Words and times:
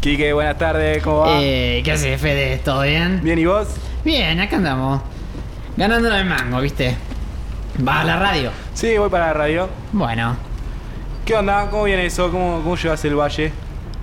Quique, 0.00 0.32
buenas 0.32 0.56
tardes, 0.56 1.02
¿cómo 1.02 1.18
va? 1.18 1.42
Eh, 1.42 1.82
¿Qué 1.84 1.92
haces, 1.92 2.18
Fede? 2.18 2.58
¿Todo 2.64 2.82
bien? 2.82 3.20
Bien, 3.22 3.38
¿y 3.38 3.44
vos? 3.44 3.68
Bien, 4.02 4.40
acá 4.40 4.56
andamos. 4.56 5.02
Ganando 5.76 6.14
el 6.16 6.24
mango, 6.24 6.60
¿viste? 6.60 6.96
¿Vas 7.78 8.00
a 8.00 8.04
la 8.04 8.16
radio? 8.16 8.50
Sí, 8.72 8.96
voy 8.96 9.10
para 9.10 9.26
la 9.28 9.32
radio. 9.34 9.68
Bueno. 9.92 10.36
¿Qué 11.26 11.34
onda? 11.34 11.68
¿Cómo 11.70 11.84
viene 11.84 12.06
eso? 12.06 12.30
¿Cómo, 12.30 12.62
cómo 12.62 12.76
llevas 12.76 13.04
el 13.04 13.14
valle? 13.14 13.52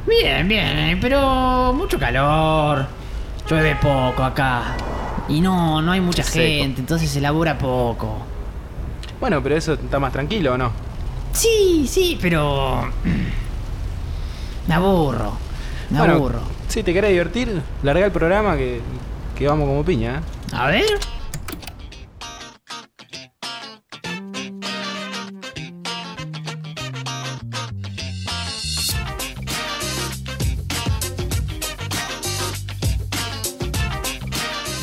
Bien, 0.08 0.48
bien, 0.48 0.78
eh, 0.78 0.98
pero 1.02 1.74
mucho 1.74 1.98
calor. 1.98 2.86
Llueve 3.50 3.76
poco 3.82 4.24
acá. 4.24 4.76
Y 5.28 5.42
no, 5.42 5.82
no 5.82 5.92
hay 5.94 6.00
mucha 6.00 6.22
Seco. 6.24 6.46
gente, 6.46 6.82
entonces 6.82 7.10
se 7.10 7.20
labura 7.22 7.58
poco. 7.58 8.20
Bueno, 9.20 9.42
pero 9.42 9.56
eso 9.58 9.74
está 9.74 9.98
más 9.98 10.14
tranquilo, 10.14 10.54
¿o 10.54 10.58
no? 10.60 10.72
Sí, 11.34 11.88
sí, 11.90 12.20
pero... 12.22 12.88
Me 14.68 14.76
aburro. 14.76 15.47
Me 15.90 16.00
Bueno, 16.00 16.14
aburro. 16.16 16.40
Si 16.68 16.84
te 16.84 16.94
querés 16.94 17.12
divertir, 17.12 17.62
larga 17.82 18.06
el 18.06 18.12
programa 18.12 18.58
que, 18.58 18.82
que 19.38 19.48
vamos 19.48 19.68
como 19.68 19.86
piña, 19.86 20.18
¿eh? 20.18 20.22
A 20.54 20.68
ver. 20.68 20.86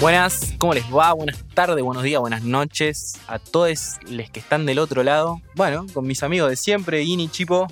Buenas, 0.00 0.54
¿cómo 0.58 0.74
les 0.74 0.84
va? 0.84 1.12
Buenas 1.12 1.42
tardes, 1.54 1.82
buenos 1.82 2.02
días, 2.02 2.20
buenas 2.20 2.42
noches 2.42 3.18
a 3.26 3.38
todos 3.38 3.96
los 4.10 4.30
que 4.30 4.40
están 4.40 4.66
del 4.66 4.78
otro 4.78 5.02
lado. 5.02 5.40
Bueno, 5.54 5.86
con 5.94 6.06
mis 6.06 6.22
amigos 6.22 6.50
de 6.50 6.56
siempre, 6.56 7.02
Ini, 7.02 7.28
Chipo. 7.28 7.66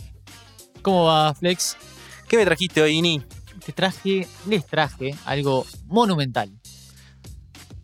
¿Cómo 0.83 1.05
va, 1.05 1.35
Flex? 1.35 1.77
¿Qué 2.33 2.39
me 2.39 2.47
trajiste 2.47 2.81
hoy, 2.81 2.95
Ini? 2.97 3.23
Te 3.67 3.73
traje, 3.75 4.27
les 4.49 4.65
traje 4.67 5.15
algo 5.27 5.67
monumental. 5.85 6.51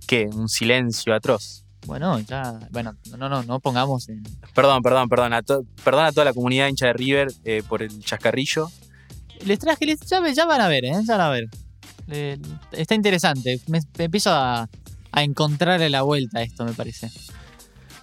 ¿Qué? 0.07 0.25
Un 0.33 0.49
silencio 0.49 1.15
atroz. 1.15 1.67
Bueno, 1.85 2.19
ya, 2.21 2.59
bueno, 2.71 2.95
no, 3.19 3.29
no, 3.29 3.43
no 3.43 3.61
pongamos 3.61 4.09
en. 4.09 4.23
Perdón, 4.55 4.81
perdón, 4.83 5.11
perdón. 5.11 5.35
A 5.35 5.43
to- 5.43 5.67
perdón 5.85 6.07
a 6.07 6.13
toda 6.13 6.25
la 6.25 6.33
comunidad 6.33 6.67
hincha 6.69 6.87
de 6.87 6.95
River 6.95 7.29
eh, 7.45 7.63
por 7.69 7.83
el 7.83 8.03
chascarrillo. 8.03 8.71
Les 9.45 9.59
traje, 9.59 9.85
les, 9.85 10.01
ya, 10.01 10.27
ya 10.33 10.47
van 10.47 10.63
a 10.63 10.69
ver, 10.69 10.87
¿eh? 10.87 10.93
Ya 11.07 11.19
van 11.19 11.27
a 11.27 11.29
ver. 11.29 11.49
Eh, 12.09 12.39
está 12.73 12.95
interesante. 12.95 13.61
Me, 13.67 13.81
me 13.99 14.05
empiezo 14.05 14.31
a, 14.33 14.67
a 15.13 15.23
encontrarle 15.23 15.91
la 15.91 16.01
vuelta 16.01 16.39
a 16.39 16.43
esto, 16.43 16.65
me 16.65 16.73
parece. 16.73 17.11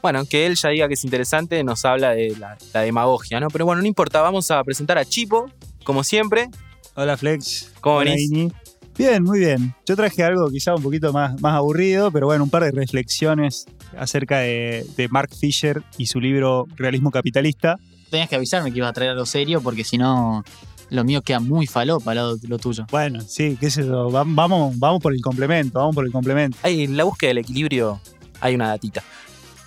Bueno, 0.03 0.23
que 0.27 0.45
él 0.45 0.53
ya 0.55 0.69
diga 0.69 0.88
que 0.88 0.93
es 0.93 1.03
interesante 1.05 1.63
nos 1.63 1.83
habla 1.85 2.11
de 2.11 2.35
la, 2.38 2.55
la 2.71 2.81
demagogia, 2.81 3.39
¿no? 3.39 3.47
Pero 3.47 3.66
bueno, 3.66 3.81
no 3.81 3.88
importa, 3.88 4.21
vamos 4.21 4.51
a 4.51 4.63
presentar 4.63 4.99
a 4.99 5.05
Chipo, 5.05 5.49
como 5.86 6.03
siempre. 6.03 6.50
Hola 6.95 7.16
Flex. 7.16 7.72
¿Cómo 7.80 7.97
Hola, 7.97 8.11
venís? 8.11 8.31
Ini. 8.31 8.52
Bien, 8.97 9.23
muy 9.23 9.39
bien. 9.39 9.73
Yo 9.86 9.95
traje 9.95 10.23
algo 10.23 10.50
quizá 10.50 10.73
un 10.75 10.81
poquito 10.81 11.11
más, 11.14 11.39
más 11.41 11.53
aburrido, 11.55 12.11
pero 12.11 12.28
bueno, 12.28 12.44
un 12.45 12.50
par 12.50 12.64
de 12.64 12.72
reflexiones 12.72 13.66
acerca 13.97 14.39
de, 14.39 14.86
de 14.97 15.08
Mark 15.09 15.30
Fisher 15.38 15.83
y 15.97 16.06
su 16.08 16.19
libro 16.22 16.66
Realismo 16.78 17.11
Capitalista. 17.11 17.78
Tenías 18.09 18.30
que 18.30 18.36
avisarme 18.36 18.72
que 18.72 18.78
ibas 18.78 18.89
a 18.91 18.94
traer 18.94 19.11
algo 19.11 19.25
serio 19.25 19.59
porque 19.61 19.83
si 19.83 19.97
no, 19.97 20.44
lo 20.89 21.03
mío 21.03 21.22
queda 21.22 21.41
muy 21.41 21.67
falopa 21.67 22.11
al 22.11 22.17
lado 22.17 22.38
de 22.38 22.47
lo 22.47 22.58
tuyo. 22.58 22.86
Bueno, 22.89 23.19
sí, 23.19 23.58
qué 23.59 23.69
sé 23.69 23.86
yo, 23.86 24.09
va- 24.09 24.23
vamos, 24.25 24.80
vamos 24.80 25.02
por 25.02 25.13
el 25.13 25.19
complemento, 25.22 25.80
vamos 25.80 25.94
por 25.95 26.06
el 26.06 26.11
complemento. 26.13 26.58
Hay, 26.63 26.83
en 26.86 26.95
la 26.95 27.03
búsqueda 27.03 27.30
del 27.30 27.39
equilibrio 27.39 28.00
hay 28.39 28.56
una 28.56 28.69
datita. 28.69 29.03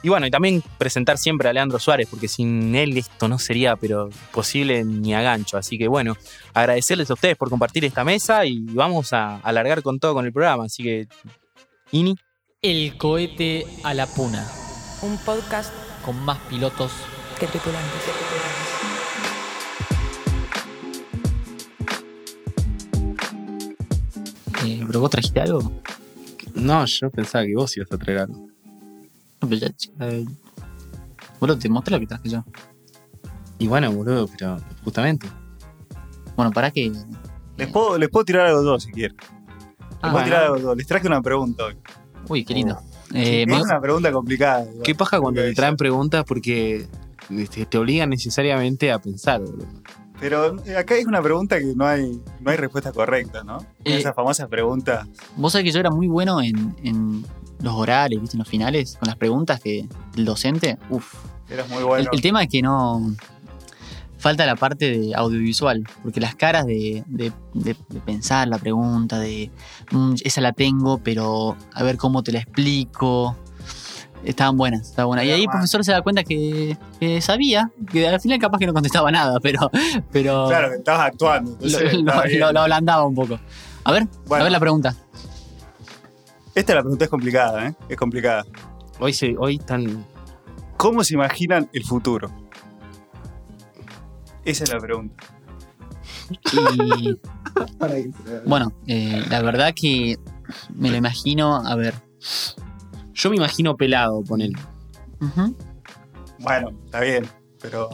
Y 0.02 0.08
bueno, 0.08 0.26
y 0.26 0.30
también 0.30 0.62
presentar 0.78 1.18
siempre 1.18 1.48
a 1.48 1.52
Leandro 1.52 1.78
Suárez, 1.80 2.06
porque 2.08 2.28
sin 2.28 2.74
él 2.76 2.96
esto 2.96 3.26
no 3.26 3.38
sería 3.38 3.74
pero 3.76 4.10
posible 4.32 4.84
ni 4.84 5.12
a 5.14 5.22
gancho. 5.22 5.56
Así 5.58 5.76
que 5.76 5.88
bueno, 5.88 6.16
agradecerles 6.54 7.10
a 7.10 7.14
ustedes 7.14 7.36
por 7.36 7.50
compartir 7.50 7.84
esta 7.84 8.04
mesa 8.04 8.46
y 8.46 8.60
vamos 8.70 9.12
a 9.12 9.36
alargar 9.38 9.82
con 9.82 9.98
todo 9.98 10.14
con 10.14 10.24
el 10.24 10.32
programa. 10.32 10.64
Así 10.64 10.82
que, 10.84 11.08
Ini, 11.90 12.14
El 12.62 12.96
cohete 12.96 13.66
a 13.82 13.92
la 13.94 14.06
puna, 14.06 14.46
Un 15.02 15.16
podcast 15.18 15.72
con 16.04 16.16
más 16.24 16.38
pilotos. 16.48 16.92
que 17.40 17.46
tripulantes. 17.46 18.02
Eh, 24.64 24.82
¿Pero 24.86 25.00
vos 25.00 25.10
trajiste 25.10 25.40
algo? 25.40 25.72
No, 26.54 26.84
yo 26.84 27.10
pensaba 27.10 27.44
que 27.44 27.54
vos 27.54 27.76
ibas 27.76 27.92
a 27.92 27.98
traer 27.98 28.18
algo. 28.20 28.48
No, 29.40 29.48
pero 29.48 29.56
ya, 29.56 29.68
eh, 30.06 30.24
boludo, 31.40 31.58
te 31.58 31.68
mostré 31.68 31.94
lo 31.94 32.00
que 32.00 32.06
traje 32.06 32.28
yo. 32.28 32.44
Y 33.58 33.66
bueno, 33.66 33.92
boludo, 33.92 34.28
pero 34.28 34.58
justamente. 34.84 35.28
Bueno, 36.36 36.50
para 36.52 36.70
que. 36.70 36.92
Les 37.56 37.68
puedo, 37.68 37.98
les 37.98 38.08
puedo 38.08 38.24
tirar 38.24 38.46
algo 38.46 38.62
yo 38.62 38.78
si 38.80 38.90
quieren. 38.92 39.16
Les 39.16 39.28
Ah, 39.90 39.98
puedo 40.00 40.12
bueno. 40.12 40.24
tirar 40.26 40.42
algo 40.44 40.58
yo. 40.58 40.74
Les 40.74 40.86
traje 40.86 41.06
una 41.06 41.20
pregunta 41.22 41.64
hoy. 41.64 41.76
Uy, 42.28 42.44
qué 42.44 42.54
lindo. 42.54 42.78
Eh, 43.14 43.42
es 43.42 43.46
me- 43.48 43.62
una 43.62 43.80
pregunta 43.80 44.12
complicada. 44.12 44.62
igual. 44.64 44.82
Qué 44.82 44.94
paja 44.94 45.18
cuando 45.20 45.40
te 45.40 45.52
traen 45.54 45.76
preguntas 45.76 46.24
porque 46.26 46.86
este, 47.30 47.66
te 47.66 47.78
obligan 47.78 48.10
necesariamente 48.10 48.92
a 48.92 48.98
pensar, 49.00 49.40
boludo. 49.40 49.66
Pero 50.20 50.62
eh, 50.64 50.76
acá 50.76 50.96
es 50.96 51.06
una 51.06 51.22
pregunta 51.22 51.58
que 51.58 51.74
no 51.76 51.86
hay, 51.86 52.20
no 52.40 52.50
hay 52.50 52.56
respuesta 52.56 52.92
correcta, 52.92 53.44
¿no? 53.44 53.58
Eh, 53.84 53.98
Esa 53.98 54.12
famosa 54.12 54.46
pregunta. 54.48 55.06
Vos 55.36 55.52
sabés 55.52 55.64
que 55.66 55.72
yo 55.72 55.80
era 55.80 55.90
muy 55.90 56.06
bueno 56.08 56.40
en, 56.42 56.76
en 56.82 57.24
los 57.60 57.74
orales, 57.74 58.20
¿viste? 58.20 58.36
En 58.36 58.40
los 58.40 58.48
finales, 58.48 58.96
con 58.98 59.06
las 59.08 59.16
preguntas 59.16 59.60
que 59.60 59.88
el 60.16 60.24
docente. 60.24 60.78
Uf. 60.90 61.14
Eras 61.50 61.68
muy 61.68 61.82
bueno. 61.82 62.08
El, 62.10 62.16
el 62.16 62.22
tema 62.22 62.42
es 62.42 62.48
que 62.48 62.62
no. 62.62 63.14
Falta 64.18 64.44
la 64.46 64.56
parte 64.56 64.90
de 64.98 65.14
audiovisual, 65.14 65.84
porque 66.02 66.20
las 66.20 66.34
caras 66.34 66.66
de, 66.66 67.04
de- 67.06 67.32
de- 67.54 67.76
de 67.88 68.00
pensar 68.00 68.48
la 68.48 68.58
pregunta, 68.58 69.20
de 69.20 69.50
"Mm, 69.92 70.14
esa 70.24 70.40
la 70.40 70.52
tengo, 70.52 70.98
pero 70.98 71.56
a 71.72 71.82
ver 71.84 71.96
cómo 71.98 72.24
te 72.24 72.32
la 72.32 72.40
explico. 72.40 73.36
Estaban 74.24 74.56
buenas, 74.56 74.88
estaban 74.88 75.06
buenas. 75.10 75.24
Y 75.24 75.30
ahí 75.30 75.42
el 75.42 75.48
profesor 75.48 75.84
se 75.84 75.92
da 75.92 76.02
cuenta 76.02 76.24
que, 76.24 76.76
que 76.98 77.20
sabía, 77.20 77.70
que 77.92 78.08
al 78.08 78.20
final 78.20 78.40
capaz 78.40 78.58
que 78.58 78.66
no 78.66 78.74
contestaba 78.74 79.12
nada, 79.12 79.38
pero. 79.42 79.70
pero 80.10 80.48
Claro, 80.48 80.70
que 80.70 80.76
estabas 80.78 81.06
actuando. 81.06 81.52
lo, 81.60 81.66
entonces 81.66 81.94
lo- 82.52 82.60
ablandaba 82.60 83.04
un 83.06 83.14
poco. 83.14 83.38
A 83.84 83.92
ver, 83.92 84.08
Bueno. 84.26 84.42
a 84.42 84.44
ver 84.44 84.52
la 84.52 84.60
pregunta. 84.60 84.96
Esta 86.54 86.74
la 86.74 86.80
pregunta 86.82 87.04
es 87.04 87.10
complicada, 87.10 87.68
¿eh? 87.68 87.74
Es 87.88 87.96
complicada. 87.96 88.44
Hoy, 89.00 89.12
se, 89.12 89.36
hoy 89.38 89.58
tan. 89.58 90.04
¿Cómo 90.76 91.04
se 91.04 91.14
imaginan 91.14 91.68
el 91.72 91.84
futuro? 91.84 92.30
Esa 94.44 94.64
es 94.64 94.72
la 94.72 94.80
pregunta. 94.80 95.24
Y 96.52 97.18
bueno, 98.46 98.72
eh, 98.86 99.24
la 99.28 99.42
verdad 99.42 99.72
que 99.74 100.16
me 100.74 100.90
lo 100.90 100.96
imagino, 100.96 101.56
a 101.56 101.74
ver. 101.76 101.94
Yo 103.12 103.30
me 103.30 103.36
imagino 103.36 103.76
pelado, 103.76 104.22
ponele. 104.22 104.58
Bueno, 106.38 106.70
está 106.84 107.00
bien, 107.00 107.26
pero 107.60 107.90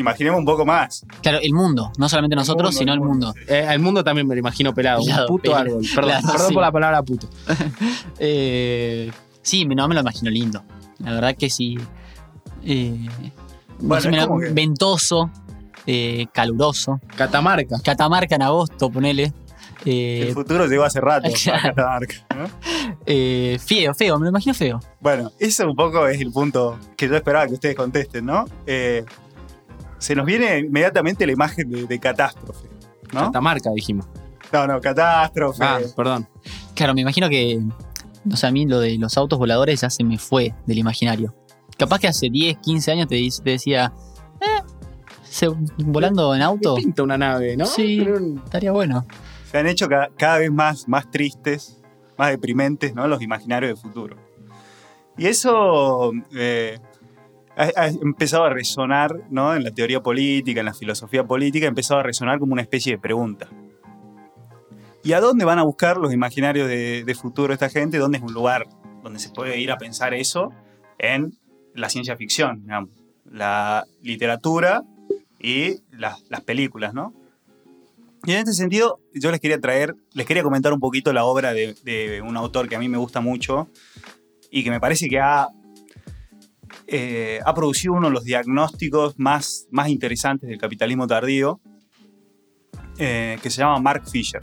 imaginemos 0.00 0.38
un 0.38 0.44
poco 0.44 0.64
más. 0.66 1.04
Claro, 1.22 1.38
el 1.42 1.52
mundo, 1.52 1.92
no 1.98 2.08
solamente 2.08 2.34
nosotros, 2.36 2.70
mundo, 2.70 2.78
sino 2.78 2.92
el 2.92 2.98
el 3.00 3.04
mundo. 3.04 3.34
Eh, 3.46 3.66
al 3.66 3.78
mundo 3.78 4.02
también 4.04 4.26
me 4.26 4.34
lo 4.34 4.38
imagino 4.40 4.74
pelado. 4.74 5.02
Pelado, 5.02 5.22
un 5.22 5.28
puto 5.28 5.42
pelado. 5.42 5.60
árbol. 5.62 5.84
Perdón, 5.94 6.10
Claro, 6.10 6.26
perdón 6.32 6.48
sí. 6.48 6.54
por 6.54 6.62
la 6.62 6.72
palabra 6.72 7.02
puto. 7.02 7.28
Eh, 8.18 9.10
sí, 9.42 9.64
no 9.64 9.88
me 9.88 9.94
lo 9.94 10.00
imagino 10.00 10.30
lindo. 10.30 10.62
La 10.98 11.12
verdad 11.12 11.34
que 11.36 11.48
sí. 11.50 11.78
Eh, 12.64 13.06
Bueno, 13.78 14.10
no 14.10 14.38
sé, 14.38 14.46
que- 14.48 14.52
ventoso, 14.52 15.30
eh, 15.86 16.26
caluroso. 16.32 17.00
Catamarca. 17.16 17.76
Catamarca 17.82 18.34
en 18.34 18.42
agosto, 18.42 18.90
ponele. 18.90 19.32
Eh, 19.86 20.26
El 20.28 20.34
futuro 20.34 20.66
llegó 20.66 20.84
hace 20.84 21.00
rato 21.00 21.30
Claro. 21.42 21.62
Catamarca, 21.74 22.14
¿no? 22.36 22.44
eh, 23.06 23.58
feo, 23.64 23.94
feo, 23.94 24.18
me 24.18 24.24
lo 24.24 24.28
imagino 24.30 24.52
feo. 24.54 24.78
Bueno, 25.00 25.32
eso 25.38 25.66
un 25.66 25.74
poco 25.74 26.06
es 26.06 26.20
el 26.20 26.30
punto 26.30 26.78
que 26.98 27.08
yo 27.08 27.16
esperaba 27.16 27.46
que 27.46 27.54
ustedes 27.54 27.76
contesten, 27.76 28.26
¿no? 28.26 28.44
Eh, 28.66 29.06
se 30.00 30.14
nos 30.16 30.26
viene 30.26 30.58
inmediatamente 30.58 31.24
la 31.26 31.32
imagen 31.32 31.70
de, 31.70 31.86
de 31.86 31.98
catástrofe, 32.00 32.68
¿no? 33.12 33.26
Catamarca, 33.26 33.70
dijimos. 33.70 34.06
No, 34.52 34.66
no, 34.66 34.80
catástrofe. 34.80 35.62
Ah, 35.62 35.78
perdón. 35.96 36.28
Claro, 36.74 36.92
me 36.94 37.02
imagino 37.02 37.28
que. 37.28 37.60
O 38.30 38.36
sea, 38.36 38.48
a 38.48 38.52
mí 38.52 38.66
lo 38.66 38.80
de 38.80 38.98
los 38.98 39.16
autos 39.16 39.38
voladores 39.38 39.80
ya 39.80 39.88
se 39.90 40.02
me 40.02 40.18
fue 40.18 40.54
del 40.66 40.78
imaginario. 40.78 41.34
Capaz 41.78 42.00
que 42.00 42.08
hace 42.08 42.28
10, 42.28 42.58
15 42.58 42.90
años 42.92 43.06
te, 43.08 43.28
decía. 43.44 43.92
Eh, 44.40 44.62
se- 45.22 45.48
volando 45.78 46.34
en 46.34 46.42
auto. 46.42 46.74
Pinta 46.74 47.02
una 47.02 47.16
nave, 47.16 47.56
¿no? 47.56 47.64
Sí. 47.66 48.02
Pero 48.04 48.18
Estaría 48.44 48.72
bueno. 48.72 49.06
Se 49.50 49.58
han 49.58 49.66
hecho 49.68 49.88
ca- 49.88 50.10
cada 50.18 50.38
vez 50.38 50.50
más, 50.50 50.88
más 50.88 51.10
tristes, 51.10 51.80
más 52.18 52.30
deprimentes, 52.30 52.94
¿no? 52.94 53.06
Los 53.08 53.22
imaginarios 53.22 53.74
de 53.76 53.80
futuro. 53.88 54.16
Y 55.16 55.26
eso 55.26 56.12
eh, 56.34 56.78
ha, 57.60 57.82
ha 57.82 57.86
empezado 57.88 58.44
a 58.44 58.50
resonar, 58.50 59.14
¿no? 59.30 59.54
En 59.54 59.64
la 59.64 59.70
teoría 59.70 60.02
política, 60.02 60.60
en 60.60 60.66
la 60.66 60.74
filosofía 60.74 61.24
política, 61.24 61.66
ha 61.66 61.68
empezado 61.68 62.00
a 62.00 62.02
resonar 62.02 62.38
como 62.38 62.52
una 62.52 62.62
especie 62.62 62.92
de 62.92 62.98
pregunta. 62.98 63.48
¿Y 65.02 65.12
a 65.12 65.20
dónde 65.20 65.44
van 65.44 65.58
a 65.58 65.62
buscar 65.62 65.96
los 65.96 66.12
imaginarios 66.12 66.68
de, 66.68 67.04
de 67.04 67.14
futuro 67.14 67.52
esta 67.52 67.68
gente? 67.70 67.98
¿Dónde 67.98 68.18
es 68.18 68.24
un 68.24 68.34
lugar 68.34 68.66
donde 69.02 69.18
se 69.18 69.30
puede 69.30 69.58
ir 69.58 69.70
a 69.70 69.78
pensar 69.78 70.12
eso? 70.12 70.52
En 70.98 71.32
la 71.74 71.88
ciencia 71.88 72.16
ficción, 72.16 72.62
digamos, 72.62 72.90
la 73.24 73.86
literatura 74.02 74.82
y 75.38 75.76
las, 75.90 76.22
las 76.28 76.42
películas, 76.42 76.92
¿no? 76.92 77.14
Y 78.24 78.32
en 78.32 78.38
este 78.38 78.52
sentido, 78.52 79.00
yo 79.14 79.30
les 79.30 79.40
quería 79.40 79.58
traer, 79.58 79.94
les 80.12 80.26
quería 80.26 80.42
comentar 80.42 80.74
un 80.74 80.80
poquito 80.80 81.12
la 81.14 81.24
obra 81.24 81.54
de, 81.54 81.74
de 81.84 82.20
un 82.20 82.36
autor 82.36 82.68
que 82.68 82.76
a 82.76 82.78
mí 82.78 82.88
me 82.88 82.98
gusta 82.98 83.22
mucho 83.22 83.68
y 84.50 84.62
que 84.62 84.70
me 84.70 84.80
parece 84.80 85.08
que 85.08 85.18
ha, 85.18 85.48
eh, 86.90 87.38
ha 87.44 87.54
producido 87.54 87.94
uno 87.94 88.08
de 88.08 88.12
los 88.14 88.24
diagnósticos 88.24 89.14
más, 89.18 89.66
más 89.70 89.88
interesantes 89.88 90.48
del 90.48 90.58
capitalismo 90.58 91.06
tardío, 91.06 91.60
eh, 92.98 93.38
que 93.42 93.48
se 93.50 93.58
llama 93.62 93.78
Mark 93.78 94.02
Fisher. 94.10 94.42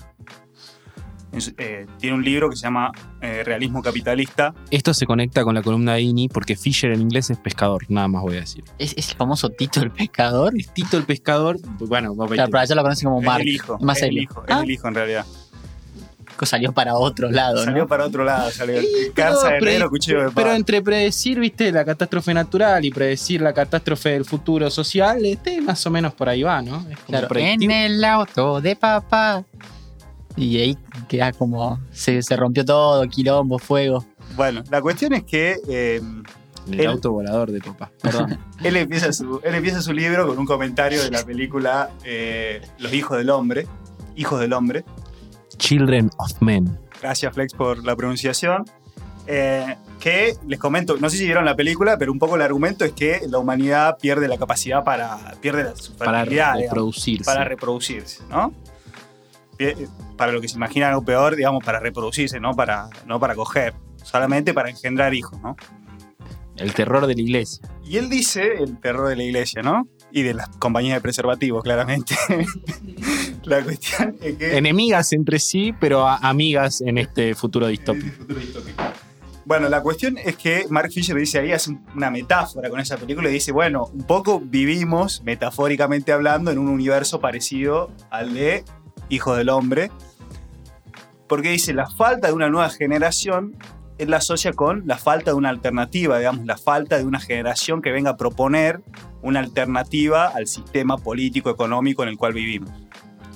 Eh, 1.58 1.86
tiene 2.00 2.16
un 2.16 2.24
libro 2.24 2.50
que 2.50 2.56
se 2.56 2.64
llama 2.64 2.90
eh, 3.22 3.44
Realismo 3.44 3.82
Capitalista. 3.84 4.56
Esto 4.72 4.94
se 4.94 5.06
conecta 5.06 5.44
con 5.44 5.54
la 5.54 5.62
columna 5.62 5.94
de 5.96 6.02
Ini 6.02 6.30
porque 6.30 6.56
Fisher 6.56 6.92
en 6.94 7.02
inglés 7.02 7.30
es 7.30 7.38
pescador, 7.38 7.84
nada 7.90 8.08
más 8.08 8.24
voy 8.24 8.38
a 8.38 8.40
decir. 8.40 8.64
¿Es, 8.80 8.94
es 8.98 9.10
el 9.12 9.18
famoso 9.18 9.50
Tito 9.50 9.82
el 9.82 9.92
pescador? 9.92 10.54
Es 10.58 10.74
Tito 10.74 10.98
el 10.98 11.04
pescador, 11.04 11.60
bueno, 11.80 12.16
Claro, 12.16 12.50
pero 12.50 12.60
allá 12.60 12.74
lo 12.76 12.82
conocen 12.82 13.10
como 13.10 13.20
Es 13.20 13.26
Mark. 13.26 13.42
el 13.42 13.50
hijo. 13.50 13.78
Más 13.82 13.98
es 13.98 14.04
el 14.04 14.18
es 14.20 14.28
Ah, 14.48 14.62
el 14.64 14.72
hijo 14.72 14.88
en 14.88 14.96
realidad. 14.96 15.26
Salió 16.46 16.72
para 16.72 16.96
otro 16.96 17.30
lado, 17.32 17.64
Salió 17.64 17.84
¿no? 17.84 17.88
para 17.88 18.06
otro 18.06 18.24
lado, 18.24 18.52
salió. 18.52 18.80
Carza 19.14 19.48
de 19.50 19.60
pero- 19.60 19.72
negro, 19.72 19.90
cuchillo 19.90 20.18
de 20.20 20.24
Pero 20.26 20.34
palo. 20.48 20.54
entre 20.54 20.82
predecir, 20.82 21.40
viste, 21.40 21.72
la 21.72 21.84
catástrofe 21.86 22.34
natural 22.34 22.86
y 22.86 22.92
predecir 22.92 23.42
la 23.42 23.54
catástrofe 23.54 24.10
del 24.10 24.26
futuro 24.26 24.70
social, 24.70 25.26
este 25.26 25.60
más 25.62 25.86
o 25.86 25.90
menos 25.90 26.14
por 26.14 26.30
ahí 26.30 26.44
va, 26.44 26.62
¿no? 26.62 26.78
Es 26.90 26.98
como 27.00 27.20
Claro, 27.20 27.28
en 27.38 27.72
el 27.72 28.04
auto 28.06 28.62
de 28.62 28.76
papá. 28.76 29.44
Y 30.36 30.60
ahí 30.60 30.78
queda 31.08 31.32
como. 31.34 31.80
Se, 31.92 32.22
se 32.22 32.36
rompió 32.36 32.64
todo, 32.64 33.08
quilombo, 33.10 33.58
fuego. 33.58 34.06
Bueno, 34.36 34.64
la 34.70 34.82
cuestión 34.82 35.14
es 35.14 35.24
que 35.24 35.56
eh, 35.68 36.00
El, 36.72 36.80
el- 36.80 36.88
auto 36.88 37.12
volador 37.12 37.52
de 37.52 37.60
papá. 37.60 37.90
Perdón. 38.04 38.38
él, 38.64 38.76
empieza 38.76 39.12
su, 39.14 39.42
él 39.44 39.56
empieza 39.56 39.82
su 39.82 39.94
libro 39.94 40.28
con 40.28 40.38
un 40.38 40.46
comentario 40.46 41.02
de 41.02 41.10
la 41.10 41.24
película 41.24 41.90
eh, 42.04 42.62
Los 42.78 42.94
hijos 42.94 43.18
del 43.18 43.32
hombre. 43.32 43.66
Hijos 44.16 44.40
del 44.40 44.54
hombre. 44.54 44.84
Children 45.58 46.10
of 46.18 46.32
Men. 46.42 46.78
Gracias, 47.02 47.34
Flex, 47.34 47.54
por 47.54 47.84
la 47.84 47.96
pronunciación. 47.96 48.66
Eh, 49.30 49.76
que 50.00 50.36
les 50.48 50.58
comento, 50.60 50.96
no 50.98 51.10
sé 51.10 51.18
si 51.18 51.26
vieron 51.26 51.44
la 51.44 51.56
película, 51.56 51.98
pero 51.98 52.12
un 52.14 52.20
poco 52.20 52.36
el 52.38 52.42
argumento 52.42 52.86
es 52.86 52.94
que 52.94 53.22
la 53.28 53.40
humanidad 53.40 53.98
pierde 54.00 54.28
la 54.28 54.38
capacidad 54.38 54.84
para. 54.84 55.18
pierde 55.42 55.64
la, 55.66 55.76
su 55.76 55.94
Para 55.96 56.20
fertilidad, 56.20 56.54
digamos, 56.54 56.70
reproducirse. 56.70 57.26
para 57.26 57.44
reproducirse, 57.44 58.24
¿no? 58.30 58.54
Pie- 59.58 59.90
Para 60.16 60.32
lo 60.32 60.40
que 60.40 60.48
se 60.48 60.56
imagina 60.56 60.88
algo 60.90 61.04
peor, 61.04 61.36
digamos, 61.36 61.64
para 61.64 61.80
reproducirse, 61.80 62.40
no 62.40 62.54
para, 62.54 62.90
no 63.06 63.20
para 63.20 63.36
coger, 63.36 63.74
solamente 64.04 64.54
para 64.54 64.70
engendrar 64.70 65.14
hijos, 65.14 65.40
¿no? 65.42 65.58
El 66.56 66.74
terror 66.74 67.06
de 67.06 67.14
la 67.16 67.22
iglesia. 67.22 67.68
Y 67.84 67.98
él 67.98 68.10
dice 68.10 68.54
el 68.64 68.80
terror 68.80 69.10
de 69.10 69.16
la 69.16 69.24
iglesia, 69.24 69.62
¿no? 69.62 69.88
Y 70.12 70.22
de 70.24 70.34
las 70.36 70.48
compañías 70.58 70.96
de 70.98 71.02
preservativos, 71.02 71.64
claramente. 71.64 72.16
la 73.58 73.64
cuestión 73.64 74.16
es 74.22 74.36
que. 74.36 74.58
Enemigas 74.58 75.14
entre 75.14 75.40
sí, 75.40 75.74
pero 75.80 76.08
amigas 76.08 76.82
en 76.82 76.98
este 76.98 77.34
futuro 77.36 77.68
distópico. 77.68 78.26
Bueno, 79.46 79.70
la 79.70 79.82
cuestión 79.82 80.18
es 80.18 80.36
que 80.36 80.66
Mark 80.70 80.92
Fisher 80.92 81.16
dice 81.16 81.40
ahí, 81.40 81.54
hace 81.54 81.70
un- 81.72 81.86
una 81.96 82.12
metáfora 82.12 82.70
con 82.70 82.82
esa 82.82 82.98
película 82.98 83.30
y 83.30 83.34
dice, 83.34 83.54
bueno, 83.54 83.86
un 83.94 84.04
poco 84.04 84.42
vivimos, 84.42 85.22
metafóricamente 85.24 86.12
hablando, 86.12 86.52
en 86.52 86.58
un 86.58 86.68
universo 86.68 87.22
parecido 87.22 87.90
al 88.10 88.34
de 88.34 88.66
Hijo 89.08 89.36
del 89.36 89.48
Hombre. 89.48 89.90
Porque 91.28 91.50
dice, 91.50 91.74
la 91.74 91.90
falta 91.90 92.28
de 92.28 92.34
una 92.34 92.50
nueva 92.50 92.70
generación 92.70 93.56
él 93.98 94.12
la 94.12 94.18
asocia 94.18 94.54
con 94.54 94.84
la 94.86 94.98
falta 94.98 95.32
de 95.32 95.38
una 95.38 95.50
alternativa, 95.50 96.20
digamos, 96.20 96.46
la 96.46 96.58
falta 96.58 96.98
de 97.00 97.06
una 97.06 97.20
generación 97.20 97.82
que 97.82 97.92
venga 97.92 98.12
a 98.12 98.18
proponer 98.18 98.82
una 99.24 99.40
alternativa 99.40 100.28
al 100.28 100.46
sistema 100.48 100.98
político, 100.98 101.50
económico 101.50 102.04
en 102.04 102.10
el 102.10 102.18
cual 102.18 102.34
vivimos. 102.34 102.70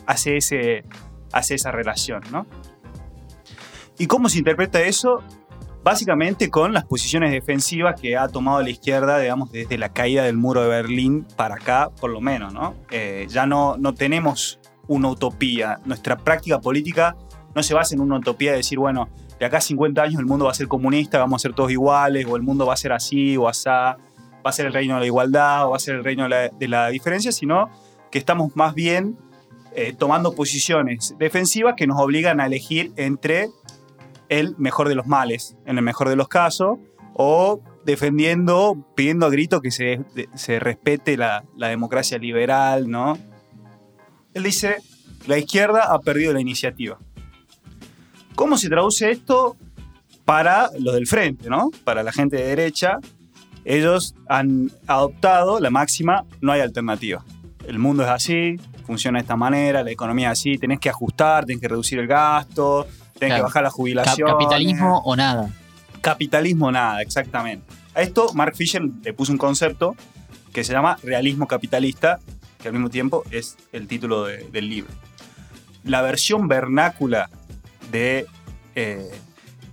Hace, 0.05 0.37
ese, 0.37 0.83
hace 1.31 1.55
esa 1.55 1.71
relación, 1.71 2.21
¿no? 2.31 2.45
¿Y 3.97 4.07
cómo 4.07 4.29
se 4.29 4.39
interpreta 4.39 4.81
eso? 4.81 5.21
Básicamente 5.83 6.49
con 6.49 6.73
las 6.73 6.85
posiciones 6.85 7.31
defensivas 7.31 7.99
que 7.99 8.17
ha 8.17 8.27
tomado 8.27 8.61
la 8.61 8.69
izquierda, 8.69 9.19
digamos, 9.19 9.51
desde 9.51 9.77
la 9.77 9.89
caída 9.89 10.23
del 10.23 10.37
muro 10.37 10.61
de 10.61 10.69
Berlín 10.69 11.25
para 11.35 11.55
acá, 11.55 11.89
por 11.99 12.09
lo 12.09 12.21
menos, 12.21 12.53
¿no? 12.53 12.75
Eh, 12.91 13.27
ya 13.29 13.45
no, 13.45 13.77
no 13.77 13.93
tenemos 13.93 14.59
una 14.87 15.09
utopía. 15.09 15.79
Nuestra 15.85 16.17
práctica 16.17 16.59
política 16.59 17.15
no 17.55 17.63
se 17.63 17.73
basa 17.73 17.95
en 17.95 18.01
una 18.01 18.17
utopía 18.17 18.51
de 18.51 18.57
decir, 18.57 18.79
bueno, 18.79 19.09
de 19.39 19.45
acá 19.45 19.57
a 19.57 19.61
50 19.61 20.01
años 20.01 20.19
el 20.19 20.25
mundo 20.25 20.45
va 20.45 20.51
a 20.51 20.55
ser 20.55 20.67
comunista, 20.67 21.17
vamos 21.19 21.41
a 21.41 21.43
ser 21.43 21.53
todos 21.53 21.71
iguales, 21.71 22.25
o 22.27 22.35
el 22.35 22.43
mundo 22.43 22.65
va 22.65 22.73
a 22.73 22.77
ser 22.77 22.93
así 22.93 23.37
o 23.37 23.47
asá, 23.47 23.97
va 24.45 24.49
a 24.49 24.51
ser 24.51 24.67
el 24.67 24.73
reino 24.73 24.95
de 24.95 25.01
la 25.01 25.05
igualdad 25.05 25.67
o 25.67 25.71
va 25.71 25.77
a 25.77 25.79
ser 25.79 25.95
el 25.95 26.03
reino 26.03 26.23
de 26.23 26.29
la, 26.29 26.49
de 26.49 26.67
la 26.67 26.87
diferencia, 26.89 27.31
sino 27.31 27.69
que 28.11 28.19
estamos 28.19 28.55
más 28.55 28.73
bien 28.73 29.17
eh, 29.75 29.93
tomando 29.97 30.33
posiciones 30.33 31.15
defensivas 31.17 31.75
que 31.77 31.87
nos 31.87 31.99
obligan 31.99 32.39
a 32.39 32.45
elegir 32.45 32.91
entre 32.95 33.49
el 34.29 34.55
mejor 34.57 34.89
de 34.89 34.95
los 34.95 35.07
males, 35.07 35.57
en 35.65 35.77
el 35.77 35.83
mejor 35.83 36.09
de 36.09 36.15
los 36.15 36.27
casos, 36.27 36.77
o 37.13 37.61
defendiendo, 37.85 38.85
pidiendo 38.95 39.25
a 39.25 39.29
grito 39.29 39.61
que 39.61 39.71
se, 39.71 40.01
se 40.35 40.59
respete 40.59 41.17
la, 41.17 41.43
la 41.57 41.67
democracia 41.67 42.17
liberal, 42.17 42.89
¿no? 42.89 43.17
Él 44.33 44.43
dice, 44.43 44.77
la 45.27 45.37
izquierda 45.37 45.93
ha 45.93 45.99
perdido 45.99 46.33
la 46.33 46.39
iniciativa. 46.39 46.97
¿Cómo 48.35 48.57
se 48.57 48.69
traduce 48.69 49.11
esto 49.11 49.57
para 50.25 50.69
los 50.79 50.93
del 50.93 51.07
frente, 51.07 51.49
¿no? 51.49 51.69
Para 51.83 52.03
la 52.03 52.11
gente 52.11 52.37
de 52.37 52.47
derecha, 52.47 52.99
ellos 53.65 54.15
han 54.27 54.71
adoptado 54.87 55.59
la 55.59 55.69
máxima, 55.69 56.25
no 56.39 56.51
hay 56.51 56.61
alternativa. 56.61 57.23
El 57.67 57.79
mundo 57.79 58.03
es 58.03 58.09
así, 58.09 58.55
funciona 58.91 59.19
de 59.19 59.21
esta 59.21 59.35
manera, 59.35 59.83
la 59.83 59.91
economía 59.91 60.27
es 60.31 60.39
así, 60.39 60.57
tenés 60.57 60.79
que 60.79 60.89
ajustar, 60.89 61.45
tenés 61.45 61.61
que 61.61 61.67
reducir 61.69 61.97
el 61.99 62.07
gasto, 62.07 62.85
tenés 63.17 63.29
Claro. 63.29 63.35
que 63.35 63.41
bajar 63.43 63.63
la 63.63 63.69
jubilación. 63.69 64.29
capitalismo 64.29 65.01
o 65.05 65.15
nada. 65.15 65.49
Capitalismo 66.01 66.71
nada, 66.71 67.01
exactamente. 67.01 67.65
A 67.95 68.01
esto 68.01 68.33
Mark 68.33 68.55
Fisher 68.55 68.81
le 69.03 69.13
puso 69.13 69.31
un 69.31 69.37
concepto 69.37 69.95
que 70.53 70.63
se 70.63 70.73
llama 70.73 70.97
realismo 71.03 71.47
capitalista, 71.47 72.19
que 72.59 72.67
al 72.67 72.73
mismo 72.73 72.89
tiempo 72.89 73.23
es 73.31 73.57
el 73.71 73.87
título 73.87 74.25
de- 74.25 74.49
del 74.51 74.69
libro. 74.69 74.91
La 75.83 76.01
versión 76.01 76.47
vernácula 76.47 77.29
de, 77.91 78.25
eh, 78.75 79.09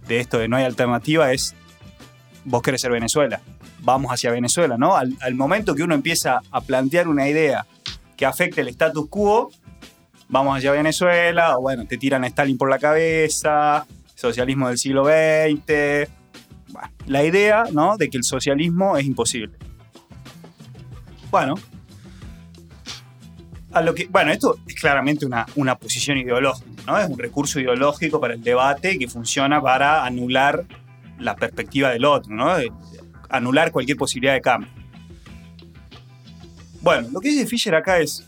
de 0.07 0.21
esto 0.21 0.39
de 0.39 0.49
no 0.49 0.57
hay 0.57 0.65
alternativa 0.65 1.33
es 1.33 1.55
vos 2.45 2.63
querés 2.63 2.81
ser 2.81 2.91
Venezuela, 2.93 3.41
vamos 3.81 4.11
hacia 4.13 4.31
Venezuela, 4.31 4.77
¿no? 4.79 4.97
Al, 4.97 5.15
al 5.21 5.35
momento 5.35 5.75
que 5.75 5.83
uno 5.83 5.95
empieza 5.95 6.41
a 6.51 6.61
plantear 6.61 7.09
una 7.09 7.29
idea 7.29 7.67
que 8.19 8.27
afecte 8.27 8.61
el 8.61 8.69
status 8.69 9.09
quo, 9.09 9.51
vamos 10.29 10.59
hacia 10.59 10.73
Venezuela, 10.73 11.57
o 11.57 11.63
bueno, 11.63 11.87
te 11.87 11.97
tiran 11.97 12.25
a 12.25 12.27
Stalin 12.27 12.59
por 12.59 12.69
la 12.69 12.79
cabeza, 12.79 13.87
socialismo 14.15 14.69
del 14.69 14.77
siglo 14.77 15.05
XX. 15.05 16.11
Bueno, 16.69 16.91
la 17.07 17.25
idea, 17.25 17.65
¿no? 17.73 17.97
De 17.97 18.11
que 18.11 18.19
el 18.19 18.25
socialismo 18.25 18.99
es 18.99 19.07
imposible. 19.07 19.57
Bueno. 21.31 21.55
A 23.71 23.83
lo 23.83 23.95
que, 23.95 24.07
bueno, 24.07 24.33
esto 24.33 24.57
es 24.67 24.75
claramente 24.75 25.25
una, 25.25 25.47
una 25.55 25.77
posición 25.77 26.19
ideológica, 26.19 26.69
¿no? 26.87 26.99
Es 26.99 27.09
un 27.09 27.19
recurso 27.19 27.61
ideológico 27.61 28.19
para 28.19 28.35
el 28.35 28.43
debate 28.43 28.99
que 28.99 29.07
funciona 29.07 29.63
para 29.63 30.05
anular 30.05 30.65
la 31.19 31.37
perspectiva 31.37 31.91
del 31.91 32.05
otro, 32.05 32.35
¿no? 32.35 32.57
De 32.57 32.73
anular 33.29 33.71
cualquier 33.71 33.97
posibilidad 33.97 34.33
de 34.33 34.41
cambio. 34.41 34.78
Bueno, 36.81 37.09
lo 37.13 37.21
que 37.21 37.29
dice 37.29 37.47
Fisher 37.47 37.75
acá 37.75 37.99
es, 37.99 38.25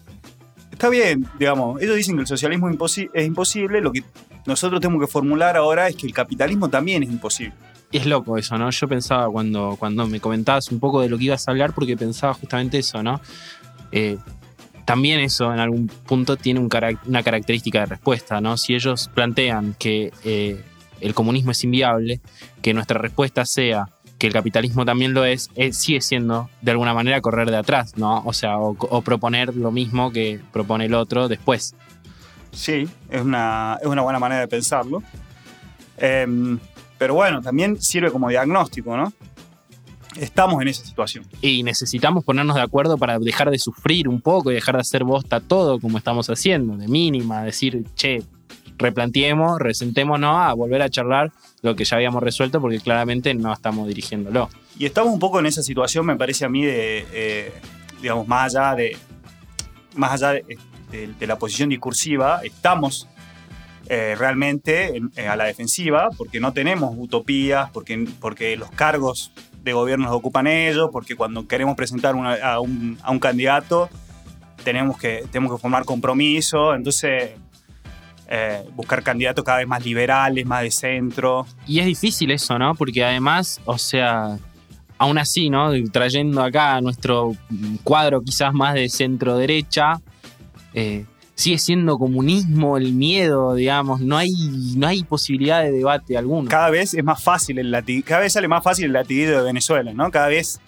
está 0.73 0.89
bien, 0.89 1.27
digamos, 1.39 1.81
ellos 1.81 1.97
dicen 1.97 2.17
que 2.17 2.23
el 2.23 2.27
socialismo 2.27 2.69
es, 2.69 2.77
imposi- 2.77 3.11
es 3.15 3.27
imposible, 3.27 3.81
lo 3.81 3.93
que 3.93 4.03
nosotros 4.47 4.81
tenemos 4.81 5.01
que 5.07 5.11
formular 5.11 5.57
ahora 5.57 5.89
es 5.89 5.97
que 5.97 6.07
el 6.07 6.13
capitalismo 6.15 6.69
también 6.69 7.03
es 7.03 7.11
imposible. 7.11 7.55
Es 7.93 8.07
loco 8.07 8.39
eso, 8.39 8.57
¿no? 8.57 8.71
Yo 8.71 8.89
pensaba 8.89 9.29
cuando, 9.29 9.77
cuando 9.79 10.07
me 10.07 10.21
comentabas 10.21 10.71
un 10.71 10.79
poco 10.79 11.01
de 11.01 11.09
lo 11.09 11.19
que 11.19 11.25
ibas 11.25 11.47
a 11.47 11.51
hablar, 11.51 11.73
porque 11.75 11.97
pensaba 11.97 12.35
justamente 12.35 12.79
eso, 12.79 13.03
¿no? 13.03 13.21
Eh, 13.93 14.17
también 14.85 15.21
eso 15.21 15.53
en 15.53 15.61
algún 15.61 15.89
punto 15.89 16.37
tiene 16.37 16.61
una 16.61 17.23
característica 17.23 17.81
de 17.81 17.87
respuesta, 17.87 18.41
¿no? 18.41 18.57
Si 18.57 18.75
ellos 18.75 19.11
plantean 19.13 19.75
que 19.79 20.13
eh, 20.25 20.63
el 21.01 21.15
comunismo 21.15 21.51
es 21.51 21.63
inviable, 21.65 22.21
que 22.63 22.75
nuestra 22.75 22.99
respuesta 22.99 23.45
sea 23.45 23.87
que 24.21 24.27
el 24.27 24.35
capitalismo 24.35 24.85
también 24.85 25.15
lo 25.15 25.25
es, 25.25 25.51
eh, 25.57 25.73
sigue 25.73 26.03
siendo 26.03 26.51
de 26.61 26.73
alguna 26.73 26.93
manera 26.93 27.23
correr 27.23 27.51
de 27.51 27.57
atrás, 27.57 27.97
¿no? 27.97 28.23
O 28.27 28.35
sea, 28.35 28.59
o, 28.59 28.77
o 28.79 29.01
proponer 29.01 29.57
lo 29.57 29.73
mismo 29.73 30.13
que 30.13 30.39
propone 30.53 30.85
el 30.85 30.95
otro 30.95 31.27
después. 31.27 31.75
Sí, 32.53 32.87
es 33.09 33.23
una, 33.23 33.79
es 33.81 33.87
una 33.87 34.03
buena 34.03 34.19
manera 34.19 34.43
de 34.43 34.49
pensarlo. 34.49 35.03
Em, 35.97 36.59
pero 36.99 37.15
bueno, 37.15 37.41
también 37.41 37.81
sirve 37.81 38.11
como 38.11 38.29
diagnóstico, 38.29 38.95
¿no? 38.95 39.11
Estamos 40.17 40.61
en 40.61 40.69
esa 40.69 40.85
situación. 40.85 41.25
Y 41.41 41.63
necesitamos 41.63 42.23
ponernos 42.23 42.57
de 42.57 42.63
acuerdo 42.63 42.99
para 42.99 43.19
dejar 43.19 43.51
de 43.51 43.59
sufrir 43.59 44.07
un 44.07 44.21
poco 44.21 44.51
y 44.51 44.55
dejar 44.55 44.75
de 44.75 44.83
hacer 44.83 45.03
bosta 45.03 45.41
todo 45.41 45.81
como 45.81 45.97
estamos 45.97 46.29
haciendo, 46.29 46.77
de 46.77 46.89
mínima, 46.89 47.43
decir, 47.43 47.87
che, 47.95 48.23
replanteemos, 48.77 49.59
resentémonos 49.59 50.37
a 50.37 50.53
volver 50.53 50.83
a 50.83 50.91
charlar 50.91 51.33
lo 51.63 51.77
que 51.77 51.85
ya 51.85 51.97
habíamos 51.97 52.23
resuelto 52.23 52.61
porque 52.61 52.81
claramente 52.81 53.35
no 53.35 53.53
estamos 53.53 53.87
dirigiéndolo. 53.89 54.49
Y 54.79 54.87
estamos 54.87 55.13
un 55.13 55.19
poco 55.19 55.41
en 55.41 55.47
esa 55.47 55.63
situación, 55.63 56.07
me 56.07 56.17
parece 56.17 56.45
a 56.45 56.49
mí, 56.49 56.65
de, 56.65 57.07
eh, 57.13 57.53
digamos, 58.01 58.27
más 58.27 58.55
allá 58.55 58.75
de, 58.75 58.97
más 59.95 60.13
allá 60.13 60.31
de, 60.33 60.47
la 61.27 61.39
posición 61.39 61.69
discursiva, 61.69 62.41
estamos 62.43 63.07
eh, 63.89 64.15
realmente 64.19 64.97
en- 64.97 65.11
eh, 65.17 65.27
a 65.29 65.35
la 65.37 65.45
defensiva 65.45 66.09
porque 66.17 66.39
no 66.41 66.53
tenemos 66.53 66.95
utopías, 66.97 67.71
porque, 67.71 68.07
porque 68.21 68.57
los 68.57 68.71
cargos 68.71 69.33
de 69.63 69.73
gobierno 69.73 70.07
los 70.07 70.15
ocupan 70.15 70.47
ellos, 70.47 70.91
porque 70.93 71.17
cuando 71.17 71.47
queremos 71.47 71.77
presentar 71.77 72.15
una- 72.15 72.35
a, 72.35 72.61
un, 72.61 72.99
a 73.03 73.11
un 73.11 73.19
candidato 73.19 73.91
tenemos 74.65 74.97
que, 74.99 75.25
tenemos 75.33 75.53
que 75.57 75.61
formar 75.61 75.85
compromiso, 75.85 76.75
entonces 76.75 77.31
eh, 78.33 78.63
buscar 78.77 79.03
candidatos 79.03 79.45
cada 79.45 79.59
vez 79.59 79.67
más 79.67 79.85
liberales, 79.85 80.47
más 80.47 80.63
de 80.63 80.71
centro. 80.71 81.47
Y 81.67 81.81
es 81.81 81.87
difícil 81.87 82.31
eso, 82.31 82.59
¿no? 82.59 82.75
Porque 82.77 83.05
además, 83.05 83.61
o 83.65 83.77
sea, 83.77 84.39
aún 84.99 85.19
así, 85.19 85.51
¿no? 85.51 85.71
Trayendo 85.91 86.43
acá 86.43 86.81
nuestro 86.81 87.35
cuadro 87.83 88.21
quizás 88.23 88.53
más 88.55 88.75
de 88.75 88.89
centro 88.89 89.37
derecha, 89.37 90.01
eh, 90.75 91.05
sigue 91.35 91.59
siendo 91.59 91.99
comunismo 91.99 92.77
el 92.77 92.93
miedo, 92.93 93.55
digamos, 93.55 94.01
no 94.01 94.17
hay, 94.17 94.31
no 94.77 94.87
hay 94.87 95.03
posibilidad 95.05 95.63
de 95.63 95.73
debate 95.73 96.17
alguno. 96.17 96.49
cada 96.49 96.71
vez 96.71 96.95
es 96.95 97.03
más 97.03 97.23
fácil 97.23 97.59
el 97.59 97.73
lati- 97.73 98.05
cada 98.05 98.21
vez 98.21 98.35
sale 98.35 98.47
más 98.47 98.63
fácil 98.63 98.85
el 98.85 98.93
latiguillo 98.93 99.39
de 99.39 99.43
Venezuela, 99.45 99.93
¿no? 99.95 100.11
Cada 100.11 100.29
vez 100.29 100.61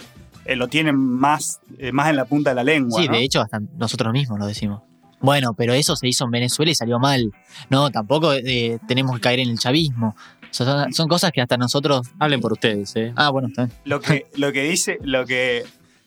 eh, 0.47 0.57
lo 0.57 0.67
tienen 0.69 0.97
más, 0.97 1.61
eh, 1.79 1.93
más 1.93 2.09
en 2.09 2.17
la 2.17 2.25
punta 2.25 2.51
de 2.51 2.57
la 2.57 2.65
lengua. 2.65 3.01
Sí, 3.01 3.07
¿no? 3.07 3.15
de 3.15 3.23
hecho, 3.23 3.41
hasta 3.43 3.61
nosotros 3.77 4.13
mismos 4.13 4.39
lo 4.41 4.47
decimos. 4.47 4.81
Bueno, 5.23 5.55
pero 5.55 5.73
eso 5.73 5.97
se 5.97 6.09
hizo 6.09 6.25
en 6.25 6.33
Venezuela 6.33 6.73
y 6.73 6.75
salió 6.75 6.99
mal. 6.99 7.33
No, 7.71 7.91
tampoco 7.91 8.33
eh, 8.33 8.79
tenemos 8.89 9.15
que 9.17 9.21
caer 9.21 9.41
en 9.41 9.49
el 9.49 9.59
chavismo. 9.59 10.17
O 10.43 10.55
sea, 10.55 10.67
son, 10.67 10.93
son 10.93 11.09
cosas 11.09 11.31
que 11.33 11.41
hasta 11.41 11.57
nosotros. 11.57 12.09
Hablen 12.19 12.41
por 12.41 12.53
ustedes, 12.53 12.95
¿eh? 12.97 13.13
Ah, 13.17 13.31
bueno, 13.31 13.49
está 13.49 13.67
bien. 13.67 13.77
Lo 13.85 14.01
que, 14.01 14.27
lo 14.37 14.53
que 14.53 14.65
dice, 14.65 14.99
lo 15.03 15.25
que, 15.25 15.65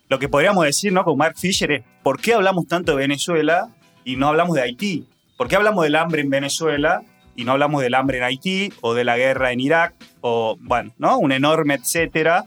lo 0.10 0.20
que 0.20 0.30
podríamos 0.30 0.66
decir, 0.66 0.94
¿no? 0.94 1.04
Con 1.04 1.18
Mark 1.18 1.36
Fisher 1.38 1.72
es 1.72 1.84
¿por 2.04 2.20
qué 2.20 2.34
hablamos 2.34 2.68
tanto 2.68 2.92
de 2.92 2.98
Venezuela 2.98 3.70
y 4.04 4.18
no 4.18 4.28
hablamos 4.28 4.56
de 4.56 4.62
Haití? 4.62 5.08
¿Por 5.38 5.48
qué 5.48 5.56
hablamos 5.56 5.84
del 5.84 5.96
hambre 5.96 6.22
en 6.22 6.30
Venezuela 6.30 7.02
y 7.36 7.44
no 7.44 7.54
hablamos 7.54 7.82
del 7.82 7.96
hambre 7.96 8.18
en 8.18 8.24
Haití 8.26 8.74
o 8.82 8.94
de 8.94 9.04
la 9.04 9.18
guerra 9.18 9.52
en 9.52 9.62
Irak? 9.62 9.96
O, 10.22 10.58
bueno, 10.60 10.92
¿no? 10.98 11.18
Un 11.18 11.32
enorme 11.32 11.74
etcétera 11.74 12.46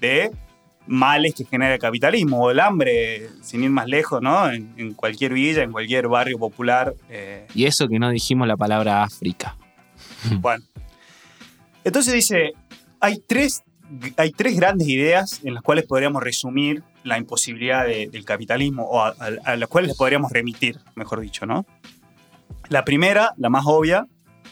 de 0.00 0.30
males 0.92 1.34
que 1.34 1.44
genera 1.44 1.72
el 1.74 1.80
capitalismo 1.80 2.42
o 2.42 2.50
el 2.50 2.58
hambre, 2.60 3.28
sin 3.42 3.62
ir 3.62 3.70
más 3.70 3.86
lejos, 3.86 4.20
¿no? 4.20 4.50
En, 4.50 4.74
en 4.76 4.92
cualquier 4.94 5.32
villa, 5.32 5.62
en 5.62 5.70
cualquier 5.72 6.08
barrio 6.08 6.36
popular. 6.38 6.94
eh, 7.08 7.46
Y 7.54 7.64
eso 7.66 7.86
que 7.88 7.98
no 8.00 8.10
dijimos 8.10 8.48
la 8.48 8.56
palabra 8.56 9.02
África. 9.02 9.56
Bueno. 10.40 10.64
Entonces 11.84 12.12
dice, 12.12 12.52
hay 13.00 13.22
tres, 13.26 13.62
hay 14.16 14.32
tres 14.32 14.56
grandes 14.56 14.88
ideas 14.88 15.40
en 15.44 15.54
las 15.54 15.62
cuales 15.62 15.86
podríamos 15.86 16.22
resumir 16.22 16.82
la 17.04 17.16
imposibilidad 17.18 17.86
de- 17.86 18.08
del 18.10 18.24
capitalismo, 18.24 18.84
o 18.84 19.00
a, 19.00 19.08
a- 19.18 19.52
a 19.52 19.56
las 19.56 19.68
cuales 19.68 19.88
les 19.88 19.96
podríamos 19.96 20.30
remitir, 20.32 20.78
mejor 20.94 21.20
dicho, 21.20 21.46
¿no? 21.46 21.64
La 22.68 22.84
primera, 22.84 23.32
la 23.38 23.48
más 23.48 23.64
obvia, 23.66 24.06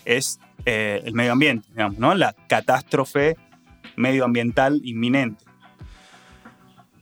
es 0.05 0.39
eh, 0.65 1.03
el 1.05 1.13
medio 1.15 1.33
ambiente, 1.33 1.69
digamos, 1.71 1.99
¿no? 1.99 2.15
La 2.15 2.35
catástrofe 2.49 3.37
medioambiental 3.97 4.81
inminente. 4.85 5.45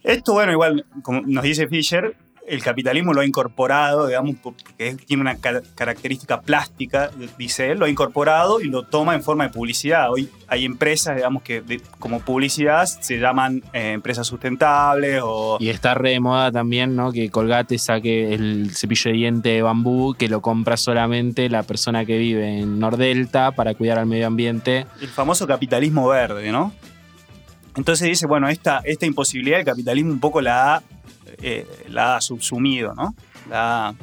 Esto, 0.06 0.34
bueno, 0.34 0.52
igual, 0.52 0.86
como 1.02 1.20
nos 1.22 1.42
dice 1.42 1.66
Fisher, 1.66 2.16
el 2.48 2.62
capitalismo 2.62 3.12
lo 3.12 3.22
ha 3.22 3.26
incorporado, 3.26 4.06
digamos, 4.06 4.36
porque 4.40 4.94
tiene 5.04 5.20
una 5.20 5.34
ca- 5.38 5.62
característica 5.74 6.40
plástica, 6.42 7.10
dice 7.36 7.72
él, 7.72 7.78
lo 7.80 7.86
ha 7.86 7.88
incorporado 7.90 8.60
y 8.60 8.68
lo 8.68 8.84
toma 8.84 9.16
en 9.16 9.24
forma 9.24 9.48
de 9.48 9.50
publicidad. 9.52 10.12
Hoy 10.12 10.30
hay 10.46 10.64
empresas, 10.64 11.16
digamos, 11.16 11.42
que 11.42 11.60
de- 11.60 11.80
como 11.98 12.20
publicidad 12.20 12.86
se 12.86 13.18
llaman 13.18 13.64
eh, 13.72 13.90
empresas 13.94 14.28
sustentables 14.28 15.20
o... 15.24 15.56
Y 15.58 15.70
está 15.70 15.94
re 15.94 16.10
de 16.10 16.20
moda 16.20 16.52
también, 16.52 16.94
¿no? 16.94 17.10
Que 17.10 17.30
Colgate 17.30 17.78
saque 17.78 18.32
el 18.32 18.70
cepillo 18.76 19.10
de 19.10 19.16
diente 19.16 19.48
de 19.48 19.62
bambú 19.62 20.14
que 20.16 20.28
lo 20.28 20.40
compra 20.40 20.76
solamente 20.76 21.48
la 21.50 21.64
persona 21.64 22.04
que 22.04 22.16
vive 22.16 22.60
en 22.60 22.78
Nordelta 22.78 23.50
para 23.50 23.74
cuidar 23.74 23.98
al 23.98 24.06
medio 24.06 24.28
ambiente. 24.28 24.86
el 25.00 25.08
famoso 25.08 25.48
capitalismo 25.48 26.06
verde, 26.06 26.52
¿no? 26.52 26.72
Entonces 27.76 28.08
dice, 28.08 28.26
bueno, 28.26 28.48
esta, 28.48 28.80
esta 28.84 29.06
imposibilidad 29.06 29.60
el 29.60 29.66
capitalismo 29.66 30.10
un 30.10 30.20
poco 30.20 30.40
la 30.40 30.76
ha, 30.76 30.82
eh, 31.42 31.66
la 31.88 32.16
ha 32.16 32.20
subsumido, 32.20 32.94
¿no? 32.94 33.14
La, 33.50 33.94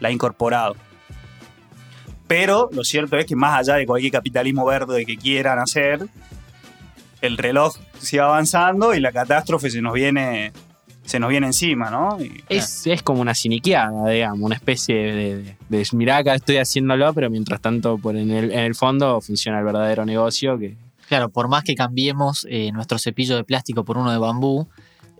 la 0.00 0.08
ha 0.08 0.12
incorporado. 0.12 0.76
Pero 2.26 2.68
lo 2.72 2.82
cierto 2.82 3.16
es 3.16 3.26
que 3.26 3.36
más 3.36 3.60
allá 3.60 3.76
de 3.76 3.86
cualquier 3.86 4.12
capitalismo 4.12 4.64
verde 4.64 5.04
que 5.06 5.16
quieran 5.16 5.58
hacer, 5.58 6.06
el 7.20 7.38
reloj 7.38 7.76
sigue 7.98 8.20
avanzando 8.20 8.94
y 8.94 9.00
la 9.00 9.12
catástrofe 9.12 9.70
se 9.70 9.80
nos 9.80 9.92
viene, 9.92 10.52
se 11.04 11.20
nos 11.20 11.30
viene 11.30 11.46
encima, 11.46 11.90
¿no? 11.90 12.20
Y, 12.20 12.42
Es, 12.48 12.86
es 12.86 13.02
como 13.02 13.20
una 13.20 13.34
siniqueada, 13.34 14.08
digamos, 14.08 14.40
una 14.40 14.56
especie 14.56 14.96
de, 14.96 15.36
de, 15.36 15.56
de 15.68 15.86
mirá, 15.92 16.16
acá 16.16 16.34
estoy 16.34 16.56
haciéndolo, 16.56 17.14
pero 17.14 17.30
mientras 17.30 17.60
tanto 17.60 17.98
por 17.98 18.16
en, 18.16 18.30
el, 18.30 18.50
en 18.50 18.60
el 18.60 18.74
fondo 18.74 19.20
funciona 19.20 19.60
el 19.60 19.64
verdadero 19.64 20.04
negocio 20.04 20.58
que 20.58 20.74
Claro, 21.12 21.28
por 21.28 21.46
más 21.48 21.62
que 21.62 21.74
cambiemos 21.74 22.46
eh, 22.48 22.72
nuestro 22.72 22.98
cepillo 22.98 23.36
de 23.36 23.44
plástico 23.44 23.84
por 23.84 23.98
uno 23.98 24.10
de 24.10 24.16
bambú, 24.16 24.66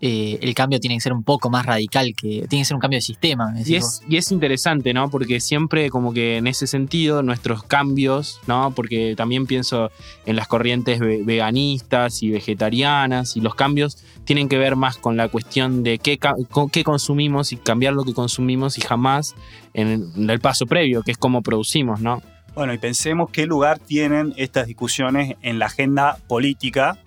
eh, 0.01 0.39
el 0.41 0.55
cambio 0.55 0.81
tiene 0.81 0.97
que 0.97 1.03
ser 1.03 1.13
un 1.13 1.23
poco 1.23 1.51
más 1.51 1.67
radical, 1.67 2.15
que 2.17 2.47
tiene 2.49 2.63
que 2.63 2.65
ser 2.65 2.77
un 2.77 2.81
cambio 2.81 2.97
de 2.97 3.03
sistema. 3.03 3.53
Y 3.59 3.61
es, 3.77 4.01
y 4.09 4.17
es 4.17 4.33
interesante, 4.33 4.95
¿no? 4.95 5.11
Porque 5.11 5.39
siempre 5.39 5.91
como 5.91 6.15
que 6.15 6.39
en 6.39 6.47
ese 6.47 6.67
sentido 6.67 7.23
nuestros 7.23 7.63
cambios, 7.65 8.41
¿no? 8.47 8.73
Porque 8.75 9.13
también 9.19 9.47
pienso 9.47 9.91
en 10.25 10.35
las 10.37 10.49
corrientes 10.49 10.99
ve- 10.99 11.21
veganistas 11.25 12.23
y 12.23 12.31
vegetarianas 12.31 13.37
y 13.37 13.43
los 13.43 13.55
cambios 13.55 13.99
tienen 14.25 14.49
que 14.49 14.57
ver 14.57 14.75
más 14.77 14.97
con 14.97 15.19
la 15.19 15.29
cuestión 15.29 15.83
de 15.83 15.99
qué, 15.99 16.17
ca- 16.17 16.37
con 16.51 16.71
qué 16.71 16.85
consumimos 16.85 17.53
y 17.53 17.59
cambiar 17.59 17.93
lo 17.93 18.05
que 18.05 18.15
consumimos 18.15 18.79
y 18.79 18.81
jamás 18.81 19.35
en 19.75 20.31
el 20.31 20.41
paso 20.41 20.65
previo, 20.65 21.03
que 21.03 21.11
es 21.13 21.19
cómo 21.19 21.43
producimos, 21.43 22.01
¿no? 22.01 22.23
Bueno, 22.55 22.75
y 22.75 22.79
pensemos 22.79 23.31
qué 23.31 23.47
lugar 23.47 23.79
tienen 23.79 24.35
estas 24.37 24.67
discusiones 24.67 25.37
en 25.43 25.59
la 25.59 25.67
agenda 25.67 26.19
política 26.29 26.99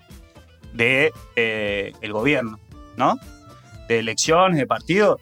del 0.72 0.76
de, 0.76 1.12
eh, 1.36 1.92
el 2.00 2.12
gobierno, 2.12 2.58
¿no? 2.96 3.16
De 3.88 4.00
elecciones, 4.00 4.58
de 4.58 4.66
partidos. 4.66 5.20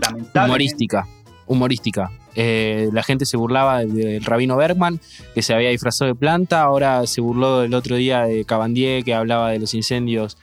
Lamentablemente. 0.00 0.40
Humorística, 0.46 1.08
humorística. 1.46 2.10
Eh, 2.34 2.88
la 2.92 3.02
gente 3.02 3.26
se 3.26 3.36
burlaba 3.36 3.80
del, 3.80 3.94
del 3.94 4.24
rabino 4.24 4.56
Bergman, 4.56 5.00
que 5.34 5.42
se 5.42 5.52
había 5.52 5.68
disfrazado 5.70 6.08
de 6.10 6.14
planta, 6.14 6.62
ahora 6.62 7.06
se 7.06 7.20
burló 7.20 7.62
el 7.62 7.74
otro 7.74 7.96
día 7.96 8.22
de 8.22 8.44
Cabandier, 8.44 9.04
que 9.04 9.14
hablaba 9.14 9.50
de 9.50 9.58
los 9.58 9.74
incendios 9.74 10.38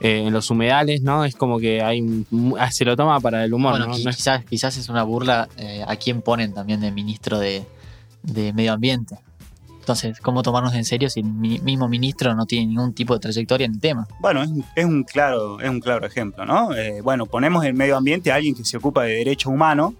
eh, 0.00 0.24
en 0.26 0.32
los 0.32 0.48
humedales, 0.50 1.02
¿no? 1.02 1.24
Es 1.24 1.34
como 1.34 1.58
que 1.58 1.82
hay 1.82 2.24
se 2.70 2.84
lo 2.84 2.96
toma 2.96 3.18
para 3.18 3.44
el 3.44 3.52
humor, 3.52 3.72
Bueno, 3.72 3.86
¿no? 3.86 3.94
quizás, 3.94 4.44
quizás 4.44 4.76
es 4.76 4.88
una 4.88 5.02
burla 5.02 5.48
eh, 5.56 5.82
a 5.84 5.96
quién 5.96 6.22
ponen 6.22 6.54
también 6.54 6.80
de 6.80 6.92
ministro 6.92 7.40
de, 7.40 7.66
de 8.32 8.52
Medio 8.52 8.72
Ambiente. 8.72 9.16
Entonces, 9.80 10.20
¿cómo 10.20 10.42
tomarnos 10.42 10.74
en 10.74 10.84
serio 10.84 11.08
si 11.08 11.20
el 11.20 11.26
mi- 11.26 11.60
mismo 11.60 11.88
ministro 11.88 12.34
no 12.34 12.44
tiene 12.44 12.66
ningún 12.66 12.92
tipo 12.92 13.14
de 13.14 13.20
trayectoria 13.20 13.64
en 13.64 13.72
el 13.74 13.80
tema? 13.80 14.06
Bueno, 14.20 14.42
es, 14.76 14.84
un 14.84 15.02
claro, 15.02 15.60
es 15.60 15.68
un 15.70 15.80
claro 15.80 16.06
ejemplo, 16.06 16.44
¿no? 16.44 16.74
Eh, 16.74 17.00
bueno, 17.00 17.24
ponemos 17.24 17.64
en 17.64 17.74
medio 17.74 17.96
ambiente 17.96 18.30
a 18.30 18.34
alguien 18.34 18.54
que 18.54 18.64
se 18.66 18.76
ocupa 18.76 19.04
de 19.04 19.14
derecho 19.14 19.48
humano, 19.48 19.94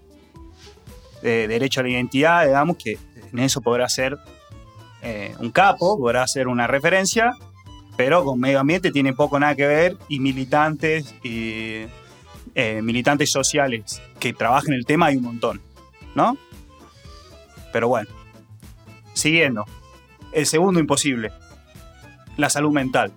de 1.22 1.48
derecho 1.48 1.80
a 1.80 1.84
la 1.84 1.88
identidad, 1.88 2.44
digamos, 2.44 2.76
que 2.76 2.98
en 3.32 3.38
eso 3.38 3.62
podrá 3.62 3.88
ser 3.88 4.18
eh, 5.02 5.34
un 5.38 5.50
capo, 5.50 5.96
podrá 5.98 6.26
ser 6.26 6.48
una 6.48 6.66
referencia, 6.66 7.32
pero 7.96 8.24
con 8.24 8.38
medio 8.38 8.60
ambiente 8.60 8.90
tiene 8.92 9.14
poco 9.14 9.40
nada 9.40 9.54
que 9.54 9.66
ver 9.66 9.96
y 10.08 10.20
militantes 10.20 11.14
y 11.24 11.86
eh, 12.54 12.80
militantes 12.82 13.32
sociales 13.32 14.02
que 14.20 14.32
trabajen 14.34 14.74
el 14.74 14.84
tema 14.84 15.06
hay 15.06 15.16
un 15.16 15.24
montón, 15.24 15.60
¿no? 16.14 16.36
Pero 17.72 17.88
bueno, 17.88 18.08
siguiendo. 19.18 19.64
El 20.32 20.46
segundo 20.46 20.80
imposible, 20.80 21.32
la 22.36 22.50
salud 22.50 22.72
mental. 22.72 23.12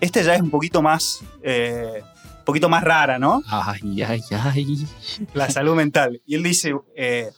Esta 0.00 0.22
ya 0.22 0.34
es 0.34 0.42
un 0.42 0.50
poquito 0.50 0.82
más, 0.82 1.24
eh, 1.42 2.02
un 2.38 2.44
poquito 2.44 2.68
más 2.68 2.84
rara, 2.84 3.18
¿no? 3.18 3.42
Ay, 3.48 4.02
ay, 4.02 4.20
ay. 4.30 4.86
La 5.32 5.48
salud 5.50 5.74
mental. 5.74 6.20
Y 6.26 6.34
él 6.34 6.42
dice, 6.42 6.74
eh, 6.96 7.30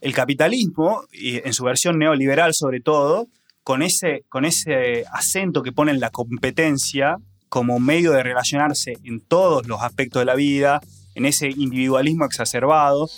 el 0.00 0.12
capitalismo, 0.14 1.02
y 1.12 1.36
en 1.36 1.52
su 1.52 1.64
versión 1.64 1.98
neoliberal 1.98 2.54
sobre 2.54 2.80
todo, 2.80 3.28
con 3.62 3.82
ese, 3.82 4.24
con 4.28 4.44
ese 4.44 5.04
acento 5.10 5.62
que 5.62 5.72
pone 5.72 5.90
en 5.90 6.00
la 6.00 6.10
competencia 6.10 7.16
como 7.48 7.80
medio 7.80 8.12
de 8.12 8.22
relacionarse 8.22 8.98
en 9.04 9.20
todos 9.20 9.66
los 9.66 9.80
aspectos 9.82 10.20
de 10.20 10.26
la 10.26 10.34
vida, 10.34 10.80
en 11.14 11.24
ese 11.24 11.48
individualismo 11.48 12.24
exacerbado, 12.24 13.08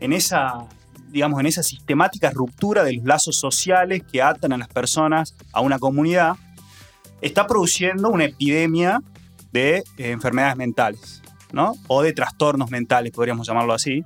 en 0.00 0.12
esa, 0.12 0.66
digamos, 1.12 1.38
en 1.40 1.46
esa 1.46 1.62
sistemática 1.62 2.30
ruptura 2.30 2.82
de 2.82 2.94
los 2.94 3.04
lazos 3.04 3.38
sociales 3.38 4.02
que 4.10 4.22
atan 4.22 4.52
a 4.52 4.58
las 4.58 4.68
personas 4.68 5.36
a 5.52 5.60
una 5.60 5.78
comunidad, 5.78 6.36
está 7.20 7.46
produciendo 7.46 8.08
una 8.08 8.24
epidemia 8.24 9.00
de 9.52 9.78
eh, 9.78 10.10
enfermedades 10.10 10.56
mentales, 10.56 11.22
¿no? 11.52 11.74
O 11.86 12.02
de 12.02 12.12
trastornos 12.12 12.70
mentales, 12.70 13.12
podríamos 13.12 13.46
llamarlo 13.46 13.74
así, 13.74 14.02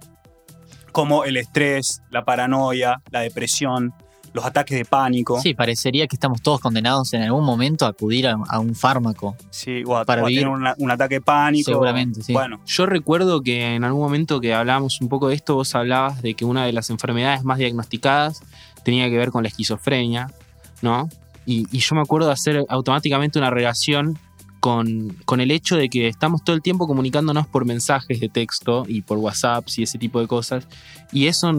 como 0.92 1.24
el 1.24 1.36
estrés, 1.36 2.02
la 2.10 2.24
paranoia, 2.24 3.02
la 3.10 3.20
depresión, 3.20 3.94
los 4.36 4.44
ataques 4.44 4.78
de 4.78 4.84
pánico. 4.84 5.40
Sí, 5.40 5.54
parecería 5.54 6.06
que 6.06 6.14
estamos 6.14 6.40
todos 6.42 6.60
condenados 6.60 7.12
en 7.14 7.22
algún 7.22 7.44
momento 7.44 7.86
a 7.86 7.88
acudir 7.88 8.28
a, 8.28 8.36
a 8.48 8.60
un 8.60 8.74
fármaco. 8.76 9.34
Sí, 9.50 9.82
o 9.84 9.96
a, 9.96 10.04
Para 10.04 10.22
o 10.22 10.26
a 10.26 10.28
vivir. 10.28 10.42
tener 10.44 10.54
una- 10.56 10.74
un 10.78 10.90
ataque 10.92 11.16
de 11.16 11.20
pánico. 11.22 11.70
Seguramente, 11.72 12.22
sí. 12.22 12.32
Bueno, 12.32 12.60
Yo 12.66 12.86
recuerdo 12.86 13.42
que 13.42 13.74
en 13.74 13.82
algún 13.82 14.02
momento 14.02 14.40
que 14.40 14.54
hablábamos 14.54 15.00
un 15.00 15.08
poco 15.08 15.28
de 15.28 15.34
esto, 15.34 15.56
vos 15.56 15.74
hablabas 15.74 16.22
de 16.22 16.34
que 16.34 16.44
una 16.44 16.64
de 16.64 16.72
las 16.72 16.90
enfermedades 16.90 17.42
más 17.42 17.58
diagnosticadas 17.58 18.42
tenía 18.84 19.08
que 19.10 19.16
ver 19.18 19.30
con 19.32 19.42
la 19.42 19.48
esquizofrenia, 19.48 20.30
¿no? 20.82 21.08
Y, 21.46 21.66
y 21.76 21.78
yo 21.80 21.94
me 21.96 22.02
acuerdo 22.02 22.26
de 22.28 22.32
hacer 22.34 22.64
automáticamente 22.68 23.38
una 23.38 23.50
relación 23.50 24.18
con, 24.60 25.10
con 25.24 25.40
el 25.40 25.50
hecho 25.52 25.76
de 25.76 25.88
que 25.88 26.08
estamos 26.08 26.42
todo 26.42 26.56
el 26.56 26.62
tiempo 26.62 26.86
comunicándonos 26.88 27.46
por 27.46 27.64
mensajes 27.64 28.18
de 28.20 28.28
texto 28.28 28.84
y 28.88 29.02
por 29.02 29.18
WhatsApp 29.18 29.64
y 29.76 29.82
ese 29.84 29.96
tipo 29.98 30.20
de 30.20 30.26
cosas. 30.26 30.66
Y 31.12 31.26
eso 31.28 31.52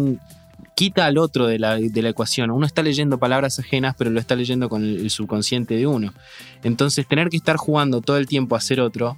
quita 0.76 1.06
al 1.06 1.18
otro 1.18 1.48
de 1.48 1.60
la, 1.60 1.78
de 1.78 2.02
la 2.02 2.10
ecuación. 2.10 2.52
Uno 2.52 2.66
está 2.66 2.84
leyendo 2.84 3.18
palabras 3.18 3.60
ajenas, 3.60 3.96
pero 3.98 4.10
lo 4.10 4.20
está 4.20 4.36
leyendo 4.36 4.70
con 4.70 4.84
el, 4.84 5.10
subconsciente 5.10 5.76
de 5.76 5.88
uno. 5.88 6.14
Entonces, 6.64 7.08
tener 7.08 7.30
que 7.30 7.38
estar 7.38 7.58
jugando 7.58 8.02
todo 8.02 8.18
el 8.18 8.28
tiempo 8.28 8.56
a 8.56 8.62
ser 8.62 8.80
otro 8.82 9.18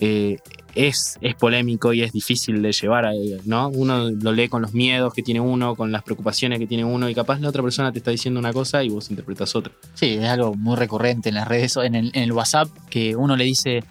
eh, 0.00 0.38
es, 0.74 1.18
es 1.22 1.34
polémico 1.34 1.92
y 1.92 2.02
es 2.02 2.12
difícil 2.12 2.62
de 2.62 2.72
llevar, 2.72 3.06
a- 3.06 3.12
¿no? 3.46 3.68
Uno 3.68 4.10
lo 4.10 4.32
lee 4.32 4.48
con 4.48 4.62
los 4.62 4.72
miedos 4.72 5.12
que 5.12 5.22
tiene 5.22 5.40
uno, 5.40 5.74
con 5.74 5.90
las 5.90 6.02
preocupaciones 6.04 6.58
que 6.60 6.68
tiene 6.68 6.84
uno, 6.84 7.08
y 7.08 7.14
capaz 7.14 7.40
la 7.40 7.48
otra 7.48 7.62
persona 7.62 7.90
te 7.90 7.98
está 7.98 8.12
diciendo 8.12 8.38
una 8.38 8.52
cosa 8.52 8.84
y 8.84 8.88
vos 8.90 9.10
interpretas 9.10 9.56
otra. 9.56 9.72
Sí, 9.94 10.18
es 10.20 10.28
algo 10.28 10.54
muy 10.54 10.76
recurrente 10.76 11.30
en 11.30 11.34
las 11.34 11.48
redes, 11.48 11.76
en 11.78 11.94
el 12.14 12.32
WhatsApp, 12.32 12.68
que 12.90 13.16
uno 13.16 13.34
le 13.34 13.44
dice, 13.44 13.82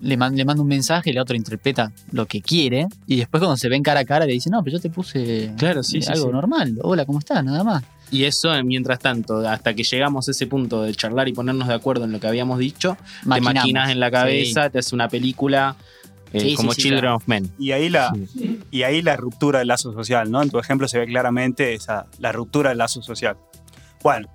le, 0.00 0.16
man- 0.16 0.36
le 0.36 0.44
manda 0.44 0.62
un 0.62 0.68
mensaje 0.68 1.10
y 1.10 1.12
el 1.12 1.18
otro 1.18 1.36
interpreta 1.36 1.92
lo 2.12 2.26
que 2.26 2.40
quiere, 2.42 2.86
y 3.06 3.16
después 3.16 3.40
cuando 3.40 3.56
se 3.56 3.68
ven 3.68 3.82
cara 3.82 4.00
a 4.00 4.04
cara 4.04 4.26
le 4.26 4.32
dice, 4.32 4.50
no, 4.50 4.62
pero 4.62 4.76
yo 4.76 4.80
te 4.82 4.90
puse 4.90 5.52
Claro, 5.56 5.82
sí, 5.82 5.98
eh, 5.98 6.02
sí, 6.02 6.12
algo 6.12 6.26
sí. 6.26 6.32
normal, 6.32 6.78
hola, 6.82 7.04
¿cómo 7.06 7.18
estás? 7.18 7.42
Nada 7.44 7.64
más. 7.64 7.82
Y 8.10 8.24
eso, 8.24 8.54
eh, 8.54 8.62
mientras 8.62 8.98
tanto, 9.00 9.38
hasta 9.48 9.74
que 9.74 9.82
llegamos 9.82 10.28
a 10.28 10.30
ese 10.30 10.46
punto 10.46 10.82
de 10.82 10.94
charlar 10.94 11.26
y 11.28 11.32
ponernos 11.32 11.66
de 11.66 11.74
acuerdo 11.74 12.04
en 12.04 12.12
lo 12.12 12.20
que 12.20 12.28
habíamos 12.28 12.58
dicho, 12.58 12.96
te 13.22 13.40
maquinas 13.40 13.90
en 13.90 13.98
la 13.98 14.10
cabeza, 14.12 14.70
te 14.70 14.78
hace 14.78 14.94
una 14.94 15.08
película 15.08 15.74
eh, 16.32 16.40
Sí, 16.40 16.54
como 16.54 16.72
sí, 16.72 16.82
Children 16.82 17.00
claro. 17.00 17.16
of 17.16 17.26
Men. 17.28 17.50
y 17.58 17.72
ahí 17.72 17.88
la, 17.88 18.12
Sí. 18.32 18.60
y 18.70 18.82
ahí 18.82 19.00
la 19.02 19.16
ruptura 19.16 19.60
del 19.60 19.68
lazo 19.68 19.92
social, 19.92 20.30
¿no? 20.30 20.42
En 20.42 20.50
tu 20.50 20.58
ejemplo 20.58 20.86
se 20.88 20.98
ve 20.98 21.06
claramente 21.06 21.72
esa, 21.74 22.06
la 22.18 22.30
ruptura 22.32 22.70
del 22.70 22.78
lazo 22.78 23.00
social. 23.02 23.36
Bueno, 24.02 24.28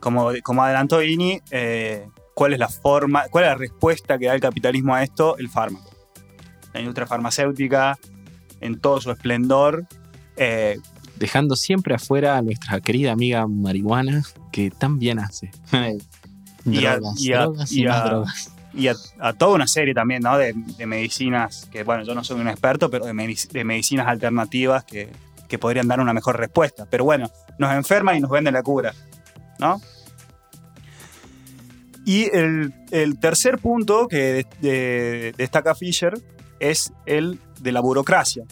como, 0.00 0.30
como 0.44 0.62
adelantó 0.62 1.02
Ini, 1.02 1.40
eh, 1.50 2.06
¿cuál 2.38 2.52
es 2.52 2.60
la 2.60 2.68
forma, 2.68 3.24
cuál 3.30 3.44
es 3.44 3.50
la 3.50 3.56
respuesta 3.56 4.16
que 4.16 4.26
da 4.26 4.34
el 4.34 4.40
capitalismo 4.40 4.94
a 4.94 5.02
esto? 5.02 5.36
El 5.38 5.48
fármaco. 5.48 5.90
La 6.72 6.78
industria 6.78 7.04
farmacéutica, 7.06 7.98
en 8.60 8.78
todo 8.80 9.00
su 9.00 9.10
esplendor, 9.10 9.86
eh, 10.36 10.78
Dejando 11.16 11.56
siempre 11.56 11.96
afuera 11.96 12.36
a 12.36 12.42
nuestra 12.42 12.80
querida 12.80 13.10
amiga 13.10 13.44
marihuana, 13.48 14.22
que 14.52 14.70
tan 14.70 15.00
bien 15.00 15.18
hace. 15.18 15.50
Y 18.72 18.86
a- 18.86 19.32
toda 19.36 19.54
una 19.56 19.66
serie 19.66 19.94
también, 19.94 20.22
¿no? 20.22 20.38
De, 20.38 20.52
de 20.54 20.86
medicinas, 20.86 21.66
que 21.72 21.82
bueno, 21.82 22.04
yo 22.04 22.14
no 22.14 22.22
soy 22.22 22.40
un 22.40 22.46
experto, 22.46 22.88
pero 22.88 23.04
de, 23.04 23.14
medic- 23.14 23.50
de 23.50 23.64
medicinas 23.64 24.06
alternativas 24.06 24.84
que, 24.84 25.08
que 25.48 25.58
podrían 25.58 25.88
dar 25.88 25.98
una 25.98 26.12
mejor 26.12 26.36
respuesta. 26.38 26.86
Pero 26.88 27.02
bueno, 27.02 27.28
nos 27.58 27.72
enferman 27.74 28.16
y 28.16 28.20
nos 28.20 28.30
venden 28.30 28.54
la 28.54 28.62
cura, 28.62 28.94
¿no? 29.58 29.80
Y 32.08 32.34
el, 32.34 32.72
tercer 33.20 33.58
punto 33.58 34.08
que 34.08 34.16
de- 34.32 34.46
de- 34.62 35.34
destaca 35.36 35.74
Fisher 35.74 36.14
es 36.58 36.90
el 37.04 37.38
de 37.60 37.70
la 37.70 37.80
burocracia, 37.80 38.44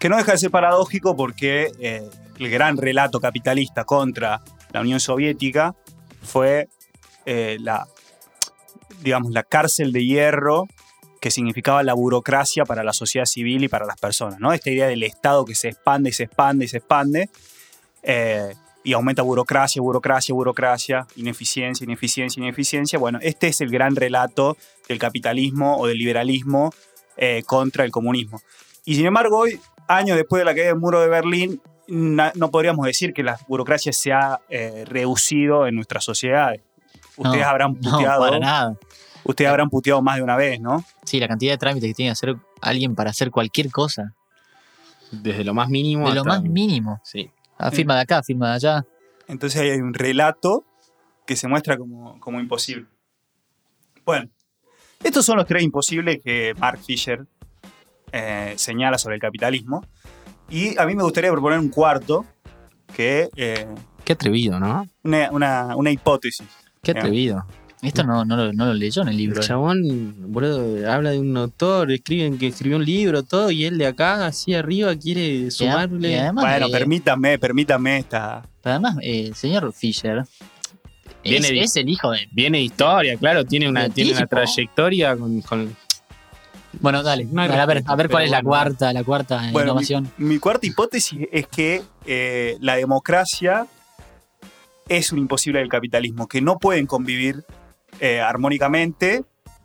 que 0.00 0.08
no 0.08 0.16
deja 0.16 0.32
de 0.32 0.38
ser 0.38 0.50
paradójico 0.50 1.14
porque 1.14 1.70
eh, 1.78 2.02
el 2.40 2.50
gran 2.50 2.78
relato 2.78 3.20
capitalista 3.20 3.84
contra 3.84 4.42
la 4.72 4.80
Unión 4.80 4.98
Soviética 4.98 5.76
fue 6.20 6.68
eh, 7.26 7.58
la, 7.60 7.86
digamos, 9.04 9.30
la 9.30 9.44
cárcel 9.44 9.92
de 9.92 10.04
hierro 10.04 10.66
que 11.20 11.30
significaba 11.30 11.84
la 11.84 11.94
burocracia 11.94 12.64
para 12.64 12.82
la 12.82 12.92
sociedad 12.92 13.26
civil 13.26 13.62
y 13.62 13.68
para 13.68 13.86
las 13.86 14.00
personas, 14.00 14.40
¿no? 14.40 14.52
Esta 14.52 14.70
idea 14.70 14.88
del 14.88 15.04
Estado 15.04 15.44
que 15.44 15.54
se 15.54 15.68
expande 15.68 16.10
y 16.10 16.12
se 16.12 16.24
expande 16.24 16.64
y 16.64 16.68
se 16.68 16.78
expande 16.78 17.30
eh, 18.02 18.56
y 18.84 18.92
aumenta 18.94 19.22
burocracia, 19.22 19.80
burocracia, 19.80 20.34
burocracia, 20.34 21.06
ineficiencia, 21.16 21.84
ineficiencia, 21.84 22.40
ineficiencia. 22.40 22.98
Bueno, 22.98 23.18
este 23.22 23.48
es 23.48 23.60
el 23.60 23.70
gran 23.70 23.94
relato 23.96 24.56
del 24.88 24.98
capitalismo 24.98 25.76
o 25.76 25.86
del 25.86 25.98
liberalismo 25.98 26.72
eh, 27.16 27.42
contra 27.46 27.84
el 27.84 27.90
comunismo. 27.90 28.40
Y 28.84 28.96
sin 28.96 29.06
embargo, 29.06 29.38
hoy, 29.38 29.60
años 29.88 30.16
después 30.16 30.40
de 30.40 30.44
la 30.44 30.52
caída 30.54 30.66
del 30.68 30.78
muro 30.78 31.00
de 31.00 31.08
Berlín, 31.08 31.60
na- 31.86 32.32
no 32.34 32.50
podríamos 32.50 32.84
decir 32.86 33.12
que 33.12 33.22
la 33.22 33.38
burocracia 33.48 33.92
se 33.92 34.12
ha 34.12 34.40
eh, 34.48 34.84
reducido 34.86 35.66
en 35.66 35.74
nuestras 35.76 36.04
sociedades. 36.04 36.60
Ustedes 37.16 37.42
No, 37.44 37.48
habrán 37.48 37.78
No, 37.80 37.90
puteado, 37.92 38.20
para 38.24 38.38
nada. 38.38 38.74
ustedes 39.24 39.50
habrán 39.50 39.68
puteado 39.70 40.02
más 40.02 40.16
de 40.16 40.22
una 40.22 40.36
vez, 40.36 40.60
¿no? 40.60 40.82
Sí, 41.04 41.20
la 41.20 41.28
cantidad 41.28 41.52
de 41.52 41.58
trámites 41.58 41.90
que 41.90 41.94
tiene 41.94 42.08
que 42.08 42.12
hacer 42.12 42.36
alguien 42.60 42.94
para 42.96 43.10
hacer 43.10 43.30
cualquier 43.30 43.70
cosa. 43.70 44.14
Desde 45.10 45.44
lo 45.44 45.52
más 45.54 45.68
mínimo 45.68 46.08
De 46.08 46.14
lo 46.14 46.22
hasta- 46.22 46.32
más 46.32 46.42
mínimo. 46.42 47.00
Sí. 47.04 47.30
Ah, 47.68 47.70
firma 47.70 47.94
de 47.96 48.00
acá, 48.02 48.22
firma 48.22 48.50
de 48.50 48.54
allá. 48.56 48.86
Entonces 49.28 49.60
ahí 49.60 49.70
hay 49.70 49.80
un 49.80 49.94
relato 49.94 50.64
que 51.26 51.36
se 51.36 51.48
muestra 51.48 51.76
como, 51.76 52.18
como 52.20 52.40
imposible. 52.40 52.86
Bueno, 54.04 54.28
estos 55.02 55.24
son 55.24 55.36
los 55.36 55.46
tres 55.46 55.62
imposibles 55.62 56.18
que 56.22 56.54
Mark 56.58 56.78
Fisher 56.80 57.24
eh, 58.12 58.54
señala 58.56 58.98
sobre 58.98 59.14
el 59.16 59.20
capitalismo. 59.20 59.84
Y 60.50 60.76
a 60.78 60.84
mí 60.86 60.94
me 60.94 61.02
gustaría 61.02 61.30
proponer 61.30 61.58
un 61.58 61.68
cuarto, 61.68 62.26
que 62.94 63.30
eh, 63.36 63.66
Qué 64.04 64.12
atrevido, 64.12 64.58
¿no? 64.60 64.86
una, 65.04 65.30
una- 65.30 65.76
una 65.76 65.90
hipótesis. 65.90 66.46
Qué 66.82 66.90
atrevido. 66.90 67.46
Esto 67.82 68.04
no, 68.04 68.24
no, 68.24 68.36
lo, 68.36 68.52
no 68.52 68.66
lo 68.66 68.74
leyó 68.74 69.02
en 69.02 69.08
el 69.08 69.16
libro. 69.16 69.40
El 69.40 69.46
chabón, 69.46 70.14
boludo, 70.32 70.88
habla 70.88 71.10
de 71.10 71.18
un 71.18 71.36
autor, 71.36 71.90
escriben 71.90 72.38
que 72.38 72.46
escribió 72.46 72.76
un 72.76 72.84
libro, 72.84 73.24
todo, 73.24 73.50
y 73.50 73.64
él 73.64 73.76
de 73.76 73.86
acá, 73.88 74.24
así 74.24 74.54
arriba, 74.54 74.94
quiere 74.94 75.20
Y 75.26 75.44
a- 75.44 75.46
y 75.48 75.50
sumarle. 75.50 76.20
además, 76.20 76.44
Bueno, 76.44 76.66
eh, 76.68 76.70
permítame, 76.70 77.38
permítame 77.40 77.98
esta... 77.98 78.46
además 78.62 78.96
eh, 79.02 79.32
señor 79.34 79.72
Fisher 79.72 80.22
Viene 81.24 81.60
es, 81.60 81.74
el 81.76 81.88
hijo 81.88 82.12
de... 82.12 82.20
Viene 82.30 82.58
de 82.58 82.64
historia, 82.64 83.16
claro, 83.16 83.44
tiene 83.44 83.68
una, 83.68 83.88
tiene 83.88 84.12
una 84.12 84.26
trayectoria 84.28 85.16
con, 85.16 85.40
con- 85.40 85.76
Bueno, 86.80 87.02
dale. 87.02 87.24
No 87.24 87.42
a 87.42 87.66
ver, 87.66 87.82
a 87.84 87.96
ver 87.96 88.08
cuál 88.08 88.24
es 88.24 88.30
la 88.30 88.38
bueno. 88.42 88.48
cuarta, 88.50 88.92
la 88.92 89.02
cuarta 89.02 89.38
Bueno, 89.50 89.74
mi, 89.74 89.82
innovación. 89.82 90.12
mi 90.18 90.38
cuarta 90.38 90.66
hipótesis 90.68 91.18
es 91.32 91.48
que 91.48 91.82
eh, 92.06 92.56
la 92.60 92.76
democracia 92.76 93.66
es 94.88 95.10
un 95.12 95.18
imposible 95.18 95.58
del 95.58 95.68
capitalismo, 95.68 96.28
que 96.28 96.40
no 96.40 96.58
pueden 96.58 96.86
convivir 96.86 97.44
eh, 98.02 98.20
armónicamente, 98.20 99.22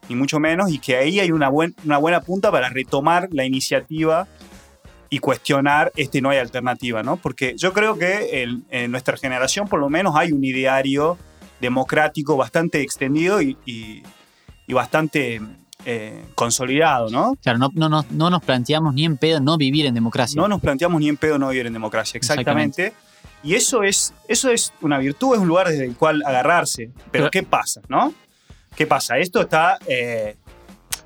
ni 0.08 0.16
mucho 0.16 0.40
menos, 0.40 0.72
y 0.72 0.80
que 0.80 0.96
ahí 0.96 1.20
hay 1.20 1.32
una, 1.32 1.50
buen- 1.50 1.76
una 1.84 1.98
buena 1.98 2.22
punta 2.22 2.52
para 2.52 2.70
retomar 2.70 3.28
la 3.32 3.44
iniciativa 3.44 4.28
y 5.10 5.20
cuestionar 5.20 5.92
este 5.96 6.22
no 6.22 6.30
hay 6.30 6.38
alternativa, 6.38 7.02
¿no? 7.04 7.18
Porque 7.18 7.56
yo 7.58 7.74
creo 7.74 7.98
que 7.98 8.44
en, 8.44 8.64
en 8.70 8.92
nuestra 8.92 9.18
generación 9.18 9.68
por 9.68 9.80
lo 9.80 9.90
menos 9.90 10.16
hay 10.16 10.32
un 10.32 10.44
ideario 10.44 11.18
democrático 11.62 12.38
bastante 12.38 12.82
extendido 12.82 13.42
y, 13.42 13.58
y- 13.66 14.04
y 14.70 14.74
bastante 14.74 15.42
eh, 15.86 16.26
consolidado, 16.36 17.10
¿no? 17.10 17.36
Claro, 17.42 17.58
no, 17.58 17.70
no, 17.74 17.88
no, 17.90 18.06
no 18.12 18.30
nos 18.30 18.44
planteamos 18.44 18.94
ni 18.94 19.06
en 19.06 19.16
pedo 19.18 19.40
no 19.40 19.58
vivir 19.58 19.86
en 19.86 19.94
democracia. 19.94 20.40
No 20.42 20.48
nos 20.50 20.60
planteamos 20.60 21.00
ni 21.00 21.08
en 21.08 21.16
pedo 21.18 21.40
no 21.40 21.48
vivir 21.50 21.68
en 21.68 21.74
democracia, 21.74 22.18
exactamente. 22.18 22.92
Y 23.44 23.56
eso 23.56 23.84
es, 23.84 24.14
eso 24.28 24.50
es 24.52 24.74
una 24.82 24.98
virtud, 24.98 25.36
es 25.36 25.40
un 25.40 25.48
lugar 25.48 25.70
desde 25.70 25.86
el 25.86 25.96
cual 25.96 26.22
agarrarse. 26.26 26.92
Pero, 26.94 27.08
Pero- 27.12 27.32
¿qué 27.32 27.44
pasa, 27.44 27.80
no? 27.88 28.14
¿Qué 28.78 28.86
pasa? 28.88 29.18
Esto 29.18 29.42
está, 29.42 29.80
eh, 29.88 30.36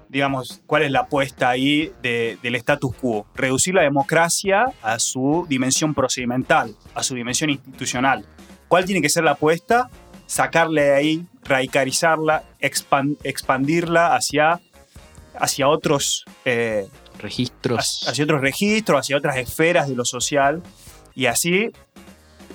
digamos, 0.10 0.62
¿cuál 0.68 0.84
es 0.84 0.92
la 0.92 1.00
apuesta 1.02 1.50
ahí 1.50 1.92
de- 2.02 2.38
del 2.44 2.56
status 2.56 2.94
quo? 2.96 3.26
Reducir 3.34 3.74
la 3.74 3.82
democracia 3.84 4.66
a 4.84 5.00
su 5.00 5.46
dimensión 5.48 5.94
procedimental, 5.94 6.76
a 6.94 7.02
su 7.02 7.16
dimensión 7.16 7.50
institucional. 7.50 8.26
¿Cuál 8.68 8.84
tiene 8.86 9.02
que 9.02 9.10
ser 9.10 9.24
la 9.24 9.32
apuesta? 9.32 9.90
Sacarle 10.28 10.84
de 10.84 10.94
ahí, 10.96 11.26
radicalizarla, 11.44 12.44
expan- 12.60 13.18
expandirla 13.24 14.16
hacia, 14.16 14.60
hacia 15.40 15.68
otros... 15.70 16.26
eh, 16.46 16.88
registros. 17.20 18.04
hacia 18.08 18.24
otros 18.24 18.42
registros, 18.42 19.00
hacia 19.02 19.16
otras 19.18 19.38
esferas 19.38 19.88
de 19.88 19.96
lo 19.96 20.06
social 20.06 20.64
y 21.14 21.28
así 21.28 21.70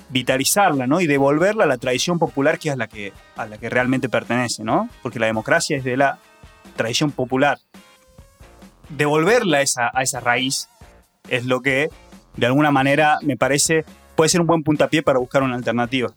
vitalizarla, 0.09 0.87
¿no? 0.87 1.01
Y 1.01 1.07
devolverla 1.07 1.65
a 1.65 1.67
la 1.67 1.77
tradición 1.77 2.19
popular 2.19 2.59
que 2.59 2.69
es 2.69 2.77
la 2.77 2.87
que, 2.87 3.13
a 3.35 3.45
la 3.45 3.57
que 3.57 3.69
realmente 3.69 4.09
pertenece, 4.09 4.63
¿no? 4.63 4.89
Porque 5.01 5.19
la 5.19 5.25
democracia 5.25 5.77
es 5.77 5.83
de 5.83 5.97
la 5.97 6.19
tradición 6.75 7.11
popular. 7.11 7.59
Devolverla 8.89 9.57
a 9.57 9.61
esa, 9.61 9.91
a 9.93 10.01
esa 10.01 10.19
raíz 10.19 10.69
es 11.29 11.45
lo 11.45 11.61
que, 11.61 11.89
de 12.37 12.45
alguna 12.45 12.71
manera, 12.71 13.17
me 13.21 13.35
parece, 13.35 13.83
puede 14.15 14.29
ser 14.29 14.41
un 14.41 14.47
buen 14.47 14.63
puntapié 14.63 15.03
para 15.03 15.19
buscar 15.19 15.43
una 15.43 15.55
alternativa. 15.55 16.13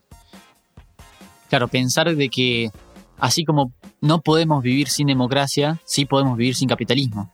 Claro, 1.48 1.66
pensar 1.66 2.14
de 2.14 2.28
que 2.28 2.70
así 3.18 3.44
como 3.44 3.72
no 4.00 4.20
podemos 4.20 4.62
vivir 4.62 4.88
sin 4.88 5.08
democracia, 5.08 5.80
sí 5.84 6.04
podemos 6.04 6.36
vivir 6.36 6.54
sin 6.54 6.68
capitalismo. 6.68 7.30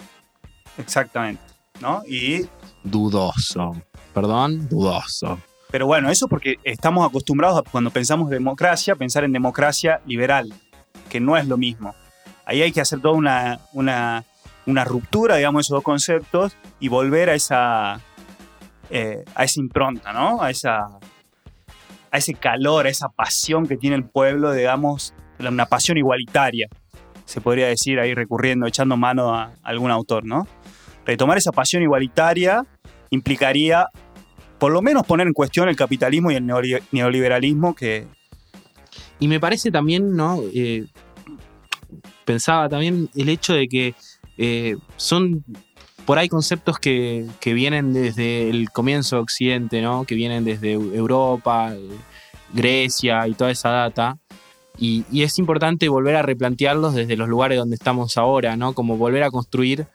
Exactamente, 0.79 1.43
¿no? 1.81 2.03
Y 2.07 2.47
Dudoso. 2.87 3.73
Perdón, 4.15 4.69
dudoso. 4.69 5.39
Pero 5.71 5.87
bueno, 5.87 6.11
eso 6.11 6.29
porque 6.29 6.57
estamos 6.65 7.07
acostumbrados 7.09 7.59
a, 7.59 7.71
cuando 7.71 7.91
pensamos 7.91 8.31
democracia, 8.31 8.95
pensar 8.95 9.25
en 9.25 9.33
democracia 9.33 10.01
liberal, 10.07 10.53
que 11.09 11.21
no 11.21 11.37
es 11.37 11.47
lo 11.47 11.57
mismo. 11.57 11.95
Ahí 12.45 12.63
hay 12.63 12.73
que 12.73 12.81
hacer 12.81 13.01
toda 13.01 13.15
una, 13.15 13.61
una, 13.73 14.25
una 14.67 14.85
ruptura, 14.85 15.37
digamos, 15.37 15.67
esos 15.67 15.77
dos 15.77 15.85
conceptos 15.85 16.57
y 16.79 16.89
volver 16.89 17.31
a 17.31 17.35
esa, 17.35 18.01
eh, 18.91 19.25
a 19.35 19.45
esa 19.45 19.61
impronta, 19.61 20.13
¿no? 20.13 20.41
A, 20.41 20.51
esa, 20.51 20.87
a 22.11 22.19
ese 22.19 22.35
calor, 22.35 22.87
a 22.87 22.91
esa 22.91 23.09
pasión 23.09 23.67
que 23.67 23.77
tiene 23.77 23.97
el 23.97 24.05
pueblo, 24.05 24.53
digamos, 24.53 25.15
una 25.41 25.67
pasión 25.67 25.99
igualitaria, 25.99 26.69
se 27.25 27.41
podría 27.41 27.67
decir 27.67 27.99
ahí 27.99 28.15
recurriendo, 28.15 28.67
echando 28.67 28.97
mano 28.97 29.35
a 29.35 29.53
algún 29.63 29.91
autor, 29.91 30.25
¿no? 30.25 30.47
Retomar 31.05 31.39
esa 31.39 31.53
pasión 31.53 31.83
igualitaria 31.83 32.65
implicaría 33.11 33.89
por 34.59 34.73
lo 34.73 34.83
menos 34.83 35.07
poner 35.07 35.27
en 35.27 35.33
cuestión 35.33 35.69
el 35.69 35.77
capitalismo 35.77 36.31
y 36.31 36.35
el 36.37 36.45
neoli- 36.45 36.83
neoliberalismo 36.93 37.75
que, 37.75 38.07
Y 39.19 39.29
me 39.29 39.41
parece 39.41 39.71
también, 39.71 40.15
¿no? 40.17 40.41
Eh, 40.55 40.87
pensaba 42.25 42.69
también 42.69 43.09
el 43.15 43.29
hecho 43.29 43.55
de 43.55 43.69
que 43.69 43.95
eh, 44.39 44.77
son 44.97 45.45
por 46.05 46.19
ahí 46.19 46.29
conceptos 46.29 46.79
que, 46.79 47.27
que 47.41 47.53
vienen 47.55 47.93
desde 47.93 48.49
el 48.51 48.71
comienzo 48.71 49.17
de 49.17 49.23
Occidente, 49.23 49.83
¿no? 49.83 50.05
Que 50.05 50.15
vienen 50.15 50.45
desde 50.45 50.77
Eu- 50.77 50.95
Europa, 50.95 51.75
eh, 51.75 51.89
Grecia 52.53 53.27
y 53.27 53.35
toda 53.35 53.51
esa 53.51 53.71
data. 53.71 54.19
Y, 54.79 55.05
y 55.11 55.23
es 55.23 55.39
importante 55.39 55.89
volver 55.89 56.17
a 56.17 56.23
replantearlos 56.23 56.95
desde 56.95 57.17
los 57.17 57.29
lugares 57.29 57.59
donde 57.59 57.77
estamos 57.77 58.17
ahora, 58.19 58.57
¿no? 58.57 58.75
Como 58.75 58.97
volver 58.97 59.23
a 59.23 59.31
construir 59.31 59.87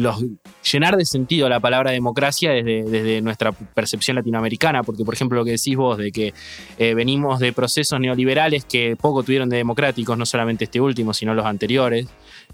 los, 0.00 0.24
llenar 0.70 0.96
de 0.96 1.04
sentido 1.04 1.48
la 1.48 1.60
palabra 1.60 1.90
democracia 1.90 2.50
desde, 2.52 3.20
nuestra 3.22 3.52
percepción 3.52 4.16
latinoamericana, 4.16 4.82
porque 4.82 5.04
por 5.04 5.14
ejemplo 5.14 5.38
lo 5.38 5.44
que 5.44 5.52
decís 5.52 5.76
vos 5.76 5.98
de 5.98 6.12
que 6.12 6.34
eh, 6.78 6.94
venimos 6.94 7.40
de 7.40 7.52
procesos 7.52 8.00
neoliberales 8.00 8.64
que 8.64 8.96
poco 8.96 9.22
tuvieron 9.22 9.48
de 9.48 9.56
democráticos, 9.56 10.16
no 10.16 10.26
solamente 10.26 10.64
este 10.64 10.80
último, 10.80 11.12
sino 11.14 11.34
los 11.34 11.46
anteriores, 11.46 12.08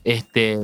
este, 0.04 0.58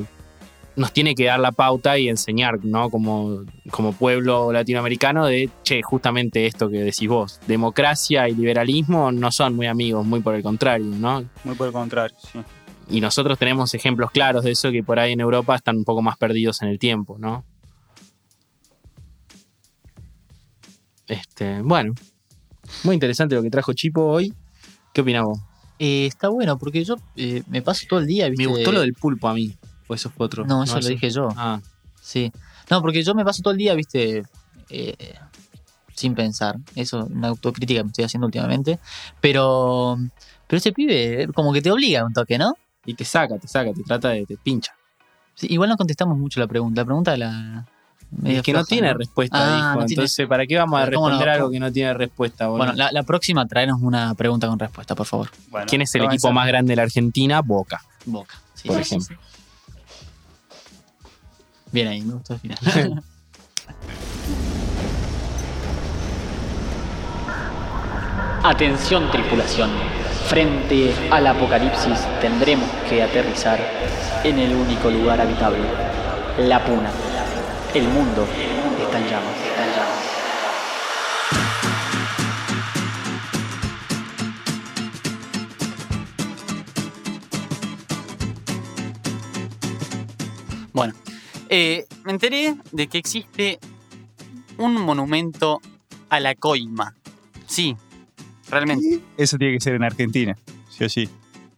nos 0.77 0.92
tiene 0.92 1.14
que 1.14 1.25
dar 1.25 1.40
la 1.40 1.53
pauta 1.53 1.99
y 1.99 2.09
enseñar, 2.09 2.64
¿no? 2.64 2.90
Como, 2.90 3.45
como 3.71 3.92
pueblo 3.92 4.53
latinoamericano 4.53 5.27
de, 5.27 5.51
che, 5.62 5.83
justamente 5.83 6.47
esto 6.47 6.68
que 6.68 6.79
decís 6.79 7.09
vos, 7.09 7.40
democracia 7.47 8.29
y 8.29 8.35
liberalismo 8.35 9.12
no 9.12 9.31
son 9.31 9.55
muy 9.55 9.66
amigos, 9.66 10.07
muy 10.07 10.21
por 10.21 10.35
el 10.35 10.42
contrario, 10.42 10.87
¿no? 10.87 11.25
muy 11.45 11.55
por 11.55 11.66
el 11.66 11.73
contrario, 11.73 12.16
sí. 12.33 12.40
Y 12.92 13.00
nosotros 13.00 13.38
tenemos 13.38 13.72
ejemplos 13.72 14.11
claros 14.11 14.44
de 14.44 14.50
eso 14.50 14.70
que 14.70 14.83
por 14.83 14.98
ahí 14.98 15.12
en 15.12 15.20
Europa 15.20 15.57
están 15.57 15.78
un 15.78 15.85
poco 15.85 16.02
más 16.02 16.18
perdidos 16.18 16.61
en 16.61 16.68
el 16.68 16.78
tiempo, 16.78 17.16
¿no? 17.18 17.42
Este, 21.09 21.62
bueno, 21.62 21.94
muy 22.85 22.94
interesante 22.94 23.35
lo 23.35 23.42
que 23.42 23.48
trajo 23.48 23.72
Chipo 23.72 24.05
hoy. 24.05 24.35
¿Qué 24.92 25.00
opinás 25.00 25.24
vos? 25.24 25.40
Eh, 25.78 26.05
está 26.05 26.28
bueno, 26.28 26.59
porque 26.59 26.85
yo 26.85 26.96
eh, 27.16 27.42
me 27.48 27.62
paso 27.62 27.87
todo 27.88 28.00
el 28.00 28.07
día, 28.07 28.28
¿viste? 28.28 28.44
Me 28.46 28.52
gustó 28.52 28.72
lo 28.72 28.83
del 28.83 28.92
pulpo 28.92 29.26
a 29.26 29.35
mí. 29.35 29.57
O 29.88 29.94
eso 29.94 30.11
fue 30.11 30.26
otro. 30.26 30.44
No, 30.44 30.62
eso 30.62 30.78
lo 30.78 30.87
dije 30.87 31.11
yo. 31.11 31.28
Ah, 31.37 31.61
Sí. 32.02 32.31
No, 32.70 32.83
porque 32.83 33.02
yo 33.02 33.14
me 33.14 33.24
paso 33.24 33.42
todo 33.42 33.52
el 33.52 33.59
día, 33.59 33.74
viste, 33.74 34.22
eh, 34.68 35.14
sin 35.94 36.14
pensar. 36.14 36.57
Eso 36.74 37.00
es 37.00 37.11
una 37.11 37.28
autocrítica 37.28 37.81
que 37.81 37.85
me 37.85 37.90
estoy 37.90 38.05
haciendo 38.05 38.26
últimamente. 38.26 38.78
Pero, 39.20 39.96
pero 40.46 40.59
ese 40.59 40.72
pibe, 40.72 41.28
como 41.35 41.52
que 41.52 41.62
te 41.62 41.70
obliga 41.70 42.05
un 42.05 42.12
toque, 42.12 42.37
¿no? 42.37 42.55
Y 42.85 42.95
te 42.95 43.05
saca, 43.05 43.38
te 43.38 43.47
saca, 43.49 43.73
te 43.73 43.83
trata 43.83 44.11
de, 44.11 44.27
te 44.27 44.37
pincha. 44.37 44.75
Sí, 45.35 45.47
igual 45.51 45.68
no 45.71 45.77
contestamos 45.77 46.18
mucho 46.18 46.40
la 46.40 46.47
pregunta. 46.47 46.81
La 46.81 46.85
pregunta 46.85 47.11
de 47.12 47.18
la. 47.18 47.66
medio 48.11 48.38
Es 48.38 48.42
que 48.42 48.53
no 48.53 48.64
tiene 48.64 48.92
respuesta, 48.92 49.38
Ah, 49.40 49.57
dijo. 49.57 49.81
no 49.81 49.87
tiene- 49.87 50.03
Entonces, 50.03 50.27
¿para 50.29 50.47
qué 50.47 50.57
vamos 50.59 50.81
a 50.81 50.87
responder 50.87 51.29
algo 51.29 51.51
que 51.51 51.59
no 51.61 51.73
tiene 51.73 51.95
respuesta, 51.95 52.47
boludo? 52.47 52.59
Bueno, 52.66 52.73
la, 52.75 52.92
la 52.92 53.03
próxima 53.03 53.47
traenos 53.47 53.81
una 53.81 54.14
pregunta 54.14 54.47
con 54.49 54.59
respuesta, 54.59 54.95
por 54.95 55.07
favor. 55.07 55.31
Bueno, 55.51 55.66
¿Quién 55.68 55.83
es 55.83 55.95
el 55.95 56.05
equipo 56.05 56.33
más 56.33 56.47
grande 56.47 56.73
de 56.73 56.77
la 56.77 56.83
Argentina? 56.83 57.40
Boca, 57.40 57.81
Boca. 58.05 58.35
Sí, 58.55 58.68
por 58.68 58.77
sí, 58.79 58.85
sí. 58.85 58.95
ejemplo. 58.97 59.16
Bien 61.73 61.88
ahí, 61.88 62.03
me 62.03 62.14
gustó 62.14 62.35
el 62.35 62.40
final. 62.40 62.59
Atención 68.45 69.09
tripulación, 69.11 69.71
frente 70.33 70.95
al 71.11 71.27
apocalipsis 71.27 72.07
tendremos 72.23 72.66
que 72.88 73.03
aterrizar 73.03 73.61
en 74.25 74.38
el 74.38 74.55
único 74.55 74.90
lugar 74.90 75.21
habitable, 75.21 75.61
la 76.38 76.64
Puna. 76.64 76.90
El 77.75 77.87
mundo 77.88 78.27
está 78.81 78.99
en 78.99 79.05
llamas. 79.11 79.35
Bueno, 90.73 90.95
eh, 91.51 91.85
me 92.05 92.12
enteré 92.12 92.57
de 92.73 92.87
que 92.87 92.97
existe 92.97 93.59
un 94.57 94.81
monumento 94.81 95.61
a 96.09 96.21
la 96.21 96.35
coima. 96.35 96.95
Sí, 97.47 97.77
realmente. 98.53 99.01
Eso 99.17 99.37
tiene 99.38 99.55
que 99.55 99.61
ser 99.61 99.75
en 99.75 99.83
Argentina, 99.83 100.37
sí 100.71 100.85
o 100.85 100.88
sí. 100.88 101.09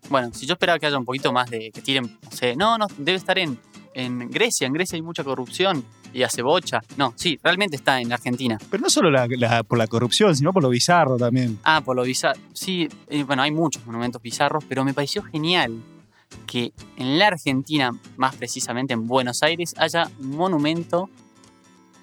Bueno, 0.08 0.30
si 0.32 0.46
yo 0.46 0.54
esperaba 0.54 0.78
que 0.78 0.86
haya 0.86 0.96
un 0.98 1.04
poquito 1.04 1.32
más 1.32 1.50
de 1.50 1.70
que 1.70 1.82
tiren, 1.82 2.04
no 2.22 2.30
sé, 2.30 2.56
no, 2.56 2.78
no, 2.78 2.86
debe 2.98 3.16
estar 3.18 3.38
en, 3.38 3.58
en 3.94 4.30
Grecia. 4.30 4.66
En 4.66 4.72
Grecia 4.72 4.96
hay 4.96 5.02
mucha 5.02 5.24
corrupción 5.24 5.84
y 6.12 6.22
hace 6.22 6.42
bocha. 6.42 6.80
No, 6.96 7.12
sí, 7.16 7.38
realmente 7.42 7.76
está 7.76 8.00
en 8.00 8.12
Argentina. 8.12 8.58
Pero 8.70 8.82
no 8.82 8.90
solo 8.90 9.10
la- 9.10 9.26
la- 9.28 9.62
por 9.64 9.78
la 9.78 9.86
corrupción, 9.86 10.36
sino 10.36 10.52
por 10.52 10.62
lo 10.62 10.68
bizarro 10.68 11.16
también. 11.16 11.58
Ah, 11.64 11.80
por 11.84 11.96
lo 11.96 12.02
bizarro. 12.02 12.38
Sí, 12.52 12.88
eh, 13.08 13.24
bueno, 13.24 13.42
hay 13.42 13.50
muchos 13.50 13.84
monumentos 13.86 14.20
bizarros, 14.22 14.62
pero 14.68 14.84
me 14.84 14.94
pareció 14.94 15.22
genial 15.22 15.80
que 16.46 16.72
en 16.96 17.18
la 17.18 17.28
Argentina, 17.28 17.90
más 18.16 18.36
precisamente 18.36 18.92
en 18.92 19.06
Buenos 19.06 19.42
Aires, 19.42 19.74
haya 19.78 20.10
un 20.20 20.30
monumento 20.36 21.08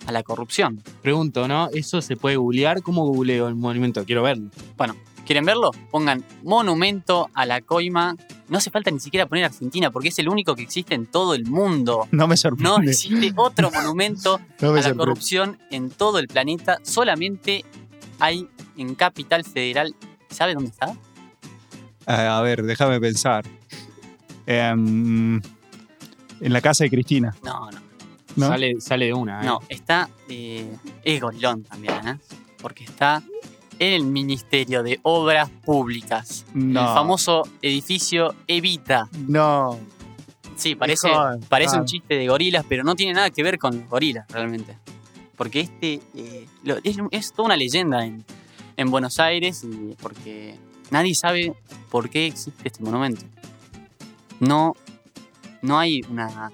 a 0.08 0.12
la 0.12 0.24
corrupción. 0.24 0.82
Pregunto, 1.02 1.48
¿no? 1.48 1.70
¿Eso 1.74 2.02
se 2.02 2.16
puede 2.16 2.36
googlear? 2.38 2.82
¿Cómo 2.82 3.06
googleo 3.08 3.48
el 3.48 3.56
monumento? 3.56 4.04
Quiero 4.06 4.24
verlo. 4.24 4.50
Bueno, 4.78 4.96
¿quieren 5.26 5.46
verlo? 5.46 5.72
Pongan 5.92 6.24
monumento 6.44 7.30
a 7.34 7.46
la 7.46 7.62
coima. 7.62 8.16
No 8.50 8.58
hace 8.58 8.70
falta 8.72 8.92
ni 8.92 9.00
siquiera 9.00 9.28
poner 9.28 9.46
Argentina, 9.46 9.92
porque 9.92 10.10
es 10.10 10.20
el 10.20 10.28
único 10.28 10.56
que 10.56 10.64
existe 10.64 10.94
en 10.96 11.06
todo 11.06 11.34
el 11.36 11.46
mundo. 11.46 12.08
No 12.12 12.28
me 12.28 12.36
sorprende. 12.38 12.70
No 12.70 12.90
existe 12.90 13.32
otro 13.36 13.72
monumento 13.72 14.40
No 14.62 14.70
a 14.70 14.72
la 14.74 14.82
sorprende. 14.82 14.98
corrupción 14.98 15.60
en 15.70 15.90
todo 15.90 16.20
el 16.20 16.28
planeta. 16.28 16.80
Solamente 16.84 17.64
hay 18.20 18.48
en 18.78 18.96
Capital 18.96 19.44
Federal. 19.46 19.96
¿Sabe 20.30 20.54
dónde 20.54 20.70
está? 20.72 20.96
Ah, 22.06 22.38
a 22.38 22.42
ver, 22.42 22.64
déjame 22.64 23.00
pensar. 23.00 23.46
Em, 24.48 25.36
en 25.38 26.54
la 26.54 26.62
casa 26.62 26.84
de 26.84 26.90
Cristina. 26.90 27.36
No, 27.44 27.70
no. 27.72 27.81
¿No? 28.36 28.48
Sale, 28.48 28.80
sale 28.82 29.06
de 29.08 29.14
una, 29.14 29.42
¿eh? 29.42 29.46
No, 29.46 29.60
está. 29.70 30.10
eh, 30.30 30.70
es 31.04 31.22
gorilón 31.22 31.64
también, 31.64 32.08
¿eh? 32.08 32.18
Porque 32.62 32.84
está 32.84 33.22
en 33.80 33.94
el 33.94 34.04
Ministerio 34.06 34.84
de 34.84 35.00
Obras 35.04 35.50
Públicas. 35.66 36.46
No. 36.54 36.82
El 36.82 36.88
famoso 36.88 37.44
edificio 37.62 38.36
Evita. 38.48 39.10
No. 39.28 39.78
Sí, 40.56 40.76
parece, 40.76 41.10
parece 41.50 41.78
un 41.80 41.86
chiste 41.86 42.14
de 42.16 42.28
gorilas, 42.28 42.64
pero 42.70 42.84
no 42.84 42.94
tiene 42.96 43.14
nada 43.14 43.32
que 43.32 43.42
ver 43.42 43.58
con 43.58 43.88
gorilas 43.90 44.28
realmente. 44.30 44.78
Porque 45.36 45.62
este 45.62 46.00
eh, 46.16 46.46
lo- 46.64 46.78
es, 46.84 46.98
es 47.10 47.34
toda 47.34 47.48
una 47.48 47.56
leyenda 47.58 48.06
en, 48.06 48.24
en 48.78 48.92
Buenos 48.92 49.20
Aires 49.20 49.64
y 49.64 49.96
porque 50.00 50.56
nadie 50.92 51.16
sabe 51.16 51.56
por 51.90 52.10
qué 52.12 52.28
existe 52.28 52.68
este 52.68 52.84
monumento. 52.84 53.24
No, 54.40 54.76
no 55.64 55.80
hay 55.80 56.02
una. 56.10 56.52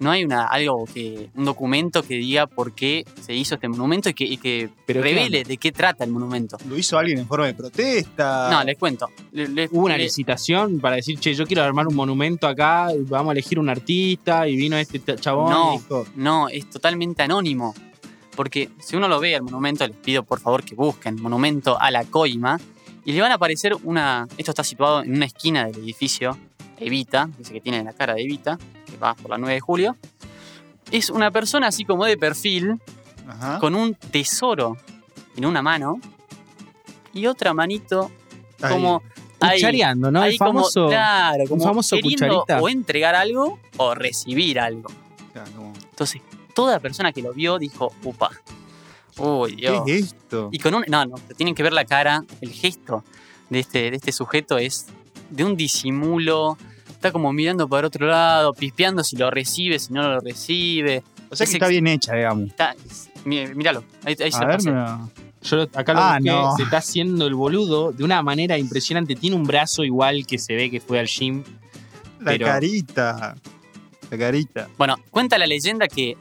No 0.00 0.10
hay 0.12 0.24
una, 0.24 0.44
algo 0.46 0.84
que. 0.86 1.28
un 1.34 1.44
documento 1.44 2.02
que 2.02 2.14
diga 2.14 2.46
por 2.46 2.72
qué 2.72 3.04
se 3.20 3.34
hizo 3.34 3.56
este 3.56 3.68
monumento 3.68 4.08
y 4.08 4.14
que, 4.14 4.24
y 4.24 4.36
que 4.36 4.68
¿Pero 4.86 5.02
qué 5.02 5.08
revele 5.08 5.42
de 5.44 5.56
qué 5.56 5.72
trata 5.72 6.04
el 6.04 6.10
monumento. 6.12 6.56
Lo 6.68 6.76
hizo 6.78 6.96
alguien 6.98 7.18
en 7.18 7.26
forma 7.26 7.46
de 7.46 7.54
protesta. 7.54 8.48
No, 8.50 8.62
les 8.64 8.78
cuento. 8.78 9.08
Le- 9.32 9.48
le- 9.48 9.68
Hubo 9.72 9.86
una 9.86 9.96
le- 9.96 10.04
licitación 10.04 10.78
para 10.80 10.96
decir, 10.96 11.18
che, 11.18 11.34
yo 11.34 11.46
quiero 11.46 11.62
armar 11.64 11.86
un 11.88 11.96
monumento 11.96 12.46
acá, 12.46 12.88
vamos 13.08 13.30
a 13.30 13.32
elegir 13.32 13.58
un 13.58 13.68
artista, 13.68 14.46
y 14.48 14.54
vino 14.56 14.76
este 14.76 15.00
chabón 15.16 15.50
No. 15.50 15.74
y 15.74 15.78
dijo, 15.78 16.06
No, 16.14 16.48
es 16.48 16.70
totalmente 16.70 17.22
anónimo. 17.22 17.74
Porque 18.36 18.70
si 18.78 18.94
uno 18.94 19.08
lo 19.08 19.18
ve 19.18 19.34
al 19.34 19.42
monumento, 19.42 19.84
les 19.86 19.96
pido 19.96 20.22
por 20.22 20.38
favor 20.38 20.62
que 20.62 20.74
busquen 20.76 21.20
monumento 21.20 21.80
a 21.80 21.90
la 21.90 22.04
coima 22.04 22.60
y 23.04 23.10
le 23.12 23.20
van 23.20 23.32
a 23.32 23.34
aparecer 23.34 23.74
una. 23.82 24.28
Esto 24.36 24.52
está 24.52 24.62
situado 24.62 25.02
en 25.02 25.12
una 25.16 25.26
esquina 25.26 25.64
del 25.66 25.76
edificio 25.82 26.38
Evita, 26.80 27.28
dice 27.38 27.52
que 27.52 27.60
tiene 27.60 27.82
la 27.84 27.92
cara 27.92 28.14
de 28.14 28.22
Evita, 28.22 28.58
que 28.86 28.96
va 28.96 29.14
por 29.14 29.30
la 29.30 29.38
9 29.38 29.54
de 29.54 29.60
julio. 29.60 29.96
Es 30.90 31.10
una 31.10 31.30
persona 31.30 31.66
así 31.68 31.84
como 31.84 32.04
de 32.04 32.16
perfil, 32.16 32.80
Ajá. 33.26 33.58
con 33.58 33.74
un 33.74 33.94
tesoro 33.94 34.76
en 35.36 35.44
una 35.44 35.60
mano 35.62 36.00
y 37.12 37.26
otra 37.26 37.52
manito 37.54 38.10
Ahí. 38.62 38.72
como. 38.72 39.02
ahí- 39.40 39.58
cuchareando, 39.58 40.10
¿no? 40.10 40.20
ahí 40.22 40.32
el 40.32 40.38
famoso... 40.38 40.80
como, 40.80 40.88
claro, 40.88 41.44
como 41.48 41.64
famoso 41.64 41.96
queriendo 41.96 42.40
cucharita. 42.40 42.60
o 42.62 42.68
entregar 42.68 43.14
algo 43.14 43.58
o 43.76 43.94
recibir 43.94 44.58
algo. 44.58 44.88
Claro, 45.32 45.50
como- 45.56 45.72
Entonces, 45.90 46.22
toda 46.54 46.78
persona 46.80 47.12
que 47.12 47.22
lo 47.22 47.32
vio 47.32 47.58
dijo, 47.58 47.92
upa, 48.04 48.30
Uy, 49.20 49.56
¿Qué 49.56 49.62
Dios. 49.62 49.82
es 49.88 50.04
esto? 50.12 50.48
Y 50.52 50.58
con 50.60 50.74
un. 50.76 50.84
No, 50.86 51.04
no, 51.04 51.16
tienen 51.36 51.54
que 51.56 51.64
ver 51.64 51.72
la 51.72 51.84
cara, 51.84 52.22
el 52.40 52.50
gesto 52.52 53.02
de 53.50 53.58
este, 53.58 53.90
de 53.90 53.96
este 53.96 54.12
sujeto 54.12 54.58
es 54.58 54.86
de 55.30 55.44
un 55.44 55.56
disimulo. 55.56 56.56
Está 56.90 57.12
como 57.12 57.32
mirando 57.32 57.68
para 57.68 57.86
otro 57.86 58.06
lado, 58.06 58.52
pispeando 58.52 59.04
si 59.04 59.16
lo 59.16 59.30
recibe, 59.30 59.78
si 59.78 59.92
no 59.92 60.02
lo 60.02 60.20
recibe. 60.20 61.02
O 61.30 61.36
sea 61.36 61.44
que 61.46 61.50
es 61.50 61.54
está 61.54 61.68
bien 61.68 61.86
hecha, 61.86 62.14
digamos. 62.14 62.48
Está, 62.48 62.74
es- 62.84 63.08
mí- 63.24 63.46
míralo, 63.54 63.84
ahí, 64.04 64.16
ahí 64.20 64.32
se 64.32 64.38
A 64.38 64.40
lo 64.42 64.46
ver, 64.48 64.64
no. 64.64 65.10
Yo 65.42 65.56
lo- 65.56 65.62
acá 65.74 65.92
lo 65.94 66.00
Ah, 66.00 66.14
busqué, 66.18 66.30
no. 66.30 66.56
se 66.56 66.62
está 66.64 66.78
haciendo 66.78 67.26
el 67.28 67.34
boludo 67.34 67.92
de 67.92 68.02
una 68.02 68.20
manera 68.22 68.58
impresionante. 68.58 69.14
Tiene 69.14 69.36
un 69.36 69.44
brazo 69.44 69.84
igual 69.84 70.26
que 70.26 70.38
se 70.38 70.54
ve 70.56 70.70
que 70.70 70.80
fue 70.80 70.98
al 70.98 71.06
gym. 71.06 71.44
la 72.20 72.32
pero- 72.32 72.46
carita. 72.46 73.36
La 74.10 74.18
carita. 74.18 74.68
Bueno, 74.76 74.96
cuenta 75.12 75.38
la 75.38 75.46
leyenda 75.46 75.86
que 75.86 76.16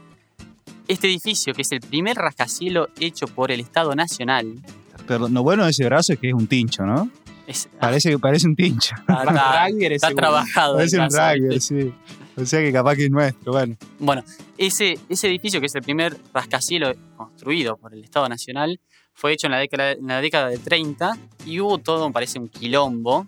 este 0.88 1.08
edificio, 1.08 1.54
que 1.56 1.63
es 1.63 1.72
el 1.72 1.80
primer 1.82 2.15
rascacielos 2.17 2.89
hecho 3.00 3.26
por 3.28 3.50
el 3.52 3.60
Estado 3.62 3.96
Nacional, 3.96 4.60
Pero 5.08 5.28
lo 5.30 5.41
bueno 5.41 5.63
de 5.65 5.72
ese 5.72 5.86
brazo 5.86 6.13
es 6.13 6.20
que 6.20 6.28
es 6.30 6.34
un 6.36 6.46
tincho, 6.48 6.86
¿no? 6.86 7.10
Es, 7.47 7.69
Parece, 7.79 8.19
parece 8.19 8.47
un 8.47 8.55
tincho. 8.55 8.95
está, 9.07 10.12
trabajado. 10.12 10.75
Parece 10.75 10.99
un 10.99 11.10
rugby, 11.10 11.60
sí. 11.60 11.93
O 12.36 12.45
sea 12.45 12.60
que 12.60 12.71
capaz 12.71 12.95
que 12.95 13.05
es 13.05 13.10
nuestro, 13.10 13.53
bueno. 13.53 13.75
Bueno, 13.97 14.23
ese, 14.60 14.99
ese 15.10 15.27
edificio, 15.27 15.60
que 15.60 15.65
es 15.65 15.73
el 15.73 15.81
primer 15.81 16.15
rascacielos 16.33 16.95
construido 17.15 17.77
por 17.77 17.93
el 17.93 18.03
Estado 18.03 18.29
Nacional, 18.29 18.79
fue 19.15 19.33
hecho 19.33 19.47
en 19.47 19.51
la 19.51 19.57
década, 19.57 19.93
en 19.93 20.05
la 20.05 20.21
década 20.21 20.49
del 20.49 20.60
30 20.60 21.17
y 21.47 21.60
hubo 21.60 21.79
todo, 21.79 22.12
parece, 22.12 22.38
un 22.38 22.49
quilombo, 22.49 23.25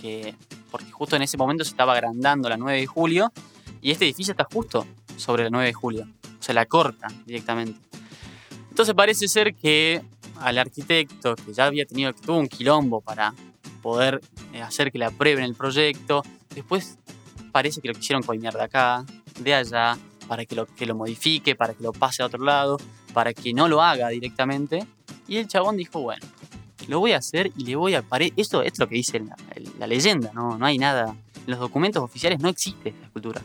que, 0.00 0.36
porque 0.70 0.92
justo 0.92 1.16
en 1.16 1.22
ese 1.22 1.36
momento 1.36 1.64
se 1.64 1.70
estaba 1.70 1.94
agrandando 1.94 2.48
la 2.48 2.56
9 2.56 2.78
de 2.78 2.86
julio 2.86 3.32
y 3.80 3.90
este 3.90 4.04
edificio 4.04 4.30
está 4.30 4.44
justo 4.44 4.86
sobre 5.16 5.42
la 5.42 5.50
9 5.50 5.66
de 5.66 5.72
julio, 5.72 6.06
o 6.38 6.42
sea, 6.42 6.54
la 6.54 6.66
corta 6.66 7.08
directamente. 7.26 7.80
Entonces 8.70 8.94
parece 8.94 9.26
ser 9.26 9.54
que 9.54 10.02
al 10.40 10.58
arquitecto, 10.58 11.34
que 11.34 11.52
ya 11.52 11.66
había 11.66 11.84
tenido, 11.84 12.12
que 12.12 12.20
tuvo 12.20 12.38
un 12.38 12.48
quilombo 12.48 13.00
para 13.00 13.34
poder 13.82 14.20
eh, 14.54 14.62
hacer 14.62 14.90
que 14.92 14.98
le 14.98 15.04
aprueben 15.06 15.44
el 15.44 15.54
proyecto, 15.54 16.22
después 16.54 16.98
parece 17.52 17.80
que 17.82 17.88
lo 17.88 17.94
quisieron 17.94 18.22
coimear 18.22 18.54
de 18.54 18.62
acá, 18.62 19.04
de 19.40 19.54
allá, 19.54 19.98
para 20.28 20.46
que 20.46 20.54
lo, 20.54 20.66
que 20.66 20.86
lo 20.86 20.94
modifique, 20.94 21.54
para 21.54 21.74
que 21.74 21.82
lo 21.82 21.92
pase 21.92 22.22
a 22.22 22.26
otro 22.26 22.42
lado, 22.42 22.78
para 23.12 23.34
que 23.34 23.52
no 23.52 23.68
lo 23.68 23.82
haga 23.82 24.08
directamente. 24.08 24.86
Y 25.28 25.36
el 25.36 25.48
chabón 25.48 25.76
dijo, 25.76 26.00
bueno, 26.00 26.24
lo 26.88 27.00
voy 27.00 27.12
a 27.12 27.18
hacer 27.18 27.52
y 27.56 27.64
le 27.64 27.76
voy 27.76 27.94
a 27.94 28.02
parar. 28.02 28.30
Esto, 28.36 28.62
esto 28.62 28.74
es 28.74 28.78
lo 28.78 28.88
que 28.88 28.94
dice 28.94 29.20
la, 29.20 29.36
la 29.78 29.86
leyenda, 29.86 30.30
¿no? 30.32 30.56
no 30.56 30.64
hay 30.64 30.78
nada. 30.78 31.14
En 31.44 31.50
los 31.50 31.58
documentos 31.60 32.02
oficiales 32.02 32.40
no 32.40 32.48
existe 32.48 32.90
esta 32.90 33.04
escultura. 33.04 33.42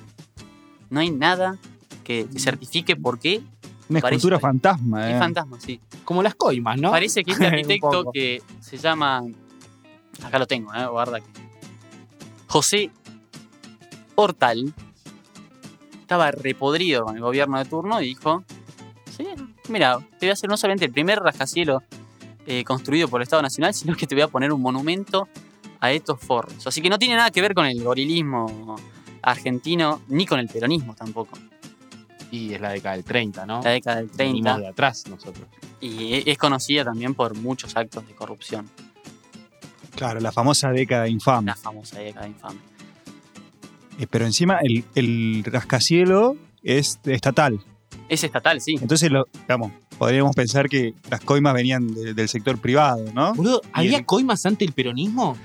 No 0.90 1.00
hay 1.02 1.10
nada 1.12 1.58
que, 2.04 2.28
que 2.32 2.40
certifique 2.40 2.96
por 2.96 3.20
qué 3.20 3.42
Una 3.90 4.00
Parece- 4.00 4.18
escultura 4.18 4.40
fantasma, 4.40 5.10
es 5.10 5.16
eh. 5.16 5.20
fantasma, 5.20 5.60
sí. 5.60 5.80
Como 6.06 6.24
las 6.24 6.36
coimas, 6.36 6.80
¿no? 6.80 6.92
Parece 6.92 7.24
que 7.24 7.32
este 7.32 7.46
arquitecto 7.48 8.12
que 8.14 8.42
se 8.62 8.78
llama. 8.78 9.24
Acá 10.24 10.40
lo 10.40 10.48
tengo, 10.48 10.74
¿eh? 10.74 10.86
Guarda 10.88 11.20
que. 11.20 11.28
José 12.48 12.92
Hortal 14.16 14.74
estaba 16.02 16.32
repodrido 16.32 17.04
con 17.06 17.16
el 17.16 17.22
gobierno 17.22 17.58
de 17.58 17.66
turno 17.66 18.02
y 18.02 18.06
dijo: 18.08 18.44
Sí, 19.16 19.28
mira, 19.70 20.00
te 20.20 20.26
voy 20.26 20.30
a 20.30 20.34
hacer 20.34 20.50
no 20.50 20.58
solamente 20.58 20.86
el 20.86 20.92
primer 20.92 21.20
rascacielos 21.20 21.84
eh, 22.46 22.64
construido 22.64 23.08
por 23.08 23.22
el 23.22 23.24
Estado 23.24 23.42
Nacional, 23.42 23.74
sino 23.74 23.96
que 23.96 24.08
te 24.08 24.16
voy 24.16 24.22
a 24.22 24.28
poner 24.28 24.54
un 24.54 24.62
monumento 24.62 25.28
a 25.80 25.92
estos 25.92 26.20
forros. 26.20 26.66
Así 26.66 26.82
que 26.82 26.90
no 26.90 26.98
tiene 26.98 27.16
nada 27.16 27.32
que 27.32 27.42
ver 27.42 27.54
con 27.54 27.66
el 27.66 27.84
gorilismo 27.84 28.78
argentino 29.22 30.02
ni 30.08 30.26
con 30.26 30.40
el 30.40 30.48
peronismo 30.48 30.96
tampoco. 30.96 31.38
Y 32.32 32.54
es 32.54 32.62
la 32.62 32.72
década 32.72 32.96
del 32.96 33.06
30, 33.06 33.46
¿no? 33.46 33.62
La 33.62 33.72
década 33.72 33.98
del 33.98 34.10
30. 34.10 34.34
Venimos 34.34 34.60
de 34.60 34.68
atrás 34.68 35.06
nosotros. 35.08 35.48
Y 35.80 36.30
es 36.30 36.38
conocida 36.38 36.84
también 36.84 37.14
por 37.14 37.36
muchos 37.36 37.76
actos 37.76 38.08
de 38.08 38.16
corrupción. 38.16 38.70
Claro, 39.98 40.20
la 40.22 40.32
famosa 40.32 40.72
década 40.72 41.08
infame. 41.10 41.48
La 41.48 41.56
famosa 41.56 42.00
década 42.00 42.28
infame. 42.28 42.60
Eh, 44.00 44.08
pero 44.10 44.26
encima 44.26 44.60
el, 44.62 44.86
el 44.96 45.44
rascacielo 45.46 46.36
es 46.64 47.00
estatal. 47.06 47.60
Es 48.10 48.24
estatal, 48.24 48.62
sí. 48.62 48.76
Entonces, 48.82 49.12
lo, 49.12 49.26
digamos, 49.42 49.72
podríamos 49.98 50.36
pensar 50.36 50.70
que 50.70 50.94
las 51.10 51.20
coimas 51.22 51.54
venían 51.54 51.94
de- 51.94 52.14
del 52.14 52.30
sector 52.30 52.58
privado, 52.60 53.04
¿no? 53.14 53.34
Boludo, 53.34 53.62
¿había 53.74 53.98
el- 53.98 54.06
coimas 54.06 54.46
ante 54.46 54.64
el 54.66 54.72
peronismo? 54.72 55.36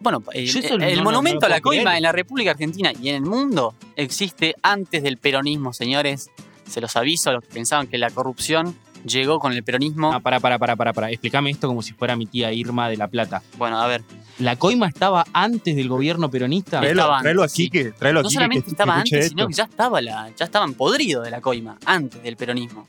Bueno, 0.00 0.22
el, 0.32 0.96
no- 0.98 1.04
monumento 1.04 1.40
no 1.40 1.46
a 1.46 1.48
la 1.48 1.60
coima 1.60 1.82
creer. 1.84 1.96
en 1.96 2.02
la 2.02 2.12
República 2.12 2.50
Argentina 2.50 2.92
y 3.00 3.08
en 3.08 3.14
el 3.16 3.22
mundo 3.22 3.74
existe 3.96 4.54
antes 4.62 5.02
del 5.02 5.16
peronismo, 5.16 5.72
señores. 5.72 6.28
Se 6.68 6.80
los 6.80 6.96
aviso 6.96 7.30
a 7.30 7.34
los 7.34 7.44
que 7.44 7.50
pensaban 7.54 7.86
que 7.86 7.96
la 7.98 8.10
corrupción 8.10 8.76
llegó 9.06 9.38
con 9.38 9.52
el 9.52 9.62
peronismo. 9.64 10.12
Ah, 10.12 10.20
para, 10.20 10.40
para, 10.40 10.58
para, 10.58 10.76
para, 10.76 10.92
para. 10.92 11.10
Explícame 11.10 11.50
esto 11.50 11.68
como 11.68 11.82
si 11.82 11.92
fuera 11.92 12.16
mi 12.16 12.26
tía 12.26 12.52
Irma 12.52 12.88
de 12.88 12.96
La 12.96 13.08
Plata. 13.08 13.42
Bueno, 13.58 13.78
a 13.80 13.86
ver, 13.86 14.02
¿La 14.38 14.56
coima 14.56 14.86
estaba 14.86 15.24
antes 15.32 15.74
del 15.76 15.88
gobierno 15.88 16.30
peronista? 16.30 16.80
Tráelo, 16.80 17.00
estaba 17.02 17.20
tráelo 17.22 17.42
aquí, 17.42 17.64
sí. 17.64 17.70
que, 17.70 17.92
tráelo 17.92 18.20
no 18.22 18.28
aquí 18.28 18.34
solamente 18.34 18.60
que, 18.60 18.64
que 18.66 18.70
estaba 18.72 18.96
antes, 18.96 19.28
sino 19.30 19.46
que 19.48 19.54
ya 19.54 19.64
estaba 19.64 20.00
la, 20.02 20.30
ya 20.36 20.44
estaban 20.44 20.74
podridos 20.74 21.24
de 21.24 21.30
la 21.30 21.40
coima 21.40 21.78
antes 21.86 22.22
del 22.22 22.36
peronismo. 22.36 22.86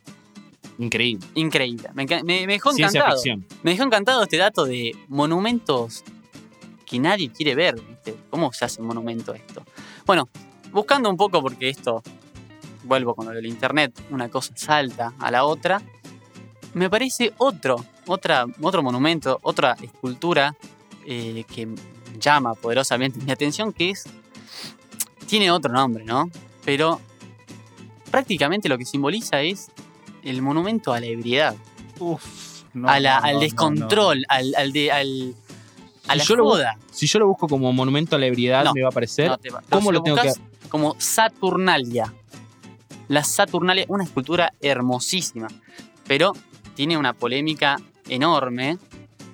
Increíble. 0.79 1.25
Increíble. 1.35 1.89
Me, 1.93 2.05
me- 2.05 2.23
me 2.23 2.47
dejó 2.47 2.71
Ciencia 2.73 2.99
encantado. 2.99 3.17
ficción. 3.21 3.45
Me 3.63 3.71
dejó 3.71 3.83
encantado 3.83 4.23
este 4.23 4.37
dato 4.37 4.65
de 4.65 4.91
monumentos 5.07 6.03
que 6.85 6.99
nadie 6.99 7.29
quiere 7.31 7.55
ver. 7.55 7.75
¿viste? 7.81 8.15
¿Cómo 8.29 8.51
se 8.53 8.65
hace 8.65 8.81
un 8.81 8.87
monumento 8.87 9.33
esto? 9.33 9.63
Bueno, 10.05 10.29
buscando 10.71 11.09
un 11.09 11.17
poco, 11.17 11.41
porque 11.41 11.69
esto, 11.69 12.03
vuelvo 12.83 13.15
con 13.15 13.25
lo 13.25 13.31
del 13.31 13.45
internet, 13.45 13.99
una 14.11 14.29
cosa 14.29 14.53
salta 14.55 15.13
a 15.19 15.31
la 15.31 15.45
otra, 15.45 15.81
me 16.77 16.89
parece 16.89 17.33
otro, 17.37 17.83
otra, 18.05 18.45
otro 18.61 18.81
monumento, 18.83 19.39
otra 19.43 19.75
escultura 19.81 20.55
eh, 21.05 21.43
que 21.53 21.67
llama 22.19 22.53
poderosamente 22.55 23.19
mi 23.23 23.31
atención, 23.31 23.73
que 23.73 23.91
es, 23.91 24.05
tiene 25.27 25.51
otro 25.51 25.71
nombre, 25.71 26.03
¿no? 26.03 26.29
Pero 26.65 26.99
prácticamente 28.11 28.69
lo 28.69 28.77
que 28.77 28.85
simboliza 28.85 29.41
es 29.41 29.69
el 30.23 30.41
monumento 30.41 30.93
a 30.93 30.99
la 30.99 31.05
ebriedad 31.05 31.55
Uf, 31.99 32.63
no, 32.73 32.89
a 32.89 32.99
la- 32.99 33.19
no, 33.19 33.25
al 33.25 33.33
no, 33.35 33.39
descontrol, 33.41 34.25
Al, 34.29 34.53
al 34.55 34.71
de, 34.71 34.91
al, 34.91 35.35
a 36.07 36.13
Si 36.13 36.17
la 36.19 36.23
yo 36.23 36.35
lo. 36.35 36.53
Si 36.91 37.07
yo 37.07 37.19
lo 37.19 37.27
busco 37.27 37.47
como 37.47 37.71
monumento 37.73 38.15
a 38.15 38.19
la 38.19 38.25
ebriedad, 38.27 38.63
No, 38.63 38.73
me 38.73 38.81
va 38.81 38.87
a 38.87 38.91
aparecer. 38.91 39.27
No, 39.29 39.37
te 39.37 39.49
va- 39.49 39.61
¿Cómo 39.69 39.89
si 39.89 39.93
lo 39.95 40.03
tengo 40.03 40.17
que 40.17 40.31
Como 40.69 40.95
Saturnalia. 40.99 42.13
La 43.07 43.23
Saturnalia, 43.23 43.85
una 43.87 44.03
escultura 44.03 44.51
hermosísima, 44.61 45.47
pero 46.07 46.33
tiene 46.77 46.95
una 46.95 47.13
polémica 47.13 47.77
enorme, 48.07 48.77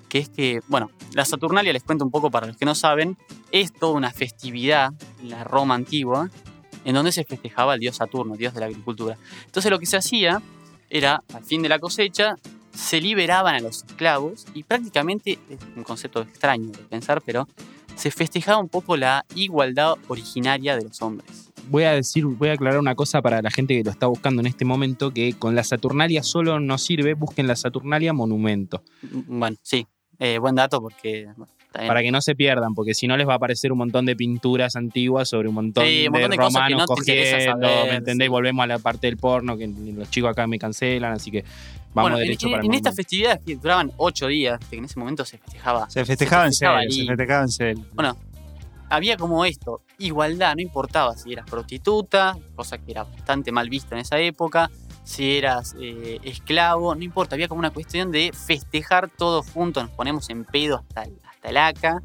que 0.07 0.19
es 0.19 0.29
que, 0.29 0.61
bueno, 0.69 0.89
la 1.11 1.25
Saturnalia, 1.25 1.73
les 1.73 1.83
cuento 1.83 2.05
un 2.05 2.09
poco 2.09 2.31
para 2.31 2.47
los 2.47 2.55
que 2.55 2.63
no 2.63 2.73
saben, 2.73 3.17
es 3.51 3.73
toda 3.73 3.91
una 3.91 4.11
festividad 4.11 4.93
en 5.19 5.29
la 5.29 5.43
Roma 5.43 5.75
antigua, 5.75 6.29
en 6.85 6.95
donde 6.95 7.11
se 7.11 7.25
festejaba 7.25 7.73
al 7.73 7.81
dios 7.81 7.97
Saturno, 7.97 8.37
dios 8.37 8.53
de 8.53 8.61
la 8.61 8.67
agricultura. 8.67 9.17
Entonces 9.45 9.69
lo 9.69 9.77
que 9.77 9.85
se 9.85 9.97
hacía 9.97 10.41
era, 10.89 11.21
al 11.33 11.43
fin 11.43 11.61
de 11.61 11.67
la 11.67 11.79
cosecha, 11.79 12.35
se 12.73 13.01
liberaban 13.01 13.55
a 13.55 13.59
los 13.59 13.83
esclavos 13.83 14.45
y 14.53 14.63
prácticamente, 14.63 15.37
es 15.49 15.59
un 15.75 15.83
concepto 15.83 16.21
extraño 16.21 16.71
de 16.71 16.77
pensar, 16.83 17.21
pero 17.21 17.49
se 17.97 18.09
festejaba 18.09 18.57
un 18.59 18.69
poco 18.69 18.95
la 18.95 19.25
igualdad 19.35 19.95
originaria 20.07 20.77
de 20.77 20.85
los 20.85 21.01
hombres. 21.01 21.52
Voy 21.69 21.83
a 21.83 21.91
decir, 21.91 22.25
voy 22.25 22.49
a 22.49 22.53
aclarar 22.53 22.79
una 22.79 22.95
cosa 22.95 23.21
para 23.21 23.41
la 23.41 23.49
gente 23.51 23.75
que 23.77 23.83
lo 23.83 23.91
está 23.91 24.07
buscando 24.07 24.41
en 24.41 24.47
este 24.47 24.65
momento, 24.65 25.11
que 25.11 25.33
con 25.33 25.55
la 25.55 25.63
Saturnalia 25.63 26.21
solo 26.23 26.59
no 26.59 26.77
sirve, 26.77 27.13
busquen 27.13 27.47
la 27.47 27.55
Saturnalia 27.55 28.13
monumento. 28.13 28.83
Bueno, 29.01 29.55
sí, 29.61 29.85
eh, 30.19 30.37
buen 30.39 30.55
dato 30.55 30.81
porque... 30.81 31.27
bueno. 31.35 31.51
Para 31.75 32.03
que 32.03 32.11
no 32.11 32.21
se 32.21 32.35
pierdan, 32.35 32.75
porque 32.75 32.93
si 32.93 33.07
no 33.07 33.17
les 33.17 33.27
va 33.27 33.33
a 33.33 33.37
aparecer 33.37 33.71
un 33.71 33.79
montón 33.79 34.05
de 34.05 34.15
pinturas 34.15 34.75
antiguas 34.75 35.27
sobre 35.27 35.47
un 35.49 35.55
montón, 35.55 35.83
Sí, 35.87 36.05
un 36.05 36.11
montón 36.11 36.29
de 36.29 36.37
de 36.37 36.43
romanos 36.43 36.79
no 36.81 36.85
cogiendo, 36.85 37.39
saber, 37.51 37.89
¿me 37.89 37.95
entendéis? 37.95 38.27
sí. 38.27 38.29
Volvemos 38.31 38.63
a 38.63 38.67
la 38.67 38.77
parte 38.77 39.07
del 39.07 39.17
porno, 39.17 39.57
que 39.57 39.67
los 39.67 40.07
chicos 40.11 40.29
acá 40.29 40.45
me 40.45 40.59
cancelan, 40.59 41.13
así 41.13 41.31
que 41.31 41.43
vamos 41.95 42.11
bueno, 42.11 42.17
en, 42.17 42.23
derecho 42.25 42.45
en- 42.45 42.51
para 42.51 42.61
el 42.61 42.67
en 42.69 42.73
estas 42.75 42.95
festividades 42.95 43.39
que 43.43 43.55
duraban 43.55 43.91
ocho 43.97 44.27
días, 44.27 44.59
que 44.69 44.75
en 44.77 44.85
ese 44.85 44.99
momento 44.99 45.25
se 45.25 45.39
festejaba, 45.39 45.89
Se 45.89 46.05
festejaba 46.05 46.43
en 46.45 46.49
festejaba 46.51 46.81
serio, 46.83 46.93
se 46.95 47.05
festejaba 47.07 47.41
en 47.41 47.49
serio. 47.49 47.85
bueno, 47.95 48.17
había 48.93 49.17
como 49.17 49.43
esto, 49.43 49.81
igualdad, 49.97 50.55
no 50.55 50.61
importaba 50.61 51.17
si 51.17 51.33
eras 51.33 51.49
prostituta, 51.49 52.37
cosa 52.55 52.77
que 52.77 52.91
era 52.91 53.03
bastante 53.03 53.51
mal 53.51 53.69
vista 53.69 53.95
en 53.95 54.01
esa 54.01 54.19
época, 54.19 54.69
si 55.03 55.37
eras 55.37 55.75
eh, 55.79 56.19
esclavo, 56.23 56.93
no 56.93 57.03
importa, 57.03 57.35
había 57.35 57.47
como 57.47 57.59
una 57.59 57.71
cuestión 57.71 58.11
de 58.11 58.31
festejar 58.33 59.09
todos 59.09 59.49
juntos, 59.49 59.83
nos 59.83 59.91
ponemos 59.93 60.29
en 60.29 60.45
pedo 60.45 60.77
hasta 60.77 61.01
hasta 61.01 61.49
el 61.49 61.57
aca 61.57 62.03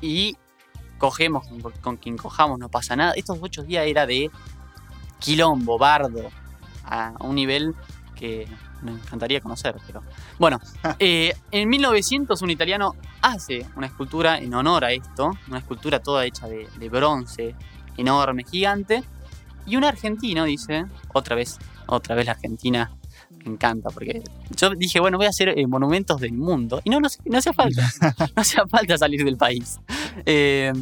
y 0.00 0.36
cogemos 0.96 1.46
con, 1.46 1.60
con 1.60 1.96
quien 1.98 2.16
cojamos, 2.16 2.58
no 2.58 2.70
pasa 2.70 2.96
nada. 2.96 3.12
Estos 3.14 3.38
ocho 3.40 3.62
días 3.62 3.86
era 3.86 4.06
de 4.06 4.30
quilombo, 5.18 5.78
bardo, 5.78 6.30
a 6.84 7.12
un 7.20 7.34
nivel 7.34 7.74
que 8.14 8.48
me 8.82 8.92
encantaría 8.92 9.40
conocer, 9.40 9.74
pero 9.86 10.02
bueno, 10.38 10.60
eh, 10.98 11.34
en 11.50 11.68
1900 11.68 12.40
un 12.42 12.50
italiano 12.50 12.94
hace 13.20 13.66
una 13.76 13.86
escultura 13.86 14.38
en 14.38 14.52
honor 14.54 14.84
a 14.84 14.92
esto, 14.92 15.30
una 15.48 15.58
escultura 15.58 16.00
toda 16.00 16.24
hecha 16.24 16.46
de, 16.48 16.68
de 16.78 16.88
bronce, 16.88 17.54
enorme, 17.96 18.44
gigante, 18.44 19.02
y 19.66 19.76
un 19.76 19.84
argentino 19.84 20.44
dice, 20.44 20.86
otra 21.12 21.36
vez, 21.36 21.58
otra 21.86 22.14
vez 22.14 22.26
la 22.26 22.32
Argentina 22.32 22.90
Me 23.44 23.52
encanta, 23.52 23.90
porque 23.90 24.22
yo 24.56 24.70
dije, 24.70 25.00
bueno, 25.00 25.16
voy 25.18 25.26
a 25.26 25.30
hacer 25.30 25.50
eh, 25.50 25.66
monumentos 25.66 26.20
del 26.20 26.32
mundo. 26.32 26.80
Y 26.84 26.90
no, 26.90 27.00
no, 27.00 27.08
no 27.24 27.38
hacía 27.38 27.52
falta. 27.52 27.90
no 28.36 28.42
hacía 28.42 28.66
falta 28.66 28.98
salir 28.98 29.24
del 29.24 29.36
país. 29.36 29.80
Eh, 30.26 30.72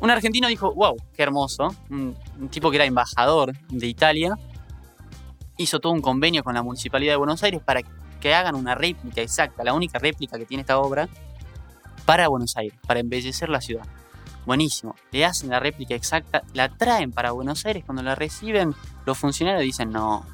un 0.00 0.10
argentino 0.10 0.48
dijo, 0.48 0.72
wow, 0.74 0.96
qué 1.14 1.22
hermoso. 1.22 1.74
Un, 1.90 2.16
un 2.38 2.48
tipo 2.48 2.70
que 2.70 2.76
era 2.76 2.84
embajador 2.84 3.52
de 3.68 3.86
Italia. 3.86 4.38
Hizo 5.58 5.80
todo 5.80 5.92
un 5.92 6.00
convenio 6.00 6.42
con 6.42 6.54
la 6.54 6.62
Municipalidad 6.62 7.12
de 7.12 7.16
Buenos 7.16 7.42
Aires 7.42 7.60
para 7.62 7.82
que 8.20 8.34
hagan 8.34 8.54
una 8.54 8.74
réplica 8.74 9.20
exacta, 9.20 9.62
la 9.64 9.74
única 9.74 9.98
réplica 9.98 10.38
que 10.38 10.46
tiene 10.46 10.62
esta 10.62 10.78
obra, 10.78 11.08
para 12.06 12.28
Buenos 12.28 12.56
Aires, 12.56 12.78
para 12.86 13.00
embellecer 13.00 13.48
la 13.48 13.60
ciudad. 13.60 13.84
Buenísimo. 14.46 14.94
Le 15.12 15.26
hacen 15.26 15.50
la 15.50 15.60
réplica 15.60 15.94
exacta, 15.94 16.42
la 16.54 16.70
traen 16.70 17.12
para 17.12 17.32
Buenos 17.32 17.66
Aires. 17.66 17.82
Cuando 17.84 18.02
la 18.02 18.14
reciben, 18.14 18.74
los 19.04 19.18
funcionarios 19.18 19.62
dicen, 19.62 19.90
no. 19.90 20.24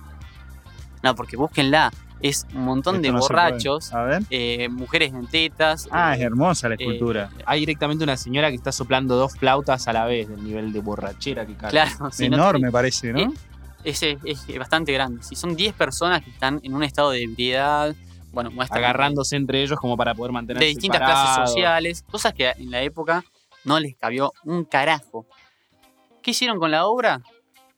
No, 1.03 1.15
porque 1.17 1.37
búsquenla. 1.37 1.91
Es 2.21 2.47
un 2.55 2.65
montón 2.65 3.03
de 3.03 3.11
no 3.11 3.19
borrachos, 3.19 3.91
puede. 3.91 4.03
A 4.03 4.07
ver. 4.07 4.23
eh, 4.31 4.69
mujeres 4.69 5.13
en 5.13 5.27
tetas. 5.27 5.89
Ah, 5.91 6.13
eh, 6.15 6.19
es 6.21 6.23
hermosa 6.25 6.69
la 6.69 6.77
eh, 6.77 6.79
escultura. 6.81 7.29
Hay 7.45 7.61
directamente 7.61 8.05
una 8.05 8.17
señora 8.17 8.49
que 8.51 8.55
está 8.55 8.73
soplando 8.73 9.17
dos 9.17 9.37
flautas 9.37 9.89
a 9.89 9.93
la 9.93 10.07
vez, 10.07 10.29
del 10.29 10.43
nivel 10.45 10.73
de 10.73 10.81
borrachera 10.81 11.45
que 11.45 11.55
carga. 11.55 11.71
Claro, 11.71 11.97
no 12.19 12.25
Enorme 12.25 12.69
te- 12.69 12.73
parece, 12.73 13.13
¿no? 13.13 13.33
Es, 13.85 14.03
es- 14.03 14.59
bastante 14.59 14.93
grande. 14.93 15.23
Si 15.23 15.37
son 15.37 15.55
10 15.57 15.75
personas 15.75 16.23
que 16.25 16.31
están 16.31 16.61
en 16.63 16.75
un 16.75 16.83
estado 16.83 17.11
de 17.11 17.23
ebriedad, 17.23 17.95
bueno, 18.33 18.51
muestra 18.51 18.79
Agarrándose 18.79 19.37
entre 19.37 19.63
ellos 19.63 19.79
como 19.79 19.97
para 19.97 20.15
poder 20.15 20.33
mantenerse 20.33 20.65
de 20.65 20.69
distintas 20.71 21.01
clases 21.01 21.49
sociales, 21.51 22.05
cosas 22.11 22.33
que 22.35 22.51
en 22.57 22.71
la 22.71 22.83
época 22.83 23.25
no 23.65 23.79
les 23.79 23.95
cabió 23.97 24.33
un 24.45 24.65
carajo. 24.65 25.27
¿Qué 26.23 26.31
hicieron 26.33 26.59
con 26.59 26.71
la 26.71 26.87
obra? 26.87 27.21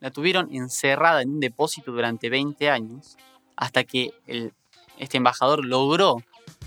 La 0.00 0.10
tuvieron 0.10 0.54
encerrada 0.54 1.22
en 1.22 1.30
un 1.30 1.40
depósito 1.40 1.90
durante 1.92 2.30
20 2.30 2.70
años, 2.70 3.16
hasta 3.56 3.84
que 3.84 4.12
el- 4.26 4.52
este 4.98 5.16
embajador 5.16 5.64
logró 5.64 6.16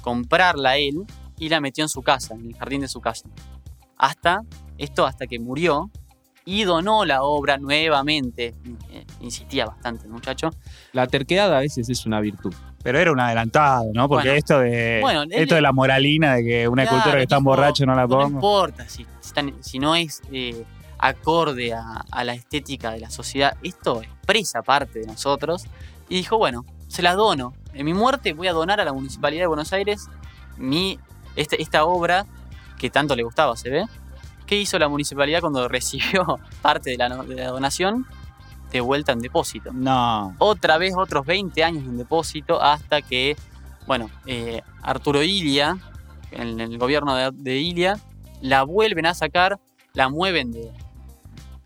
comprarla 0.02 0.78
él 0.78 1.04
y 1.38 1.50
la 1.50 1.62
metió 1.62 1.84
en 1.84 1.90
su 1.90 2.02
casa, 2.02 2.36
en 2.36 2.46
el 2.48 2.56
jardín 2.58 2.82
de 2.82 2.88
su 2.88 3.02
casa. 3.02 3.28
Hasta, 3.98 4.42
esto 4.78 5.06
hasta 5.06 5.26
que 5.28 5.40
murió 5.40 5.90
y 6.50 6.64
donó 6.64 7.06
la 7.06 7.22
obra 7.24 7.58
nuevamente. 7.58 8.56
Eh, 8.92 9.06
Insistía 9.22 9.66
bastante 9.66 10.06
el 10.06 10.12
muchacho. 10.12 10.50
La 10.94 11.06
terquedad 11.08 11.54
a 11.56 11.60
veces 11.60 11.90
es 11.90 12.06
una 12.06 12.20
virtud. 12.22 12.54
Pero 12.82 12.98
era 12.98 13.12
un 13.12 13.20
adelantado, 13.20 13.92
¿no? 13.94 14.08
Porque 14.08 14.30
Bueno. 14.30 14.38
esto 14.40 14.60
de 14.60 15.00
Bueno, 15.02 15.24
él- 15.24 15.34
esto 15.34 15.56
de 15.56 15.62
la 15.62 15.74
moralina 15.74 16.36
de 16.36 16.44
que 16.46 16.68
una 16.68 16.84
Claro, 16.84 16.98
escultura 16.98 17.18
que 17.18 17.24
está 17.24 17.38
borracho 17.40 17.86
no 17.86 17.94
la 17.94 18.04
No 18.04 18.08
pongo. 18.08 18.28
importa 18.30 18.88
si, 18.88 19.04
si 19.04 19.28
están- 19.28 19.54
si 19.62 19.80
no 19.80 19.96
es 19.96 20.22
eh, 20.32 20.64
acorde 20.98 21.74
a, 21.74 22.06
a 22.12 22.24
la 22.24 22.34
estética 22.34 22.92
de 22.92 23.00
la 23.02 23.10
sociedad, 23.10 23.56
esto 23.64 24.02
expresa 24.02 24.62
parte 24.62 25.00
de 25.00 25.08
nosotros. 25.08 25.66
Y 26.08 26.16
dijo, 26.16 26.38
bueno, 26.38 26.66
se 26.88 27.02
las 27.02 27.16
dono. 27.16 27.54
En 27.74 27.86
mi 27.86 27.94
muerte 27.94 28.34
voy 28.34 28.48
a 28.48 28.54
donar 28.54 28.80
a 28.80 28.86
la 28.86 28.94
Municipalidad 28.94 29.44
de 29.44 29.48
Buenos 29.48 29.72
Aires 29.74 30.08
mi, 30.58 30.98
este- 31.36 31.62
esta 31.62 31.84
obra 31.86 32.26
que 32.78 32.90
tanto 32.90 33.16
le 33.16 33.24
gustaba, 33.24 33.56
¿se 33.58 33.70
ve? 33.70 33.86
¿Qué 34.50 34.56
hizo 34.56 34.80
la 34.80 34.90
municipalidad 34.90 35.42
cuando 35.42 35.68
recibió 35.70 36.40
parte 36.64 36.90
de 36.90 36.98
la, 36.98 37.08
no- 37.10 37.24
de 37.24 37.36
la 37.36 37.50
donación? 37.50 38.08
De 38.72 38.82
vuelta 38.82 39.12
en 39.14 39.20
depósito 39.20 39.72
No. 39.74 40.36
otra 40.40 40.78
vez 40.78 40.94
otros 40.96 41.26
20 41.26 41.64
años 41.64 41.84
en 41.86 41.98
depósito 41.98 42.62
hasta 42.62 43.02
que, 43.04 43.36
bueno, 43.88 44.10
eh, 44.28 44.62
Arturo 44.84 45.22
Ilia, 45.24 45.78
en 46.32 46.60
el 46.60 46.78
gobierno 46.78 47.16
de, 47.16 47.32
de 47.34 47.58
Ilia, 47.58 48.00
la 48.42 48.64
vuelven 48.64 49.06
a 49.08 49.14
sacar, 49.14 49.60
la 49.94 50.10
mueven 50.10 50.52
de 50.52 50.72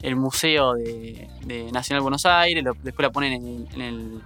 el 0.01 0.15
Museo 0.17 0.73
de, 0.73 1.29
de 1.45 1.71
Nacional 1.71 2.01
Buenos 2.01 2.25
Aires, 2.25 2.63
lo- 2.63 2.73
después 2.83 3.05
la 3.05 3.11
ponen 3.11 3.33
en 3.33 3.45
el, 3.45 3.67
en, 3.75 3.81
el, 3.81 4.21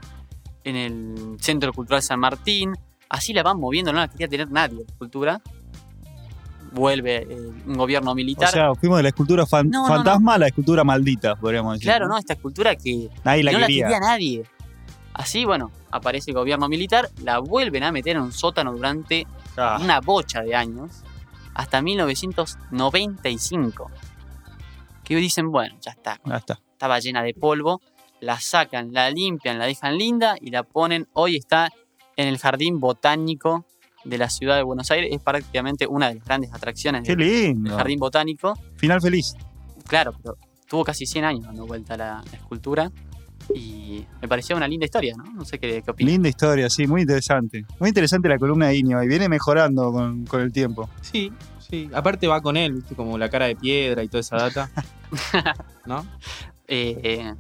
en 0.64 0.76
el 0.76 1.38
Centro 1.40 1.74
Cultural 1.74 2.02
San 2.04 2.20
Martín, 2.20 2.74
así 3.10 3.34
la 3.34 3.42
van 3.44 3.60
moviendo, 3.60 3.92
no 3.94 4.00
la 4.00 4.08
quería 4.08 4.28
tener 4.28 4.50
nadie, 4.52 4.78
la 4.78 4.84
escultura. 4.92 5.42
Vuelve 6.72 7.24
eh, 7.24 7.52
un 7.66 7.74
gobierno 7.76 8.12
O 8.12 8.16
militar. 8.16 8.50
sea, 8.50 8.74
fuimos 8.76 8.98
de 8.98 9.04
la 9.04 9.10
escultura 9.10 9.46
fan- 9.46 9.70
No, 9.70 9.88
no, 9.88 9.96
fantasma 9.96 10.36
a 10.36 10.38
la 10.38 10.48
escultura 10.48 10.84
maldita, 10.84 11.36
podríamos 11.36 11.74
decir. 11.74 11.88
claro, 11.88 12.08
¿no? 12.08 12.18
Esta 12.18 12.34
escultura 12.34 12.76
que 12.76 13.10
Nadie 13.24 13.44
la 13.44 13.52
no 13.54 13.60
quería. 13.60 13.90
la 13.90 13.94
quería 13.96 14.00
nadie. 14.10 14.44
Así, 15.14 15.46
bueno, 15.46 15.72
aparece 15.92 16.32
el 16.32 16.36
gobierno 16.38 16.68
militar, 16.70 17.10
la 17.24 17.40
vuelven 17.40 17.84
a 17.84 17.92
meter 17.92 18.16
en 18.18 18.22
un 18.24 18.32
sótano 18.32 18.72
durante 18.74 19.26
Ah, 19.58 19.80
una 19.82 20.00
bocha 20.02 20.42
de 20.44 20.54
años, 20.56 21.04
hasta 21.56 21.82
1995. 21.82 23.90
Que 25.04 25.16
dicen, 25.16 25.52
bueno, 25.52 25.76
ya 25.82 25.92
está, 25.92 26.20
ya 26.26 26.36
está. 26.36 26.60
estaba 26.74 27.00
llena 27.00 27.24
de 27.24 27.34
polvo, 27.34 27.82
la 28.20 28.40
sacan, 28.40 28.94
la 28.94 29.10
limpian, 29.10 29.58
la 29.58 29.66
dejan 29.66 29.98
linda 29.98 30.36
y 30.40 30.52
la 30.52 30.62
ponen, 30.64 31.08
hoy 31.14 31.38
está 31.38 31.72
en 32.18 32.28
el 32.28 32.38
jardín 32.38 32.80
botánico 32.80 33.66
de 34.08 34.18
la 34.18 34.30
ciudad 34.30 34.56
de 34.56 34.64
Buenos 34.64 34.90
Aires, 34.92 35.10
es 35.12 35.22
prácticamente 35.22 35.86
una 35.88 36.10
de 36.10 36.16
las 36.16 36.26
grandes 36.26 36.54
atracciones 36.54 37.04
Qué 37.04 37.16
del 37.16 37.70
jardín 37.70 38.00
botánico. 38.00 38.54
Final 38.78 39.02
feliz. 39.02 39.36
Claro, 39.88 40.14
pero 40.22 40.38
tuvo 40.68 40.84
casi 40.84 41.06
100 41.06 41.26
años 41.26 41.46
dando 41.46 41.66
vuelta 41.66 41.98
la, 41.98 42.24
la 42.30 42.38
escultura 42.38 42.92
y 43.54 44.06
me 44.22 44.28
parecía 44.28 44.56
una 44.56 44.68
linda 44.68 44.86
historia, 44.86 45.16
¿no? 45.16 45.24
No 45.32 45.46
sé 45.46 45.60
qué, 45.60 45.82
qué 45.82 45.92
opinas. 45.92 46.12
Linda 46.12 46.30
historia, 46.30 46.70
sí, 46.70 46.88
muy 46.88 47.02
interesante. 47.02 47.66
Muy 47.80 47.90
interesante 47.90 48.28
la 48.28 48.38
columna 48.38 48.68
de 48.68 48.78
Inio 48.78 49.02
y 49.02 49.08
viene 49.08 49.30
mejorando 49.30 49.92
con, 49.92 50.26
con 50.26 50.42
el 50.42 50.52
tiempo. 50.52 50.90
Sí, 51.02 51.32
sí. 51.60 51.90
Aparte 51.94 52.28
va 52.28 52.42
con 52.42 52.58
él, 52.58 52.74
¿viste? 52.74 52.96
Como 52.96 53.18
la 53.18 53.30
cara 53.30 53.46
de 53.46 53.56
piedra 53.56 54.04
y 54.04 54.08
toda 54.08 54.22
esa 54.22 54.38
data. 54.38 54.70
¿No? 55.86 56.06
Eh, 56.68 57.00
eh, 57.04 57.34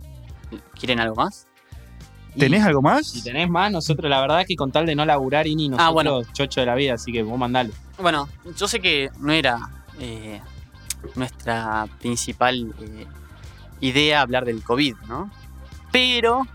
¿Quieren 0.80 0.99
algo 0.99 1.15
más? 1.15 1.47
¿Tenés 2.38 2.63
algo 2.63 2.82
más? 2.82 3.08
Si 3.08 3.23
tenés 3.23 3.50
más, 3.50 3.71
nosotros 3.71 4.10
la 4.10 4.21
verdad 4.21 4.41
es 4.41 4.47
que 4.47 4.56
con 4.56 4.71
tal 4.71 4.86
de 4.86 4.95
no 4.95 5.06
laburar 5.06 5.47
y 5.47 5.56
ni 5.56 5.69
nosotros 5.69 5.88
Ah, 5.88 5.91
bueno. 5.91 6.21
chocho 6.34 6.60
de 6.60 6.65
la 6.65 6.76
vida, 6.76 6.93
así 6.95 7.12
que 7.12 7.23
vos 7.23 7.38
mandale. 7.39 7.71
Bueno, 8.00 8.28
yo 8.58 8.67
sé 8.67 8.80
que 8.80 9.10
no 9.19 9.32
era 9.32 9.58
eh, 10.00 10.39
nuestra 11.15 11.88
principal 12.00 12.73
eh, 12.82 13.06
idea 13.82 14.21
hablar 14.21 14.45
del 14.45 14.63
COVID, 14.63 14.95
¿no? 15.08 15.30
Pero, 15.91 16.45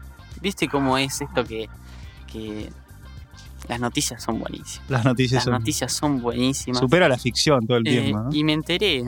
¿viste 0.41 0.69
cómo 0.69 0.99
es 0.99 1.21
esto 1.21 1.45
que, 1.45 1.69
que 2.31 2.71
las 3.69 3.81
noticias 3.81 4.23
son 4.23 4.39
buenísimas? 4.39 4.89
Las 4.91 5.05
noticias 5.05 5.39
Las 5.39 5.45
son. 5.45 5.53
noticias 5.55 5.93
son 5.93 6.21
buenísimas. 6.21 6.81
Supera 6.81 7.09
la 7.09 7.19
ficción 7.19 7.67
todo 7.67 7.79
el 7.79 7.87
Eh, 7.89 7.91
tiempo, 7.91 8.19
¿no? 8.25 8.29
Y 8.33 8.45
me 8.45 8.53
enteré 8.53 9.05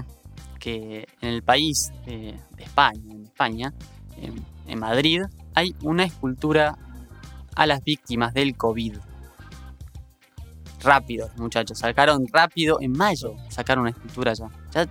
que 0.58 1.06
en 1.20 1.28
el 1.28 1.42
país 1.42 1.92
eh, 2.06 2.36
de 2.56 2.62
España, 2.64 3.00
en 3.12 3.24
España, 3.24 3.74
en, 4.16 4.42
en 4.66 4.78
Madrid, 4.78 5.22
hay 5.54 5.74
una 5.82 6.04
escultura 6.04 6.76
a 7.56 7.66
las 7.66 7.82
víctimas 7.84 8.34
del 8.34 8.56
COVID. 8.56 8.96
Rápido, 10.82 11.30
muchachos, 11.36 11.78
sacaron 11.78 12.26
rápido, 12.30 12.78
en 12.80 12.92
mayo 12.92 13.34
sacaron 13.48 13.82
una 13.82 13.90
escultura 13.90 14.34
ya. 14.34 14.50
ya 14.72 14.86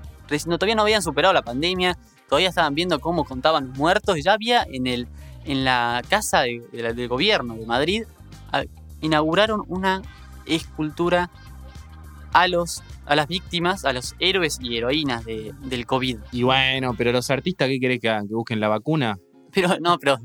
todavía 0.58 0.76
no 0.76 0.82
habían 0.82 1.04
superado 1.04 1.34
la 1.34 1.44
pandemia, 1.44 1.98
todavía 2.28 2.50
estaban 2.50 2.74
viendo 2.74 3.00
cómo 3.00 3.26
contaban 3.26 3.70
muertos, 3.74 4.18
y 4.18 4.24
ya 4.24 4.34
había 4.34 4.64
en, 4.64 4.88
el, 4.88 5.08
en 5.46 5.64
la 5.64 6.02
casa 6.10 6.42
del 6.42 7.08
gobierno 7.08 7.56
de 7.56 7.66
Madrid, 7.68 8.04
inauguraron 9.02 9.64
una 9.68 10.02
escultura 10.46 11.30
a 12.34 12.48
los 12.48 12.82
a 13.06 13.16
las 13.18 13.28
víctimas, 13.28 13.84
a 13.84 13.92
los 13.92 14.16
héroes 14.20 14.60
y 14.62 14.78
heroínas 14.78 15.26
de- 15.26 15.54
del 15.66 15.86
COVID. 15.86 16.20
Y 16.32 16.44
bueno, 16.44 16.94
pero 16.98 17.12
los 17.12 17.30
artistas, 17.30 17.68
¿qué 17.68 17.78
querés 17.80 18.00
que 18.00 18.10
hagan? 18.10 18.30
¿Que 18.30 18.34
busquen 18.34 18.62
la 18.62 18.70
vacuna? 18.70 19.18
Pero 19.54 19.78
no, 19.80 19.98
pero 20.00 20.18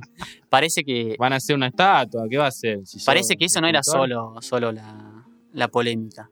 parece 0.49 0.85
que 0.85 1.17
¿Van 1.19 1.33
a 1.33 1.37
hacer 1.37 1.55
una 1.57 1.69
estatua? 1.69 2.25
¿Qué 2.29 2.39
va 2.39 2.47
a 2.47 2.49
hacer? 2.49 2.81
Si 2.87 2.99
parece 3.05 3.37
que 3.37 3.45
eso 3.47 3.61
no 3.61 3.67
era 3.69 3.83
solo, 3.83 4.35
solo 4.41 4.73
la, 4.73 5.25
la 5.53 5.69
polémica. 5.69 6.31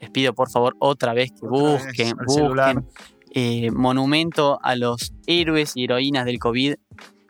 Les 0.00 0.10
pido 0.10 0.32
por 0.34 0.50
favor 0.50 0.76
otra 0.78 1.12
vez 1.14 1.30
que 1.32 1.46
Otra 1.46 1.50
busquen, 1.50 2.16
busquen 2.26 2.86
eh, 3.34 3.70
monumento 3.70 4.58
a 4.62 4.76
los 4.76 5.12
héroes 5.26 5.72
y 5.74 5.84
heroínas 5.84 6.24
del 6.24 6.38
COVID, 6.38 6.74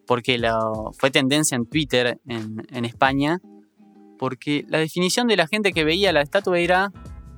porque 0.06 0.38
lo- 0.38 0.92
fue 0.98 1.10
tendencia 1.10 1.56
en 1.56 1.66
Twitter 1.66 2.20
en, 2.26 2.66
en 2.70 2.84
España, 2.84 3.40
porque 4.18 4.64
la 4.68 4.78
definición 4.78 5.28
de 5.28 5.36
la 5.36 5.46
gente 5.46 5.72
que 5.72 5.84
veía 5.84 6.12
la 6.12 6.22
estatua 6.22 6.58
era 6.58 6.92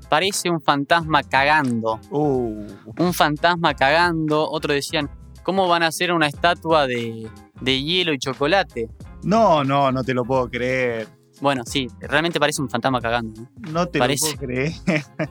parece 0.09 0.51
un 0.51 0.61
fantasma 0.61 1.23
cagando. 1.23 2.01
Uh, 2.11 2.67
un 2.99 3.15
fantasma 3.15 3.75
cagando. 3.75 4.49
Otros 4.51 4.75
decían, 4.75 5.09
¿cómo 5.45 5.69
van 5.69 5.83
a 5.85 5.87
hacer 5.89 6.11
una 6.13 6.27
estatua 6.27 6.87
de, 6.89 7.29
de 7.61 7.83
hielo 7.83 8.13
y 8.13 8.19
chocolate? 8.19 8.89
no, 9.23 9.63
no, 9.65 9.93
no 9.93 10.03
te 10.03 10.15
lo 10.15 10.25
puedo 10.25 10.49
creer. 10.49 11.07
Bueno, 11.41 11.63
sí, 11.67 11.87
realmente 12.01 12.39
parece 12.41 12.61
un 12.63 12.69
fantasma 12.69 13.01
cagando. 13.01 13.43
¿no? 13.61 13.71
No 13.71 13.87
te 13.87 13.99
Parece. 13.99 14.33
lo 14.33 14.37
puedo 14.39 14.47
creer. 14.49 14.73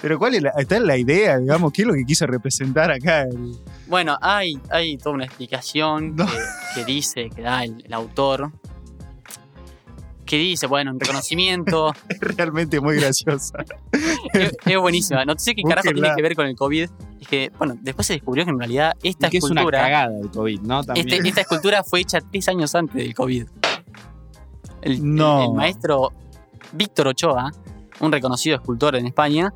Pero 0.00 0.18
¿cuál 0.18 0.34
es 0.34 0.42
la, 0.42 0.50
está 0.58 0.78
la 0.80 0.96
idea, 0.98 1.38
digamos? 1.38 1.72
¿Qué 1.72 1.82
es 1.82 1.88
lo 1.88 1.94
que 1.94 2.04
quiso 2.04 2.26
representar 2.26 2.90
acá? 2.90 3.22
el- 3.22 3.56
Bueno, 3.86 4.16
hay, 4.20 4.58
hay 4.70 4.96
toda 4.98 5.14
una 5.14 5.24
explicación 5.24 6.14
No. 6.16 6.26
que, 6.26 6.32
que 6.74 6.84
dice, 6.84 7.30
que 7.34 7.42
da 7.42 7.64
el, 7.64 7.82
el 7.86 7.92
autor, 7.92 8.52
que 10.24 10.36
dice, 10.38 10.66
bueno, 10.66 10.90
en 10.90 11.00
reconocimiento, 11.00 11.92
Es 12.08 12.18
realmente 12.20 12.80
muy 12.80 12.96
graciosa. 12.96 13.58
es, 14.32 14.56
es 14.64 14.78
buenísima. 14.78 15.24
No 15.24 15.34
sé 15.38 15.54
qué 15.54 15.62
carajo 15.62 15.86
Búsquenla. 15.88 16.02
tiene 16.08 16.16
que 16.16 16.22
ver 16.22 16.34
con 16.36 16.46
el 16.46 16.56
COVID. 16.56 16.88
Es 17.20 17.28
que, 17.28 17.50
bueno, 17.58 17.76
después 17.80 18.06
se 18.06 18.14
descubrió 18.14 18.44
que 18.44 18.50
en 18.50 18.58
realidad 18.58 18.92
esta 19.02 19.30
que 19.30 19.38
es 19.38 19.44
una 19.44 19.60
escultura, 19.62 19.78
cagada 19.80 20.18
el 20.20 20.30
COVID, 20.30 20.60
¿no? 20.62 20.82
También. 20.84 21.08
este- 21.08 21.28
esta 21.28 21.40
escultura 21.42 21.82
fue 21.84 22.00
hecha 22.00 22.20
tres 22.20 22.48
años 22.48 22.74
antes 22.74 22.94
del 22.96 23.14
COVID. 23.14 23.46
El, 24.82 25.14
No. 25.14 25.38
el- 25.40 25.44
el 25.50 25.52
maestro 25.54 26.12
Víctor 26.72 27.08
Ochoa, 27.08 27.50
un 28.00 28.12
reconocido 28.12 28.56
escultor 28.56 28.96
en 28.96 29.06
España, 29.06 29.52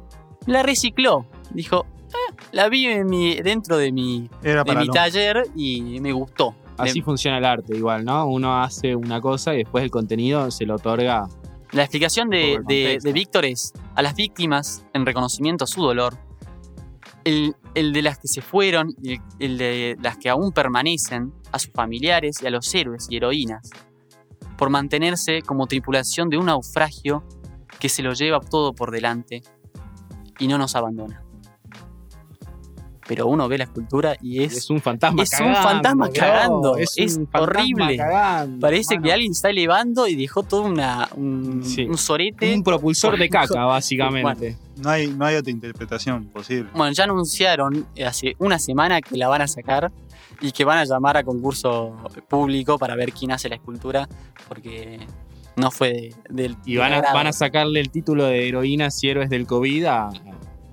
la 0.46 0.62
recicló. 0.62 1.26
Dijo, 1.50 1.84
"Ah, 2.14 2.34
la 2.52 2.68
vi 2.68 2.86
en 2.86 3.06
mi- 3.06 3.36
dentro 3.42 3.76
de 3.76 3.90
mi, 3.92 4.30
Era 4.42 4.64
de 4.64 4.76
mi 4.76 4.88
taller 4.88 5.42
y 5.56 6.00
me 6.00 6.12
gustó. 6.12 6.54
Así 6.78 7.02
funciona 7.02 7.38
el 7.38 7.44
arte 7.44 7.76
igual, 7.76 8.04
¿no? 8.04 8.26
Uno 8.26 8.60
hace 8.62 8.94
una 8.94 9.20
cosa 9.20 9.54
y 9.54 9.58
después 9.58 9.82
el 9.84 9.90
contenido 9.90 10.50
se 10.50 10.64
lo 10.64 10.76
otorga. 10.76 11.28
La 11.72 11.82
explicación 11.82 12.30
de, 12.30 12.60
de- 12.66 13.12
Víctor 13.12 13.44
es 13.44 13.72
a 13.94 14.02
las 14.02 14.14
víctimas 14.14 14.84
en 14.94 15.04
reconocimiento 15.04 15.64
a 15.64 15.66
su 15.66 15.82
dolor, 15.82 16.16
el, 17.24 17.54
el 17.74 17.92
de 17.92 18.02
las 18.02 18.18
que 18.18 18.28
se 18.28 18.40
fueron 18.40 18.94
y 19.02 19.14
el, 19.14 19.20
el 19.38 19.58
de 19.58 19.96
las 20.02 20.16
que 20.16 20.30
aún 20.30 20.52
permanecen, 20.52 21.32
a 21.52 21.58
sus 21.58 21.70
familiares 21.72 22.42
y 22.42 22.46
a 22.46 22.50
los 22.50 22.74
héroes 22.74 23.06
y 23.10 23.16
heroínas, 23.16 23.70
por 24.56 24.70
mantenerse 24.70 25.42
como 25.42 25.66
tripulación 25.66 26.28
de 26.30 26.38
un 26.38 26.46
naufragio 26.46 27.22
que 27.80 27.88
se 27.88 28.02
lo 28.02 28.12
lleva 28.12 28.40
todo 28.40 28.72
por 28.72 28.90
delante 28.90 29.42
y 30.38 30.48
no 30.48 30.56
nos 30.58 30.74
abandona. 30.74 31.22
Pero 33.08 33.26
uno 33.26 33.48
ve 33.48 33.56
la 33.58 33.64
escultura 33.64 34.16
y 34.20 34.42
es... 34.44 34.54
Es 34.54 34.70
un 34.70 34.80
fantasma 34.82 35.22
es 35.22 35.32
un 35.32 35.38
cagando. 35.38 35.62
fantasma 35.68 36.04
bro. 36.08 36.14
cagando, 36.14 36.76
Es, 36.76 36.92
es 36.98 37.16
un 37.16 37.26
fantasma 37.26 37.60
horrible. 37.62 37.96
cagando, 37.96 38.60
Parece 38.60 38.98
que 38.98 39.12
alguien 39.12 39.32
está 39.32 39.48
elevando 39.50 40.06
y 40.06 40.14
dejó 40.14 40.42
todo 40.42 40.62
una, 40.62 41.08
un, 41.16 41.64
Sí. 41.64 41.84
un 41.86 41.96
sorete. 41.96 42.54
Un 42.54 42.62
propulsor 42.62 43.18
de 43.18 43.28
caca, 43.30 43.64
básicamente. 43.64 44.56
No 44.76 44.90
hay, 44.90 45.06
no 45.08 45.24
hay 45.24 45.36
otra 45.36 45.50
interpretación 45.50 46.26
posible. 46.26 46.68
Bueno, 46.74 46.92
ya 46.92 47.04
anunciaron 47.04 47.86
hace 48.06 48.36
una 48.38 48.58
semana 48.58 49.00
que 49.00 49.16
la 49.16 49.26
van 49.28 49.40
a 49.42 49.48
sacar 49.48 49.90
y 50.42 50.52
que 50.52 50.64
van 50.64 50.78
a 50.78 50.84
llamar 50.84 51.16
a 51.16 51.24
concurso 51.24 51.96
público 52.28 52.78
para 52.78 52.94
ver 52.94 53.12
quién 53.12 53.32
hace 53.32 53.48
la 53.48 53.54
escultura, 53.56 54.06
porque 54.46 55.00
no 55.56 55.70
fue 55.70 55.92
de- 55.92 56.14
del. 56.28 56.56
Y 56.66 56.76
van 56.76 56.92
a, 56.92 57.00
van 57.12 57.26
a 57.26 57.32
sacarle 57.32 57.80
el 57.80 57.90
título 57.90 58.24
de 58.26 58.46
heroínas 58.48 59.02
y 59.02 59.08
héroes 59.08 59.30
del 59.30 59.46
COVID 59.46 59.84
a- 59.86 60.10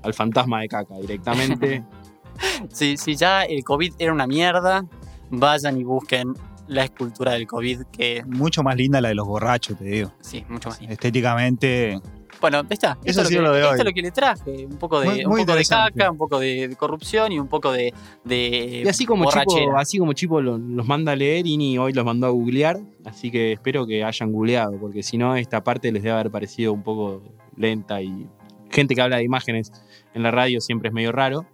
al 0.04 0.14
fantasma 0.14 0.60
de 0.60 0.68
caca 0.68 0.96
directamente. 1.00 1.84
Si, 2.72 2.98
si 2.98 3.16
ya 3.16 3.44
el 3.44 3.64
COVID 3.64 3.94
era 4.00 4.12
una 4.14 4.28
mierda, 4.28 4.86
vayan 5.30 5.78
y 5.78 5.84
busquen 5.84 6.34
la 6.68 6.84
escultura 6.86 7.34
del 7.34 7.46
COVID, 7.48 7.84
que 7.92 8.24
Mucho 8.26 8.64
más 8.64 8.76
linda 8.76 9.00
la 9.02 9.10
de 9.10 9.16
los 9.16 9.28
borrachos, 9.28 9.78
te 9.78 9.86
digo. 9.86 10.12
sí, 10.22 10.44
mucho 10.50 10.70
más. 10.70 10.80
Estéticamente. 10.82 12.00
Bueno, 12.42 12.64
está. 12.70 12.98
Eso 13.04 13.22
Esto, 13.22 13.22
ha 13.22 13.24
es 13.24 13.30
sido 13.30 13.42
lo 13.44 13.48
lo 13.50 13.54
que, 13.54 13.58
de 13.60 13.64
esto 13.64 13.74
hoy. 13.74 13.80
es 13.80 13.86
lo 13.86 13.94
que 13.94 14.02
le 14.02 14.12
traje. 14.12 14.66
Un 14.66 14.78
poco 14.78 15.00
de, 15.00 15.08
Muy- 15.08 15.26
un 15.26 15.38
poco 15.46 15.56
de 15.56 15.66
caca, 15.66 16.12
un 16.12 16.18
poco 16.18 16.40
de, 16.40 16.68
de 16.68 16.76
corrupción 16.76 17.32
y 17.32 17.40
un 17.40 17.48
poco 17.48 17.72
de, 17.72 17.94
de 18.26 18.82
Y 18.84 18.88
así 18.88 19.06
como 19.06 19.24
borrachera. 19.26 19.62
Chipo, 19.66 19.78
así 19.78 19.98
como 20.00 20.14
Chipo 20.14 20.42
lo- 20.42 20.58
los 20.58 20.86
manda 20.86 21.14
a 21.14 21.16
leer, 21.16 21.48
Ini 21.48 21.78
hoy 21.78 21.94
los 21.94 22.04
mandó 22.04 22.28
a 22.28 22.32
googlear, 22.32 22.80
así 23.06 23.32
que 23.32 23.54
espero 23.54 23.88
que 23.88 24.04
hayan 24.04 24.32
googleado, 24.34 24.78
porque 24.80 25.02
si 25.02 25.18
no, 25.18 25.36
esta 25.38 25.64
parte 25.64 25.92
les 25.92 26.04
debe 26.04 26.14
haber 26.16 26.30
parecido 26.32 26.74
un 26.74 26.84
poco 26.84 27.22
lenta 27.56 28.02
y 28.02 28.28
gente 28.70 28.96
que 28.96 29.02
habla 29.02 29.18
de 29.18 29.24
imágenes 29.24 29.72
en 30.14 30.22
la 30.24 30.32
radio 30.32 30.60
siempre 30.60 30.90
es 30.90 30.94
medio 30.94 31.14
raro, 31.14 31.46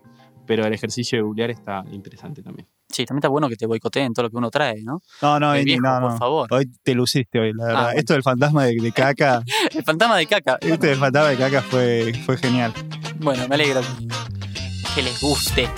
pero 0.45 0.65
el 0.65 0.73
ejercicio 0.73 1.17
de 1.17 1.23
googlear 1.23 1.49
está 1.51 1.83
interesante 1.91 2.41
también. 2.41 2.67
Sí, 2.89 3.05
también 3.05 3.19
está 3.19 3.29
bueno 3.29 3.47
que 3.47 3.55
te 3.55 3.65
boicoteen 3.65 4.13
todo 4.13 4.23
lo 4.23 4.29
que 4.29 4.37
uno 4.37 4.49
trae, 4.51 4.83
¿no? 4.83 5.01
No, 5.21 5.39
no, 5.39 5.53
El 5.53 5.61
Indy, 5.61 5.79
viejo, 5.79 5.99
no, 5.99 6.09
por 6.09 6.17
favor. 6.17 6.53
Hoy 6.53 6.69
te 6.83 6.93
luciste 6.93 7.39
hoy, 7.39 7.53
la 7.53 7.65
verdad. 7.65 7.83
bueno. 7.83 7.99
Esto 7.99 8.13
del 8.13 8.23
fantasma 8.23 8.65
de, 8.65 8.75
de 8.81 8.91
caca, 8.91 9.41
El 9.73 9.83
fantasma 9.83 10.17
de 10.17 10.25
caca. 10.27 10.57
este 10.61 10.87
del 10.87 10.97
fantasma 10.97 11.29
de 11.29 11.37
caca 11.37 11.61
fue, 11.61 12.13
fue 12.25 12.37
genial. 12.37 12.73
Bueno, 13.19 13.47
me 13.47 13.55
alegro 13.55 13.81
que, 13.81 14.07
que 14.95 15.01
les 15.03 15.21
guste. 15.21 15.69